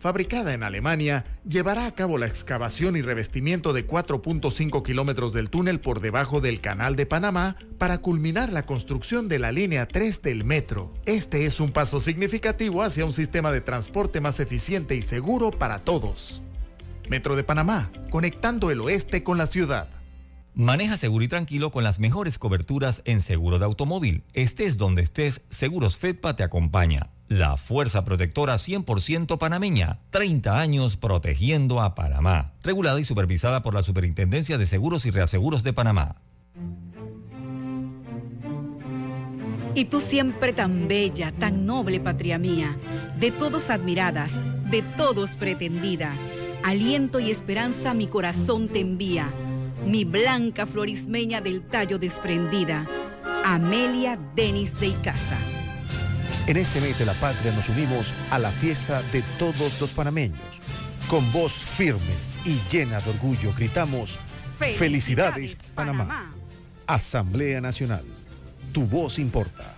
fabricada 0.00 0.54
en 0.54 0.62
Alemania, 0.62 1.24
llevará 1.46 1.86
a 1.86 1.94
cabo 1.94 2.18
la 2.18 2.26
excavación 2.26 2.96
y 2.96 3.02
revestimiento 3.02 3.72
de 3.72 3.86
4.5 3.86 4.82
kilómetros 4.82 5.32
del 5.32 5.50
túnel 5.50 5.80
por 5.80 6.00
debajo 6.00 6.40
del 6.40 6.60
Canal 6.60 6.96
de 6.96 7.06
Panamá 7.06 7.56
para 7.78 7.98
culminar 7.98 8.52
la 8.52 8.66
construcción 8.66 9.28
de 9.28 9.38
la 9.38 9.52
línea 9.52 9.86
3 9.86 10.22
del 10.22 10.44
metro. 10.44 10.94
Este 11.06 11.44
es 11.46 11.60
un 11.60 11.72
paso 11.72 12.00
significativo 12.00 12.82
hacia 12.82 13.04
un 13.04 13.12
sistema 13.12 13.52
de 13.52 13.60
transporte 13.60 14.20
más 14.20 14.40
eficiente 14.40 14.96
y 14.96 15.02
seguro 15.02 15.50
para 15.50 15.80
todos. 15.80 16.42
Metro 17.08 17.36
de 17.36 17.44
Panamá, 17.44 17.90
conectando 18.10 18.70
el 18.70 18.80
oeste 18.80 19.22
con 19.22 19.38
la 19.38 19.46
ciudad. 19.46 19.88
Maneja 20.54 20.96
seguro 20.96 21.24
y 21.24 21.28
tranquilo 21.28 21.70
con 21.70 21.84
las 21.84 22.00
mejores 22.00 22.38
coberturas 22.38 23.02
en 23.04 23.20
seguro 23.20 23.58
de 23.58 23.64
automóvil. 23.64 24.24
Estés 24.32 24.76
donde 24.76 25.02
estés, 25.02 25.42
Seguros 25.48 25.96
Fedpa 25.96 26.34
te 26.34 26.42
acompaña. 26.42 27.10
La 27.28 27.58
fuerza 27.58 28.06
protectora 28.06 28.54
100% 28.54 29.36
panameña. 29.36 29.98
30 30.10 30.58
años 30.58 30.96
protegiendo 30.96 31.82
a 31.82 31.94
Panamá. 31.94 32.54
Regulada 32.62 32.98
y 32.98 33.04
supervisada 33.04 33.62
por 33.62 33.74
la 33.74 33.82
Superintendencia 33.82 34.56
de 34.56 34.66
Seguros 34.66 35.04
y 35.04 35.10
Reaseguros 35.10 35.62
de 35.62 35.74
Panamá. 35.74 36.16
Y 39.74 39.84
tú 39.84 40.00
siempre 40.00 40.54
tan 40.54 40.88
bella, 40.88 41.30
tan 41.32 41.66
noble, 41.66 42.00
patria 42.00 42.38
mía, 42.38 42.78
de 43.20 43.30
todos 43.30 43.68
admiradas, 43.68 44.32
de 44.70 44.82
todos 44.96 45.36
pretendida, 45.36 46.14
aliento 46.64 47.20
y 47.20 47.30
esperanza 47.30 47.92
mi 47.92 48.06
corazón 48.06 48.68
te 48.68 48.80
envía, 48.80 49.28
mi 49.86 50.04
blanca 50.04 50.64
florismeña 50.66 51.42
del 51.42 51.62
tallo 51.62 51.98
desprendida, 51.98 52.88
Amelia 53.44 54.18
Denis 54.34 54.80
de 54.80 54.88
Icaza. 54.88 55.57
En 56.48 56.56
este 56.56 56.80
mes 56.80 56.98
de 56.98 57.04
la 57.04 57.12
patria 57.12 57.52
nos 57.52 57.68
unimos 57.68 58.14
a 58.30 58.38
la 58.38 58.50
fiesta 58.50 59.02
de 59.12 59.20
todos 59.38 59.78
los 59.82 59.90
panameños. 59.90 60.40
Con 61.06 61.30
voz 61.30 61.52
firme 61.52 62.00
y 62.42 62.58
llena 62.70 63.02
de 63.02 63.10
orgullo 63.10 63.52
gritamos, 63.54 64.18
Felicidades, 64.58 65.58
Panamá. 65.74 66.32
Asamblea 66.86 67.60
Nacional. 67.60 68.02
Tu 68.72 68.86
voz 68.86 69.18
importa. 69.18 69.76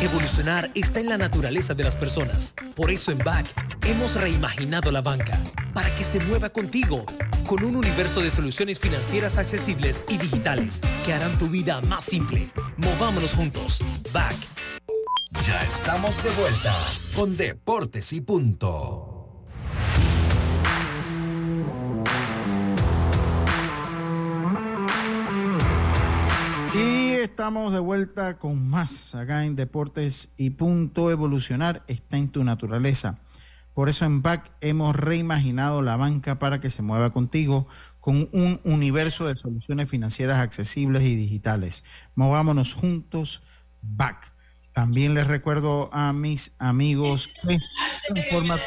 Evolucionar 0.00 0.70
está 0.76 1.00
en 1.00 1.08
la 1.08 1.18
naturaleza 1.18 1.74
de 1.74 1.82
las 1.82 1.96
personas. 1.96 2.54
Por 2.76 2.92
eso 2.92 3.10
en 3.10 3.18
BAC 3.18 3.52
hemos 3.84 4.14
reimaginado 4.14 4.92
la 4.92 5.00
banca 5.00 5.36
para 5.74 5.92
que 5.96 6.04
se 6.04 6.20
mueva 6.20 6.50
contigo 6.50 7.04
con 7.44 7.64
un 7.64 7.74
universo 7.74 8.20
de 8.20 8.30
soluciones 8.30 8.78
financieras 8.78 9.36
accesibles 9.36 10.04
y 10.08 10.16
digitales 10.16 10.80
que 11.04 11.12
harán 11.12 11.36
tu 11.38 11.48
vida 11.48 11.80
más 11.88 12.04
simple. 12.04 12.48
Movámonos 12.76 13.32
juntos. 13.32 13.80
BAC. 14.12 14.51
Ya 15.40 15.60
estamos 15.64 16.22
de 16.22 16.30
vuelta 16.30 16.76
con 17.16 17.36
Deportes 17.36 18.12
y 18.12 18.20
Punto. 18.20 19.44
Y 26.74 27.12
estamos 27.14 27.72
de 27.72 27.80
vuelta 27.80 28.38
con 28.38 28.68
más 28.68 29.14
acá 29.16 29.44
en 29.44 29.56
Deportes 29.56 30.30
y 30.36 30.50
Punto. 30.50 31.10
Evolucionar 31.10 31.82
está 31.88 32.18
en 32.18 32.28
tu 32.28 32.44
naturaleza. 32.44 33.18
Por 33.74 33.88
eso 33.88 34.04
en 34.04 34.22
BAC 34.22 34.52
hemos 34.60 34.94
reimaginado 34.94 35.82
la 35.82 35.96
banca 35.96 36.38
para 36.38 36.60
que 36.60 36.70
se 36.70 36.82
mueva 36.82 37.12
contigo 37.12 37.66
con 38.00 38.28
un 38.32 38.60
universo 38.64 39.26
de 39.26 39.34
soluciones 39.34 39.88
financieras 39.88 40.38
accesibles 40.40 41.02
y 41.02 41.16
digitales. 41.16 41.82
Movámonos 42.14 42.74
juntos, 42.74 43.42
BAC. 43.80 44.31
También 44.72 45.14
les 45.14 45.28
recuerdo 45.28 45.90
a 45.92 46.12
mis 46.12 46.52
amigos 46.58 47.28
que 47.42 47.58
transforma, 48.08 48.58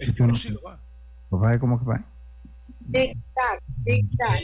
Explosivo. 0.00 0.58
¿Cómo 1.32 1.58
¿Cómo 1.60 1.78
que 1.78 1.86
va? 1.86 2.04
Tic-tac, 2.92 3.62
tic-tac. 3.84 4.42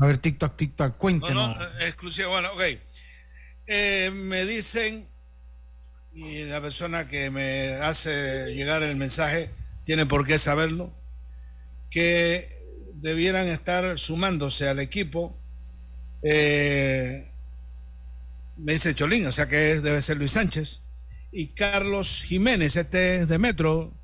A 0.00 0.06
ver, 0.06 0.20
tic-tac, 0.20 0.54
tic-tac, 0.54 0.98
cuéntenos. 0.98 1.56
No, 1.56 1.64
no, 1.64 1.80
exclusivo. 1.80 2.28
Bueno, 2.28 2.52
ok. 2.52 2.60
Eh, 3.66 4.10
me 4.12 4.44
dicen 4.44 5.08
y 6.12 6.44
la 6.44 6.60
persona 6.60 7.08
que 7.08 7.30
me 7.30 7.76
hace 7.76 8.54
llegar 8.54 8.82
el 8.82 8.96
mensaje 8.96 9.48
tiene 9.84 10.04
por 10.04 10.26
qué 10.26 10.38
saberlo, 10.38 10.92
que 11.90 12.54
debieran 12.96 13.48
estar 13.48 13.98
sumándose 13.98 14.68
al 14.68 14.78
equipo. 14.78 15.34
Eh, 16.22 17.32
me 18.58 18.74
dice 18.74 18.94
Cholín, 18.94 19.26
o 19.26 19.32
sea 19.32 19.48
que 19.48 19.80
debe 19.80 20.02
ser 20.02 20.18
Luis 20.18 20.32
Sánchez. 20.32 20.82
Y 21.32 21.54
Carlos 21.54 22.24
Jiménez, 22.26 22.76
este 22.76 23.22
es 23.22 23.28
de 23.28 23.38
Metro. 23.38 23.94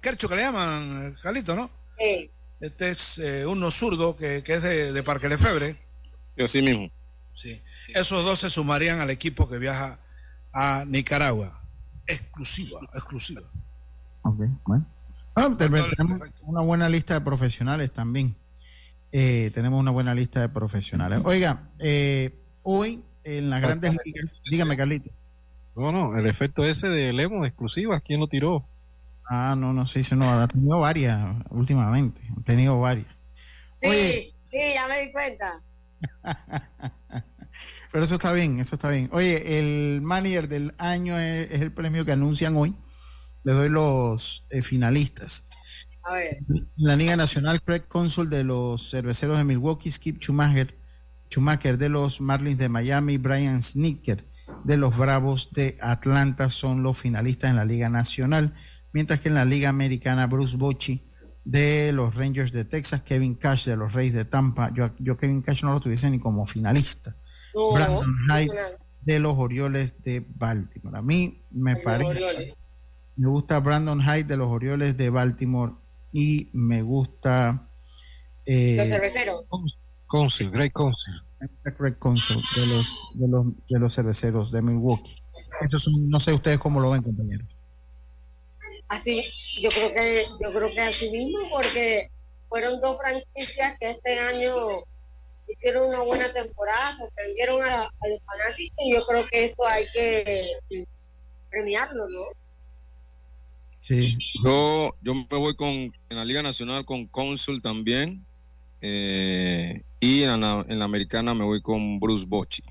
Kercho 0.00 0.28
que 0.28 0.36
le 0.36 0.42
llaman, 0.42 1.14
Jalito, 1.14 1.56
¿no? 1.56 1.70
Sí. 1.98 2.30
Este 2.60 2.90
es 2.90 3.18
eh, 3.18 3.46
uno 3.46 3.70
zurdo 3.70 4.16
que, 4.16 4.42
que 4.42 4.54
es 4.54 4.62
de, 4.62 4.92
de 4.92 5.02
Parque 5.02 5.28
Lefebre. 5.28 5.76
Y 6.36 6.42
así 6.42 6.62
mismo. 6.62 6.90
Sí. 7.32 7.62
Esos 7.88 8.24
dos 8.24 8.38
se 8.40 8.50
sumarían 8.50 9.00
al 9.00 9.10
equipo 9.10 9.48
que 9.48 9.58
viaja 9.58 10.00
a 10.52 10.84
Nicaragua. 10.86 11.62
Exclusiva, 12.06 12.80
exclusiva. 12.94 13.42
Ok, 14.22 14.40
bueno. 14.64 14.86
tenemos 15.56 15.88
una 16.42 16.62
buena 16.62 16.88
lista 16.88 17.14
de 17.14 17.20
profesionales 17.20 17.92
también. 17.92 18.34
Eh, 19.12 19.50
tenemos 19.54 19.80
una 19.80 19.90
buena 19.90 20.14
lista 20.14 20.40
de 20.40 20.48
profesionales. 20.48 21.20
Oiga, 21.24 21.70
eh, 21.78 22.34
hoy 22.62 23.02
en 23.24 23.50
las 23.50 23.60
grandes 23.60 23.96
ligas, 24.04 24.38
dígame 24.50 24.76
Carlito. 24.76 25.10
No, 25.74 25.92
no, 25.92 26.18
el 26.18 26.26
efecto 26.26 26.64
ese 26.64 26.88
de 26.88 27.12
Lemo, 27.12 27.44
exclusiva, 27.44 28.00
¿quién 28.00 28.20
lo 28.20 28.28
tiró? 28.28 28.66
Ah, 29.28 29.54
no, 29.56 29.72
no 29.72 29.86
sé, 29.86 30.02
no, 30.14 30.30
ha 30.30 30.46
tenido 30.46 30.78
varias 30.80 31.20
últimamente, 31.50 32.22
ha 32.38 32.42
tenido 32.42 32.78
varias. 32.78 33.08
Sí, 33.80 34.34
sí, 34.50 34.58
ya 34.74 34.86
me 34.88 35.00
di 35.02 35.12
cuenta. 35.12 35.52
Pero 37.92 38.04
eso 38.04 38.14
está 38.14 38.32
bien, 38.32 38.60
eso 38.60 38.76
está 38.76 38.90
bien. 38.90 39.08
Oye, 39.12 39.58
el 39.58 40.00
manager 40.02 40.48
del 40.48 40.74
año 40.78 41.18
es, 41.18 41.50
el 41.60 41.72
premio 41.72 42.04
que 42.04 42.12
anuncian 42.12 42.56
hoy. 42.56 42.76
Le 43.42 43.52
doy 43.52 43.68
los 43.68 44.44
eh, 44.50 44.60
finalistas. 44.60 45.44
A 46.02 46.12
ver. 46.12 46.38
La 46.76 46.96
Liga 46.96 47.16
Nacional, 47.16 47.62
Craig 47.62 47.86
Consul 47.88 48.28
de 48.28 48.44
los 48.44 48.90
Cerveceros 48.90 49.38
de 49.38 49.44
Milwaukee, 49.44 49.90
Skip 49.90 50.20
Schumacher, 50.20 50.76
Schumacher 51.30 51.78
de 51.78 51.88
los 51.88 52.20
Marlins 52.20 52.58
de 52.58 52.68
Miami, 52.68 53.18
Brian 53.18 53.62
Snicker 53.62 54.24
de 54.64 54.76
los 54.76 54.96
Bravos 54.96 55.52
de 55.52 55.76
Atlanta 55.80 56.48
son 56.48 56.82
los 56.82 56.98
finalistas 56.98 57.50
en 57.50 57.56
la 57.56 57.64
Liga 57.64 57.88
Nacional, 57.88 58.54
mientras 58.96 59.20
que 59.20 59.28
en 59.28 59.34
la 59.34 59.44
Liga 59.44 59.68
Americana, 59.68 60.26
Bruce 60.26 60.56
Bochy 60.56 61.02
de 61.44 61.92
los 61.92 62.14
Rangers 62.14 62.50
de 62.50 62.64
Texas, 62.64 63.02
Kevin 63.02 63.34
Cash 63.34 63.66
de 63.66 63.76
los 63.76 63.92
Reyes 63.92 64.14
de 64.14 64.24
Tampa. 64.24 64.72
Yo, 64.72 64.86
yo 64.98 65.18
Kevin 65.18 65.42
Cash 65.42 65.64
no 65.64 65.74
lo 65.74 65.80
tuviese 65.80 66.08
ni 66.08 66.18
como 66.18 66.46
finalista. 66.46 67.14
Brandon 67.74 68.16
Hyde 68.26 68.54
de 69.02 69.18
los 69.18 69.36
Orioles 69.36 70.02
de 70.02 70.24
Baltimore. 70.26 70.96
A 70.96 71.02
mí 71.02 71.42
me 71.50 71.76
parece. 71.76 72.54
Me 73.16 73.28
gusta 73.28 73.60
Brandon 73.60 74.00
Hyde 74.00 74.24
de 74.24 74.38
los 74.38 74.48
Orioles 74.48 74.96
de 74.96 75.10
Baltimore 75.10 75.74
y 76.10 76.48
me 76.54 76.80
gusta. 76.80 77.68
Eh, 78.46 78.76
los 78.78 78.88
cerveceros. 78.88 79.46
Council, 80.10 80.50
Great 80.50 80.72
Council. 80.72 81.12
Great 81.78 81.98
Council 81.98 82.42
de 82.56 82.66
los, 82.66 82.86
de 83.14 83.28
los, 83.28 83.46
de 83.68 83.78
los 83.78 83.94
cerveceros 83.94 84.50
de 84.50 84.62
Milwaukee. 84.62 85.22
Eso 85.60 85.78
no 86.00 86.18
sé 86.18 86.32
ustedes 86.32 86.58
cómo 86.58 86.80
lo 86.80 86.92
ven, 86.92 87.02
compañeros. 87.02 87.55
Así, 88.88 89.24
yo 89.60 89.70
creo 89.70 89.92
que, 89.92 90.24
yo 90.40 90.52
creo 90.52 90.70
que 90.70 90.80
así 90.80 91.10
mismo, 91.10 91.38
porque 91.50 92.08
fueron 92.48 92.80
dos 92.80 92.98
franquicias 92.98 93.76
que 93.80 93.90
este 93.90 94.18
año 94.18 94.54
hicieron 95.48 95.88
una 95.88 96.02
buena 96.02 96.32
temporada, 96.32 96.96
sorprendieron 96.98 97.62
a, 97.62 97.82
a, 97.82 98.08
los 98.08 98.20
fanáticos 98.24 98.78
y 98.84 98.94
yo 98.94 99.04
creo 99.06 99.26
que 99.26 99.44
eso 99.44 99.66
hay 99.66 99.84
que 99.92 100.52
premiarlo, 101.50 102.08
¿no? 102.08 102.24
Sí. 103.80 104.18
Yo, 104.44 104.96
yo 105.00 105.14
me 105.14 105.38
voy 105.38 105.54
con 105.54 105.68
en 105.68 106.16
la 106.16 106.24
Liga 106.24 106.42
Nacional 106.42 106.84
con 106.84 107.06
Consul 107.06 107.62
también 107.62 108.26
eh, 108.80 109.82
y 110.00 110.22
en 110.22 110.40
la, 110.40 110.64
en 110.68 110.78
la, 110.78 110.84
americana 110.84 111.34
me 111.34 111.44
voy 111.44 111.62
con 111.62 112.00
Bruce 112.00 112.26
Bochy. 112.26 112.64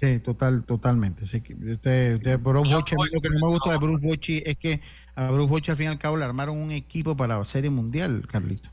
Sí, 0.00 0.18
total, 0.20 0.64
totalmente. 0.64 1.26
Sí, 1.26 1.42
usted, 1.72 2.14
usted, 2.14 2.40
Bruce 2.40 2.72
Bochy, 2.72 2.94
lo 3.12 3.20
que 3.20 3.28
no 3.28 3.46
me 3.46 3.52
gusta 3.52 3.72
de 3.72 3.78
Bruce 3.78 4.06
Bochy 4.06 4.42
es 4.46 4.56
que 4.56 4.80
a 5.14 5.30
Bruce 5.30 5.50
Bochy 5.50 5.70
al 5.70 5.76
fin 5.76 5.86
y 5.86 5.88
al 5.88 5.98
cabo 5.98 6.16
le 6.16 6.24
armaron 6.24 6.56
un 6.56 6.70
equipo 6.70 7.16
para 7.16 7.36
la 7.36 7.44
Serie 7.44 7.68
Mundial, 7.68 8.26
Carlito. 8.26 8.70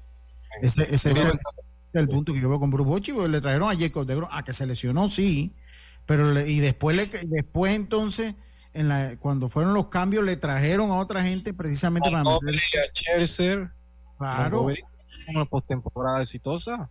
Ese, 0.62 0.84
ese, 0.84 1.12
ese, 1.12 1.22
es 1.22 1.96
el 1.96 2.08
punto 2.08 2.34
que 2.34 2.40
yo 2.40 2.48
veo 2.48 2.60
con 2.60 2.72
Bruce 2.72 2.90
Bochy, 2.90 3.12
porque 3.12 3.28
le 3.28 3.42
trajeron 3.42 3.70
a 3.70 3.78
Jacob 3.78 4.06
de 4.06 4.26
a 4.32 4.44
que 4.44 4.54
se 4.54 4.66
lesionó, 4.66 5.10
sí, 5.10 5.54
pero 6.06 6.32
le, 6.32 6.50
y 6.50 6.60
después 6.60 6.96
le, 6.96 7.08
después 7.28 7.76
entonces 7.76 8.36
en 8.74 8.88
la, 8.88 9.18
cuando 9.18 9.50
fueron 9.50 9.74
los 9.74 9.88
cambios 9.88 10.24
le 10.24 10.38
trajeron 10.38 10.92
a 10.92 10.96
otra 10.96 11.24
gente 11.24 11.54
precisamente 11.54 12.10
para 12.10 12.24
meter... 12.24 12.56
a 12.56 12.94
Scherzer, 12.94 13.72
claro, 14.18 14.68
una 15.28 15.46
postemporada 15.46 16.22
exitosa. 16.22 16.90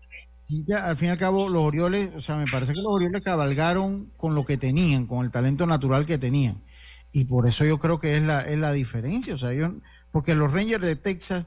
Y 0.49 0.64
ya, 0.64 0.86
al 0.86 0.97
fin 0.97 1.09
y 1.09 1.11
al 1.11 1.18
cabo, 1.18 1.49
los 1.49 1.62
Orioles, 1.62 2.11
o 2.14 2.20
sea, 2.20 2.36
me 2.36 2.47
parece 2.47 2.72
que 2.72 2.80
los 2.80 2.92
Orioles 2.92 3.22
cabalgaron 3.22 4.12
con 4.16 4.34
lo 4.34 4.44
que 4.44 4.57
tenían, 4.57 5.07
con 5.07 5.24
el 5.24 5.30
talento 5.30 5.66
natural 5.66 6.07
que 6.07 6.18
tenían. 6.18 6.62
Y 7.12 7.24
por 7.24 7.47
eso 7.47 7.64
yo 7.64 7.78
creo 7.78 7.99
que 7.99 8.16
es 8.16 8.22
la, 8.22 8.40
es 8.42 8.59
la 8.59 8.72
diferencia. 8.72 9.34
O 9.34 9.38
sea, 9.38 9.53
yo, 9.53 9.74
porque 10.12 10.34
los 10.34 10.53
Rangers 10.53 10.86
de 10.86 10.97
Texas, 10.97 11.47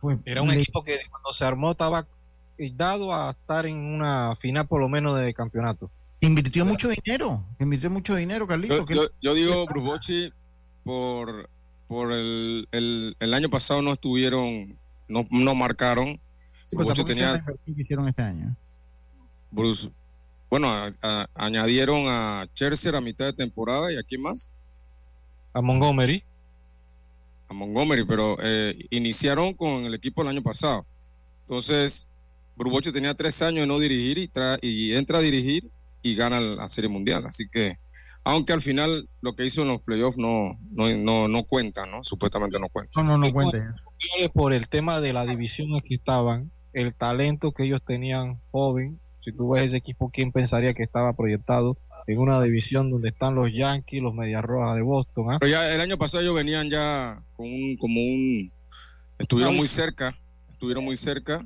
pues. 0.00 0.18
Era 0.24 0.42
un 0.42 0.50
equipo 0.50 0.82
que 0.82 0.98
cuando 1.10 1.32
se 1.32 1.44
armó 1.44 1.72
estaba 1.72 2.06
dado 2.74 3.12
a 3.12 3.30
estar 3.30 3.66
en 3.66 3.76
una 3.76 4.36
final, 4.36 4.66
por 4.66 4.80
lo 4.80 4.88
menos, 4.88 5.18
de 5.20 5.34
campeonato. 5.34 5.90
Invirtió 6.20 6.64
mucho 6.64 6.88
dinero, 6.88 7.44
invirtió 7.60 7.90
mucho 7.90 8.16
dinero, 8.16 8.46
Carlito. 8.46 8.84
Yo, 9.20 9.34
digo, 9.34 9.66
Bruce 9.66 10.32
por, 10.82 11.48
por 11.86 12.12
el, 12.12 12.66
el, 12.72 13.34
año 13.34 13.48
pasado 13.50 13.82
no 13.82 13.92
estuvieron, 13.92 14.76
no, 15.06 15.26
no 15.30 15.54
marcaron. 15.54 16.20
Sí, 16.68 16.76
pero 16.76 17.04
tenía... 17.04 17.44
que 17.64 17.72
hicieron 17.76 18.06
este 18.06 18.22
año. 18.22 18.54
Bruce, 19.50 19.90
bueno, 20.50 20.70
añadieron 21.34 22.04
a 22.06 22.46
Cherser 22.54 22.94
a 22.94 23.00
mitad 23.00 23.24
de 23.24 23.32
temporada 23.32 23.92
y 23.92 23.96
a 23.96 24.02
quién 24.02 24.22
más? 24.22 24.50
A 25.52 25.60
Montgomery. 25.60 26.22
A 27.48 27.54
Montgomery, 27.54 28.04
pero 28.04 28.36
eh, 28.40 28.86
iniciaron 28.90 29.54
con 29.54 29.86
el 29.86 29.94
equipo 29.94 30.22
el 30.22 30.28
año 30.28 30.42
pasado. 30.42 30.86
Entonces, 31.40 32.06
Bruboche 32.56 32.92
tenía 32.92 33.14
tres 33.14 33.40
años 33.40 33.62
de 33.62 33.66
no 33.66 33.78
dirigir 33.78 34.18
y, 34.18 34.30
y 34.60 34.94
entra 34.94 35.18
a 35.18 35.22
dirigir 35.22 35.70
y 36.02 36.14
gana 36.14 36.38
la 36.40 36.68
Serie 36.68 36.90
Mundial. 36.90 37.24
Así 37.24 37.48
que, 37.48 37.78
aunque 38.24 38.52
al 38.52 38.60
final 38.60 39.08
lo 39.22 39.34
que 39.34 39.46
hizo 39.46 39.62
en 39.62 39.68
los 39.68 39.80
playoffs 39.80 40.18
no, 40.18 40.58
no, 40.70 41.28
no, 41.28 41.44
cuenta, 41.44 41.86
¿no? 41.86 42.04
Supuestamente 42.04 42.60
no 42.60 42.68
cuenta. 42.68 43.02
No, 43.02 43.08
no, 43.08 43.18
no 43.18 43.32
cuenta. 43.32 43.74
Por 44.34 44.52
el 44.52 44.68
tema 44.68 45.00
de 45.00 45.12
la 45.12 45.24
división 45.24 45.70
en 45.70 45.80
que 45.80 45.94
estaban, 45.94 46.50
el 46.72 46.94
talento 46.94 47.52
que 47.52 47.64
ellos 47.64 47.82
tenían 47.84 48.40
joven, 48.50 48.98
si 49.24 49.32
tú 49.32 49.50
ves 49.50 49.66
ese 49.66 49.76
equipo, 49.76 50.10
¿quién 50.10 50.32
pensaría 50.32 50.74
que 50.74 50.82
estaba 50.82 51.12
proyectado 51.12 51.76
en 52.06 52.18
una 52.18 52.42
división 52.42 52.90
donde 52.90 53.10
están 53.10 53.34
los 53.34 53.52
Yankees, 53.52 54.02
los 54.02 54.14
Medias 54.14 54.42
Rojas 54.42 54.76
de 54.76 54.82
Boston? 54.82 55.32
¿ah? 55.32 55.38
Pero 55.40 55.50
ya 55.50 55.72
el 55.72 55.80
año 55.80 55.98
pasado 55.98 56.22
ellos 56.22 56.34
venían 56.34 56.70
ya 56.70 57.22
con 57.36 57.46
un, 57.46 57.76
como 57.76 58.00
un, 58.00 58.50
estuvieron 59.18 59.56
muy 59.56 59.68
cerca, 59.68 60.16
estuvieron 60.52 60.84
muy 60.84 60.96
cerca 60.96 61.44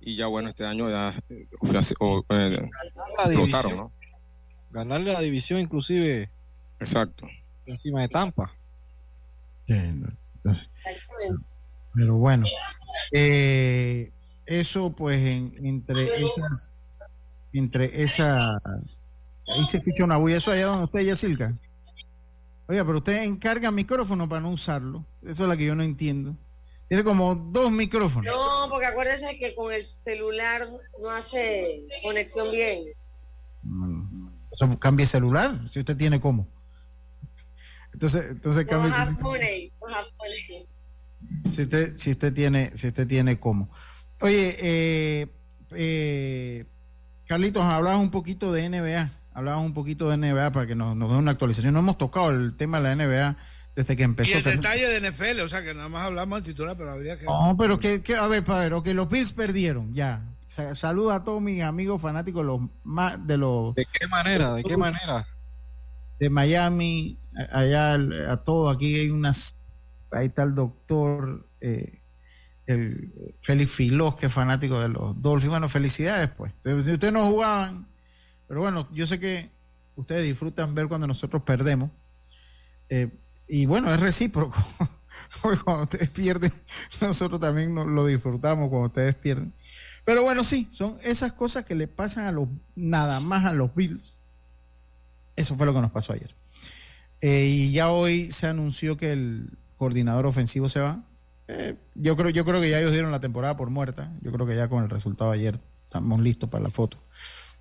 y 0.00 0.16
ya 0.16 0.26
bueno, 0.26 0.48
este 0.48 0.64
año 0.64 0.88
ya 0.88 1.14
eh, 1.28 1.46
explotaron, 1.52 3.76
¿no? 3.76 3.92
Ganarle 4.70 5.12
la 5.12 5.20
división 5.20 5.60
inclusive. 5.60 6.30
Exacto. 6.78 7.28
Encima 7.66 8.00
de 8.00 8.08
Tampa. 8.08 8.50
Pero 11.94 12.16
bueno, 12.16 12.46
eh, 13.12 14.10
eso 14.50 14.90
pues 14.90 15.18
entre 15.22 16.24
esas, 16.24 16.70
entre 17.52 18.02
esa, 18.02 18.58
ahí 19.46 19.64
se 19.66 19.76
escucha 19.76 20.02
una 20.02 20.16
bulla, 20.16 20.38
eso 20.38 20.50
allá 20.50 20.66
donde 20.66 20.84
usted 20.84 21.00
ya 21.00 21.14
Silca. 21.14 21.56
Oiga, 22.66 22.84
pero 22.84 22.98
usted 22.98 23.22
encarga 23.22 23.70
micrófono 23.70 24.28
para 24.28 24.42
no 24.42 24.50
usarlo, 24.50 25.06
eso 25.22 25.44
es 25.44 25.48
la 25.48 25.56
que 25.56 25.66
yo 25.66 25.74
no 25.76 25.84
entiendo. 25.84 26.36
Tiene 26.88 27.04
como 27.04 27.36
dos 27.36 27.70
micrófonos. 27.70 28.26
No, 28.26 28.68
porque 28.68 28.86
acuérdese 28.86 29.38
que 29.38 29.54
con 29.54 29.72
el 29.72 29.86
celular 29.86 30.68
no 31.00 31.10
hace 31.10 31.84
conexión 32.02 32.50
bien. 32.50 32.86
Eso 34.50 34.78
cambie 34.80 35.06
celular, 35.06 35.68
si 35.68 35.78
usted 35.78 35.96
tiene 35.96 36.20
cómo. 36.20 36.48
Entonces, 37.92 38.30
entonces 38.30 38.66
cambie. 38.66 38.90
Si 41.52 41.62
usted, 41.62 41.96
si 41.96 42.10
usted 42.10 42.32
tiene, 42.32 42.76
si 42.76 42.88
usted 42.88 43.06
tiene 43.06 43.38
cómo. 43.38 43.70
Oye, 44.20 44.56
eh, 44.60 45.26
eh, 45.72 46.64
Carlitos, 47.26 47.64
hablabas 47.64 48.00
un 48.00 48.10
poquito 48.10 48.52
de 48.52 48.68
NBA. 48.68 49.10
Hablabas 49.32 49.64
un 49.64 49.72
poquito 49.72 50.10
de 50.10 50.16
NBA 50.16 50.52
para 50.52 50.66
que 50.66 50.74
nos, 50.74 50.96
nos 50.96 51.10
dé 51.10 51.16
una 51.16 51.30
actualización. 51.30 51.72
No 51.72 51.80
hemos 51.80 51.96
tocado 51.96 52.30
el 52.30 52.54
tema 52.56 52.80
de 52.80 52.94
la 52.94 52.96
NBA 52.96 53.36
desde 53.74 53.96
que 53.96 54.02
empezó. 54.02 54.32
Y 54.32 54.34
el 54.34 54.44
detalle 54.44 54.88
de 54.88 55.10
NFL, 55.10 55.40
o 55.40 55.48
sea 55.48 55.62
que 55.62 55.74
nada 55.74 55.88
más 55.88 56.02
hablamos 56.04 56.38
del 56.38 56.52
titular, 56.52 56.76
pero 56.76 56.90
habría 56.90 57.18
que. 57.18 57.24
No, 57.24 57.56
pero 57.58 57.78
que, 57.78 58.02
a 58.18 58.26
ver, 58.26 58.44
para 58.44 58.82
que 58.82 58.94
los 58.94 59.08
Bills 59.08 59.32
perdieron, 59.32 59.94
ya. 59.94 60.22
Saluda 60.46 61.16
a 61.16 61.24
todos 61.24 61.40
mis 61.40 61.62
amigos 61.62 62.02
fanáticos 62.02 62.44
los 62.44 62.60
de 63.20 63.36
los. 63.36 63.74
¿De 63.74 63.86
qué 63.86 64.06
manera? 64.08 64.54
¿De 64.54 64.64
qué 64.64 64.76
manera? 64.76 65.26
De 66.18 66.28
Miami, 66.28 67.18
allá 67.52 67.94
a 67.94 68.36
todo. 68.38 68.68
Aquí 68.68 68.96
hay 68.96 69.10
unas. 69.10 69.56
Ahí 70.10 70.26
está 70.26 70.42
el 70.42 70.56
doctor 70.56 71.46
eh, 71.60 71.99
el 72.66 73.34
Félix 73.42 73.72
Filós, 73.72 74.16
que 74.16 74.28
fanático 74.28 74.80
de 74.80 74.88
los 74.88 75.20
Dolphins. 75.20 75.50
Bueno, 75.50 75.68
felicidades, 75.68 76.28
pues. 76.30 76.52
Ustedes 76.64 77.12
no 77.12 77.26
jugaban, 77.26 77.88
pero 78.48 78.60
bueno, 78.60 78.88
yo 78.92 79.06
sé 79.06 79.18
que 79.18 79.50
ustedes 79.96 80.24
disfrutan 80.24 80.74
ver 80.74 80.88
cuando 80.88 81.06
nosotros 81.06 81.42
perdemos. 81.42 81.90
Eh, 82.88 83.08
y 83.48 83.66
bueno, 83.66 83.92
es 83.92 84.00
recíproco. 84.00 84.56
cuando 85.64 85.82
ustedes 85.82 86.10
pierden, 86.10 86.52
nosotros 87.00 87.40
también 87.40 87.74
lo 87.74 88.06
disfrutamos 88.06 88.68
cuando 88.68 88.88
ustedes 88.88 89.14
pierden. 89.14 89.52
Pero 90.04 90.22
bueno, 90.22 90.44
sí, 90.44 90.68
son 90.70 90.96
esas 91.02 91.32
cosas 91.32 91.64
que 91.64 91.74
le 91.74 91.86
pasan 91.86 92.24
a 92.24 92.32
los, 92.32 92.48
nada 92.74 93.20
más 93.20 93.44
a 93.44 93.52
los 93.52 93.74
Bills. 93.74 94.18
Eso 95.36 95.56
fue 95.56 95.66
lo 95.66 95.74
que 95.74 95.80
nos 95.80 95.92
pasó 95.92 96.12
ayer. 96.12 96.34
Eh, 97.20 97.46
y 97.46 97.72
ya 97.72 97.90
hoy 97.90 98.32
se 98.32 98.46
anunció 98.46 98.96
que 98.96 99.12
el 99.12 99.58
coordinador 99.76 100.26
ofensivo 100.26 100.68
se 100.68 100.80
va. 100.80 101.04
Eh, 101.52 101.74
yo, 101.96 102.16
creo, 102.16 102.30
yo 102.30 102.44
creo 102.44 102.60
que 102.60 102.70
ya 102.70 102.78
ellos 102.78 102.92
dieron 102.92 103.10
la 103.10 103.20
temporada 103.20 103.56
por 103.56 103.70
muerta. 103.70 104.12
Yo 104.22 104.30
creo 104.30 104.46
que 104.46 104.54
ya 104.54 104.68
con 104.68 104.84
el 104.84 104.90
resultado 104.90 105.32
de 105.32 105.38
ayer 105.38 105.60
estamos 105.84 106.20
listos 106.20 106.48
para 106.48 106.62
la 106.62 106.70
foto. 106.70 107.02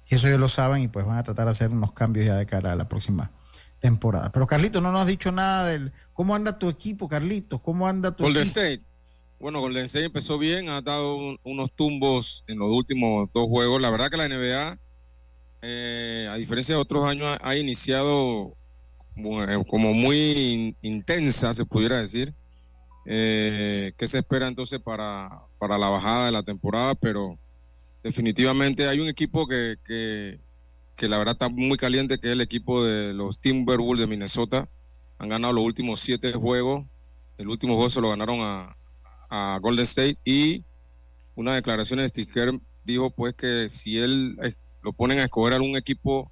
Y 0.09 0.15
eso 0.15 0.27
ellos 0.27 0.39
lo 0.39 0.49
saben 0.49 0.83
y 0.83 0.87
pues 0.87 1.05
van 1.05 1.17
a 1.17 1.23
tratar 1.23 1.45
de 1.45 1.51
hacer 1.51 1.71
unos 1.71 1.93
cambios 1.93 2.25
ya 2.25 2.35
de 2.35 2.45
cara 2.45 2.71
a 2.71 2.75
la 2.75 2.87
próxima 2.87 3.31
temporada. 3.79 4.31
Pero 4.31 4.45
Carlitos, 4.47 4.81
no 4.81 4.91
nos 4.91 5.01
has 5.01 5.07
dicho 5.07 5.31
nada 5.31 5.67
del 5.67 5.91
cómo 6.13 6.35
anda 6.35 6.59
tu 6.59 6.69
equipo, 6.69 7.07
Carlitos, 7.07 7.61
cómo 7.61 7.87
anda 7.87 8.11
tu 8.11 8.23
Golden 8.23 8.43
State. 8.43 8.81
Bueno, 9.39 9.61
Golden 9.61 9.85
State 9.85 10.05
empezó 10.05 10.37
bien, 10.37 10.69
ha 10.69 10.81
dado 10.81 11.37
unos 11.43 11.71
tumbos 11.71 12.43
en 12.47 12.59
los 12.59 12.69
últimos 12.71 13.29
dos 13.33 13.47
juegos. 13.47 13.81
La 13.81 13.89
verdad 13.89 14.09
que 14.11 14.17
la 14.17 14.27
NBA, 14.27 14.77
eh, 15.61 16.27
a 16.29 16.35
diferencia 16.35 16.75
de 16.75 16.81
otros 16.81 17.05
años, 17.05 17.37
ha, 17.41 17.55
iniciado 17.55 18.57
como, 19.67 19.93
muy 19.93 20.75
intensa, 20.81 21.53
se 21.53 21.65
pudiera 21.65 21.97
decir. 21.97 22.33
Eh, 23.11 23.93
¿Qué 23.97 24.07
se 24.07 24.19
espera 24.19 24.47
entonces 24.47 24.79
para, 24.79 25.41
para 25.57 25.77
la 25.77 25.89
bajada 25.89 26.27
de 26.27 26.31
la 26.31 26.43
temporada? 26.43 26.93
Pero 26.95 27.39
definitivamente 28.03 28.87
hay 28.87 28.99
un 28.99 29.07
equipo 29.07 29.47
que, 29.47 29.77
que 29.83 30.39
que 30.99 31.07
la 31.07 31.17
verdad 31.17 31.31
está 31.31 31.47
muy 31.47 31.77
caliente, 31.77 32.19
que 32.19 32.27
es 32.27 32.33
el 32.33 32.41
equipo 32.41 32.83
de 32.83 33.13
los 33.13 33.39
Timberwolves 33.39 34.01
de 34.01 34.07
Minnesota. 34.07 34.69
Han 35.17 35.29
ganado 35.29 35.53
los 35.53 35.63
últimos 35.63 36.01
siete 36.01 36.33
juegos. 36.33 36.85
El 37.37 37.47
último 37.47 37.75
juego 37.75 37.89
se 37.89 38.01
lo 38.01 38.09
ganaron 38.09 38.39
a, 38.41 38.75
Golden 39.61 39.83
State. 39.83 40.17
Y 40.25 40.65
una 41.35 41.55
declaración 41.55 41.99
de 41.99 42.09
Steve 42.09 42.59
dijo 42.83 43.11
pues 43.11 43.33
que 43.33 43.69
si 43.69 43.97
él 43.97 44.37
eh, 44.43 44.55
lo 44.81 44.91
ponen 44.91 45.19
a 45.19 45.23
escoger 45.23 45.53
algún 45.53 45.77
equipo, 45.77 46.31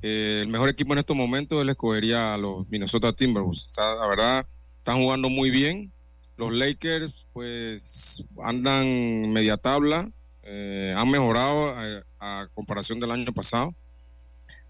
eh, 0.00 0.40
el 0.42 0.48
mejor 0.48 0.70
equipo 0.70 0.94
en 0.94 1.00
estos 1.00 1.16
momentos, 1.16 1.60
él 1.60 1.68
escogería 1.68 2.32
a 2.32 2.38
los 2.38 2.66
Minnesota 2.70 3.12
Timberwolves. 3.12 3.66
la 3.76 4.06
verdad, 4.06 4.46
están 4.82 5.00
jugando 5.00 5.28
muy 5.28 5.50
bien. 5.50 5.92
Los 6.36 6.52
Lakers, 6.52 7.24
pues, 7.32 8.24
andan 8.42 9.30
media 9.32 9.56
tabla. 9.56 10.10
Eh, 10.42 10.92
han 10.96 11.08
mejorado 11.08 11.72
a, 12.18 12.48
comparación 12.52 12.98
del 12.98 13.12
año 13.12 13.32
pasado. 13.32 13.72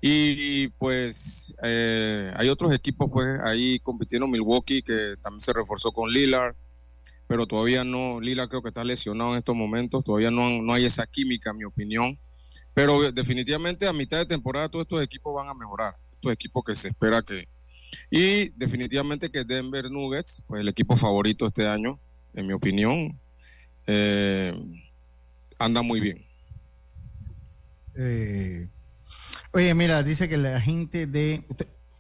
Y 0.03 0.69
pues 0.79 1.55
eh, 1.63 2.31
hay 2.37 2.49
otros 2.49 2.73
equipos, 2.75 3.09
pues 3.11 3.41
ahí 3.43 3.79
compitiendo 3.79 4.27
Milwaukee, 4.27 4.83
que 4.83 5.15
también 5.23 5.41
se 5.41 5.53
reforzó 5.53 5.93
con 5.93 6.11
Lillard, 6.11 6.57
pero 7.27 7.47
todavía 7.47 7.85
no, 7.85 8.21
Lillard 8.21 8.49
creo 8.49 8.63
que 8.63 8.69
está 8.69 8.83
lesionado 8.85 9.33
en 9.33 9.39
estos 9.39 9.55
momentos, 9.55 10.03
todavía 10.03 10.31
no, 10.31 10.61
no 10.61 10.75
hay 10.75 10.87
esa 10.87 11.07
química, 11.07 11.51
en 11.51 11.59
mi 11.59 11.65
opinión. 11.65 12.19
Pero 12.75 13.13
definitivamente 13.13 13.87
a 13.87 13.93
mitad 13.93 14.19
de 14.19 14.27
temporada 14.27 14.69
todos 14.69 14.85
estos 14.85 15.03
equipos 15.03 15.33
van 15.35 15.49
a 15.49 15.55
mejorar, 15.55 15.95
estos 16.15 16.33
equipos 16.33 16.65
que 16.65 16.75
se 16.75 16.89
espera 16.89 17.23
que... 17.23 17.49
Y 18.11 18.51
definitivamente 18.51 19.31
que 19.31 19.45
Denver 19.45 19.91
Nuggets, 19.91 20.43
pues 20.47 20.61
el 20.61 20.69
equipo 20.69 20.97
favorito 20.97 21.47
este 21.47 21.69
año, 21.69 22.01
en 22.35 22.47
mi 22.47 22.53
opinión, 22.53 23.21
eh, 23.87 24.55
anda 25.59 25.83
muy 25.83 26.01
bien. 26.01 26.25
Eh, 27.95 28.69
Oye, 29.55 29.75
mira, 29.75 30.03
dice 30.03 30.31
que 30.31 30.39
la 30.39 30.61
gente 30.63 31.07
de... 31.07 31.45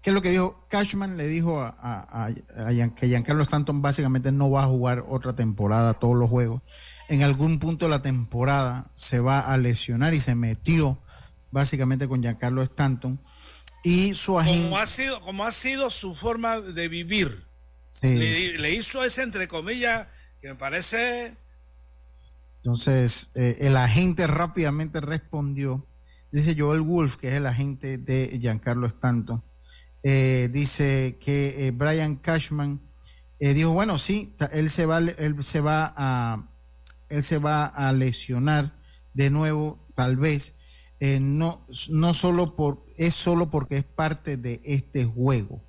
¿Qué 0.01 0.11
es 0.11 0.15
lo 0.15 0.23
que 0.23 0.31
dijo? 0.31 0.67
Cashman 0.71 1.19
le 1.19 1.29
dijo 1.29 1.61
a, 1.61 1.77
a, 1.81 2.31
que 2.97 3.07
Giancarlo 3.07 3.43
Stanton 3.43 3.83
básicamente 3.83 4.33
no 4.33 4.51
va 4.51 4.65
a 4.65 4.67
jugar 4.67 5.05
otra 5.07 5.35
temporada, 5.35 5.95
todos 5.95 6.17
los 6.17 6.31
juegos. 6.31 6.63
En 7.09 7.23
algún 7.23 7.59
punto 7.59 7.85
de 7.85 7.91
la 7.91 8.01
temporada 8.01 8.91
se 8.95 9.21
va 9.21 9.41
a 9.41 9.59
lesionar 9.59 10.15
y 10.15 10.21
se 10.21 10.35
metió 10.35 10.99
básicamente 11.51 12.09
con 12.09 12.23
Giancarlo 12.23 12.63
Stanton. 12.63 13.21
Y 13.83 14.15
su 14.15 14.39
agente... 14.39 14.63
Como 14.63 14.79
ha 14.79 14.87
sido, 14.87 15.21
como 15.21 15.45
ha 15.45 15.53
sido 15.53 15.91
su 15.91 16.15
forma 16.15 16.61
de 16.61 16.89
vivir. 16.89 17.45
Le, 18.03 18.59
le 18.59 18.71
hizo 18.73 19.05
ese, 19.05 19.23
entre 19.23 19.49
comillas, 19.49 20.07
que 20.41 20.49
me 20.49 20.55
parece 20.55 21.37
Entonces, 22.59 23.31
eh, 23.35 23.59
el 23.61 23.77
agente 23.77 24.27
rápidamente 24.27 25.01
respondió. 25.01 25.87
Dice 26.31 26.57
Joel 26.59 26.81
Wolf, 26.81 27.17
que 27.17 27.29
es 27.29 27.35
el 27.35 27.47
agente 27.47 27.99
de 27.99 28.39
Giancarlo 28.41 28.87
Stanton. 28.87 29.45
Eh, 30.03 30.49
dice 30.51 31.19
que 31.21 31.67
eh, 31.67 31.71
Brian 31.71 32.17
Cashman 32.17 32.81
dijo, 33.39 33.71
bueno, 33.71 33.99
sí, 33.99 34.37
él 34.53 34.71
se 34.71 34.87
va, 34.87 34.99
él 34.99 35.43
se 35.43 35.61
va 35.61 35.93
a, 35.97 36.49
él 37.09 37.23
se 37.25 37.39
va 37.39 37.67
a 37.67 37.93
lesionar 37.93 38.73
de 39.15 39.31
nuevo, 39.31 39.85
tal 39.97 40.17
vez. 40.17 40.55
No, 41.21 41.67
no 41.89 42.15
solo 42.15 42.55
por, 42.55 42.87
es 42.97 43.15
solo 43.15 43.51
porque 43.51 43.79
es 43.79 43.85
parte 43.85 44.37
de 44.37 44.61
este 44.65 45.05
juego. 45.05 45.63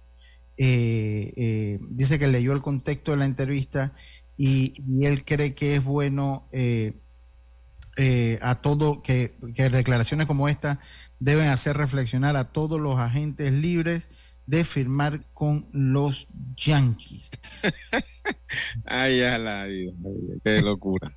dice 0.58 2.20
que 2.20 2.28
leyó 2.28 2.54
el 2.54 2.62
contexto 2.62 3.12
de 3.12 3.18
la 3.18 3.26
entrevista 3.26 3.94
y, 4.38 4.74
él 5.06 5.24
cree 5.24 5.54
que 5.54 5.76
es 5.76 5.84
bueno 5.84 6.48
eh, 6.52 6.94
eh, 7.98 8.40
a 8.42 8.56
todo, 8.56 9.02
que, 9.02 9.34
declaraciones 9.42 10.28
como 10.28 10.50
esta 10.50 10.80
deben 11.20 11.50
hacer 11.50 11.78
reflexionar 11.78 12.36
a 12.36 12.46
todos 12.46 12.80
los 12.80 13.00
agentes 13.00 13.54
libres 13.54 14.10
de 14.46 14.66
firmar 14.66 15.26
con 15.34 15.66
los 15.72 16.28
Yankees. 16.58 17.32
ay, 18.86 19.22
ay, 19.22 19.94
qué 20.44 20.62
locura. 20.62 21.16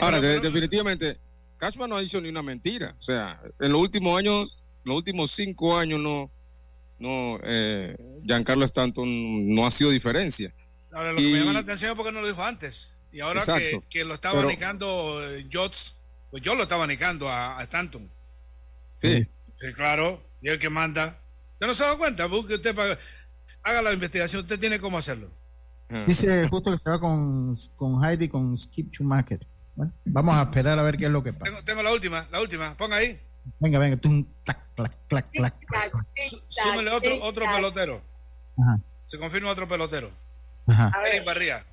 Ahora, 0.00 0.20
definitivamente, 0.20 1.18
Cashman 1.62 1.88
no 1.88 1.94
ha 1.94 2.00
dicho 2.00 2.20
ni 2.20 2.28
una 2.28 2.42
mentira. 2.42 2.96
O 2.98 3.00
sea, 3.00 3.40
en 3.60 3.70
los 3.70 3.80
últimos 3.80 4.18
años, 4.18 4.64
los 4.82 4.96
últimos 4.96 5.30
cinco 5.30 5.78
años 5.78 6.00
no, 6.00 6.28
no, 6.98 7.38
eh, 7.44 7.96
Giancarlo 8.24 8.64
Stanton 8.64 9.48
no 9.48 9.64
ha 9.64 9.70
sido 9.70 9.90
diferencia. 9.90 10.52
Ahora, 10.90 11.12
lo 11.12 11.18
que 11.18 11.22
me 11.22 11.38
llama 11.38 11.52
la 11.52 11.60
atención 11.60 11.92
es 11.92 11.96
porque 11.96 12.10
no 12.10 12.20
lo 12.20 12.26
dijo 12.26 12.42
antes. 12.42 12.94
Y 13.12 13.20
ahora 13.20 13.44
que, 13.88 14.04
lo 14.04 14.14
estaba 14.14 14.40
abanicando 14.40 15.20
Jots, 15.52 15.98
pues 16.32 16.42
yo 16.42 16.56
lo 16.56 16.64
estaba 16.64 16.82
abanicando 16.82 17.28
a, 17.30 17.62
Stanton. 17.62 18.10
Sí. 18.96 19.22
sí. 19.56 19.72
Claro, 19.74 20.20
y 20.40 20.48
el 20.48 20.58
que 20.58 20.68
manda. 20.68 21.22
¿Usted 21.52 21.68
no 21.68 21.74
se 21.74 21.84
da 21.84 21.96
cuenta? 21.96 22.26
Busque 22.26 22.56
usted 22.56 22.74
para, 22.74 22.98
haga 23.62 23.82
la 23.82 23.92
investigación, 23.92 24.40
usted 24.40 24.58
tiene 24.58 24.80
cómo 24.80 24.98
hacerlo. 24.98 25.30
Ah. 25.88 26.06
Dice 26.08 26.48
justo 26.48 26.72
que 26.72 26.78
se 26.78 26.90
va 26.90 26.98
con, 26.98 27.54
con 27.76 28.04
Heidi, 28.04 28.28
con 28.28 28.58
Skip 28.58 28.92
Schumacher. 28.92 29.46
Bueno, 29.74 29.92
vamos 30.04 30.36
a 30.36 30.42
esperar 30.42 30.78
a 30.78 30.82
ver 30.82 30.96
qué 30.96 31.06
es 31.06 31.10
lo 31.10 31.22
que 31.22 31.32
pasa. 31.32 31.64
Tengo, 31.64 31.82
la 31.82 31.92
última, 31.92 32.28
la 32.30 32.40
última. 32.40 32.76
Ponga 32.76 32.96
ahí. 32.96 33.20
Venga, 33.58 33.78
venga. 33.78 33.96
Tum, 33.96 34.24
clac, 34.44 34.58
clac, 34.74 34.96
clac, 35.08 35.30
clac. 35.30 35.54
Súmele 36.48 36.90
otro, 36.90 37.22
otro 37.22 37.46
pelotero. 37.46 38.02
Ajá. 38.58 38.80
Se 39.06 39.18
confirma 39.18 39.50
otro 39.50 39.68
pelotero. 39.68 40.10
Ajá. 40.66 40.92
Eric 41.06 41.24
Barría. 41.24 41.64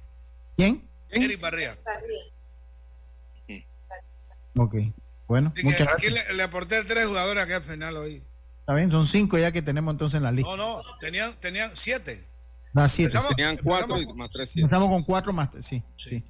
¿Quién? 0.56 0.88
Eric 1.10 1.40
Barría. 1.40 1.78
Ok. 4.58 4.76
Bueno, 5.28 5.54
muchas 5.64 5.88
aquí 5.88 6.08
le, 6.10 6.44
aporté 6.44 6.84
tres 6.84 7.06
jugadores 7.06 7.44
aquí 7.44 7.54
al 7.54 7.62
final 7.62 7.98
hoy. 7.98 8.24
Está 8.62 8.74
bien, 8.74 8.92
son 8.92 9.06
cinco 9.06 9.38
ya 9.38 9.52
que 9.52 9.62
tenemos 9.62 9.94
entonces 9.94 10.18
en 10.18 10.24
la 10.24 10.32
lista. 10.32 10.50
No, 10.50 10.58
no, 10.58 10.82
tenían, 11.00 11.40
tenían 11.40 11.72
siete. 11.76 12.26
Ah, 12.74 12.90
siete. 12.90 13.18
Tenían 13.36 13.58
cuatro 13.58 14.02
y 14.02 14.12
más 14.14 14.34
tres, 14.34 14.50
siete. 14.50 14.66
Estamos 14.66 14.90
con 14.90 15.04
cuatro 15.04 15.32
más, 15.32 15.50
sí, 15.62 15.84
sí. 15.98 16.26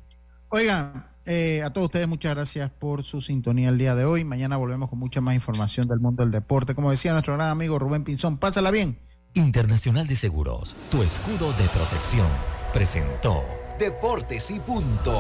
Oigan, 0.50 1.09
eh, 1.26 1.62
a 1.64 1.72
todos 1.72 1.86
ustedes 1.86 2.08
muchas 2.08 2.34
gracias 2.34 2.70
por 2.70 3.04
su 3.04 3.22
sintonía 3.22 3.70
el 3.70 3.78
día 3.78 3.96
de 3.96 4.06
hoy. 4.06 4.24
Mañana 4.24 4.58
volvemos 4.58 4.90
con 4.90 5.00
mucha 5.00 5.22
más 5.22 5.36
información 5.36 5.88
del 5.88 6.00
mundo 6.00 6.24
del 6.24 6.32
deporte. 6.32 6.76
Como 6.76 6.92
decía 6.92 7.12
nuestro 7.12 7.36
gran 7.36 7.50
amigo 7.50 7.80
Rubén 7.80 8.04
Pinzón, 8.04 8.38
pásala 8.38 8.72
bien. 8.72 9.00
Internacional 9.34 10.08
de 10.08 10.16
Seguros, 10.16 10.76
tu 10.90 11.04
escudo 11.04 11.52
de 11.54 11.68
protección, 11.70 12.28
presentó 12.74 13.44
Deportes 13.80 14.52
y 14.52 14.60
punto. 14.60 15.18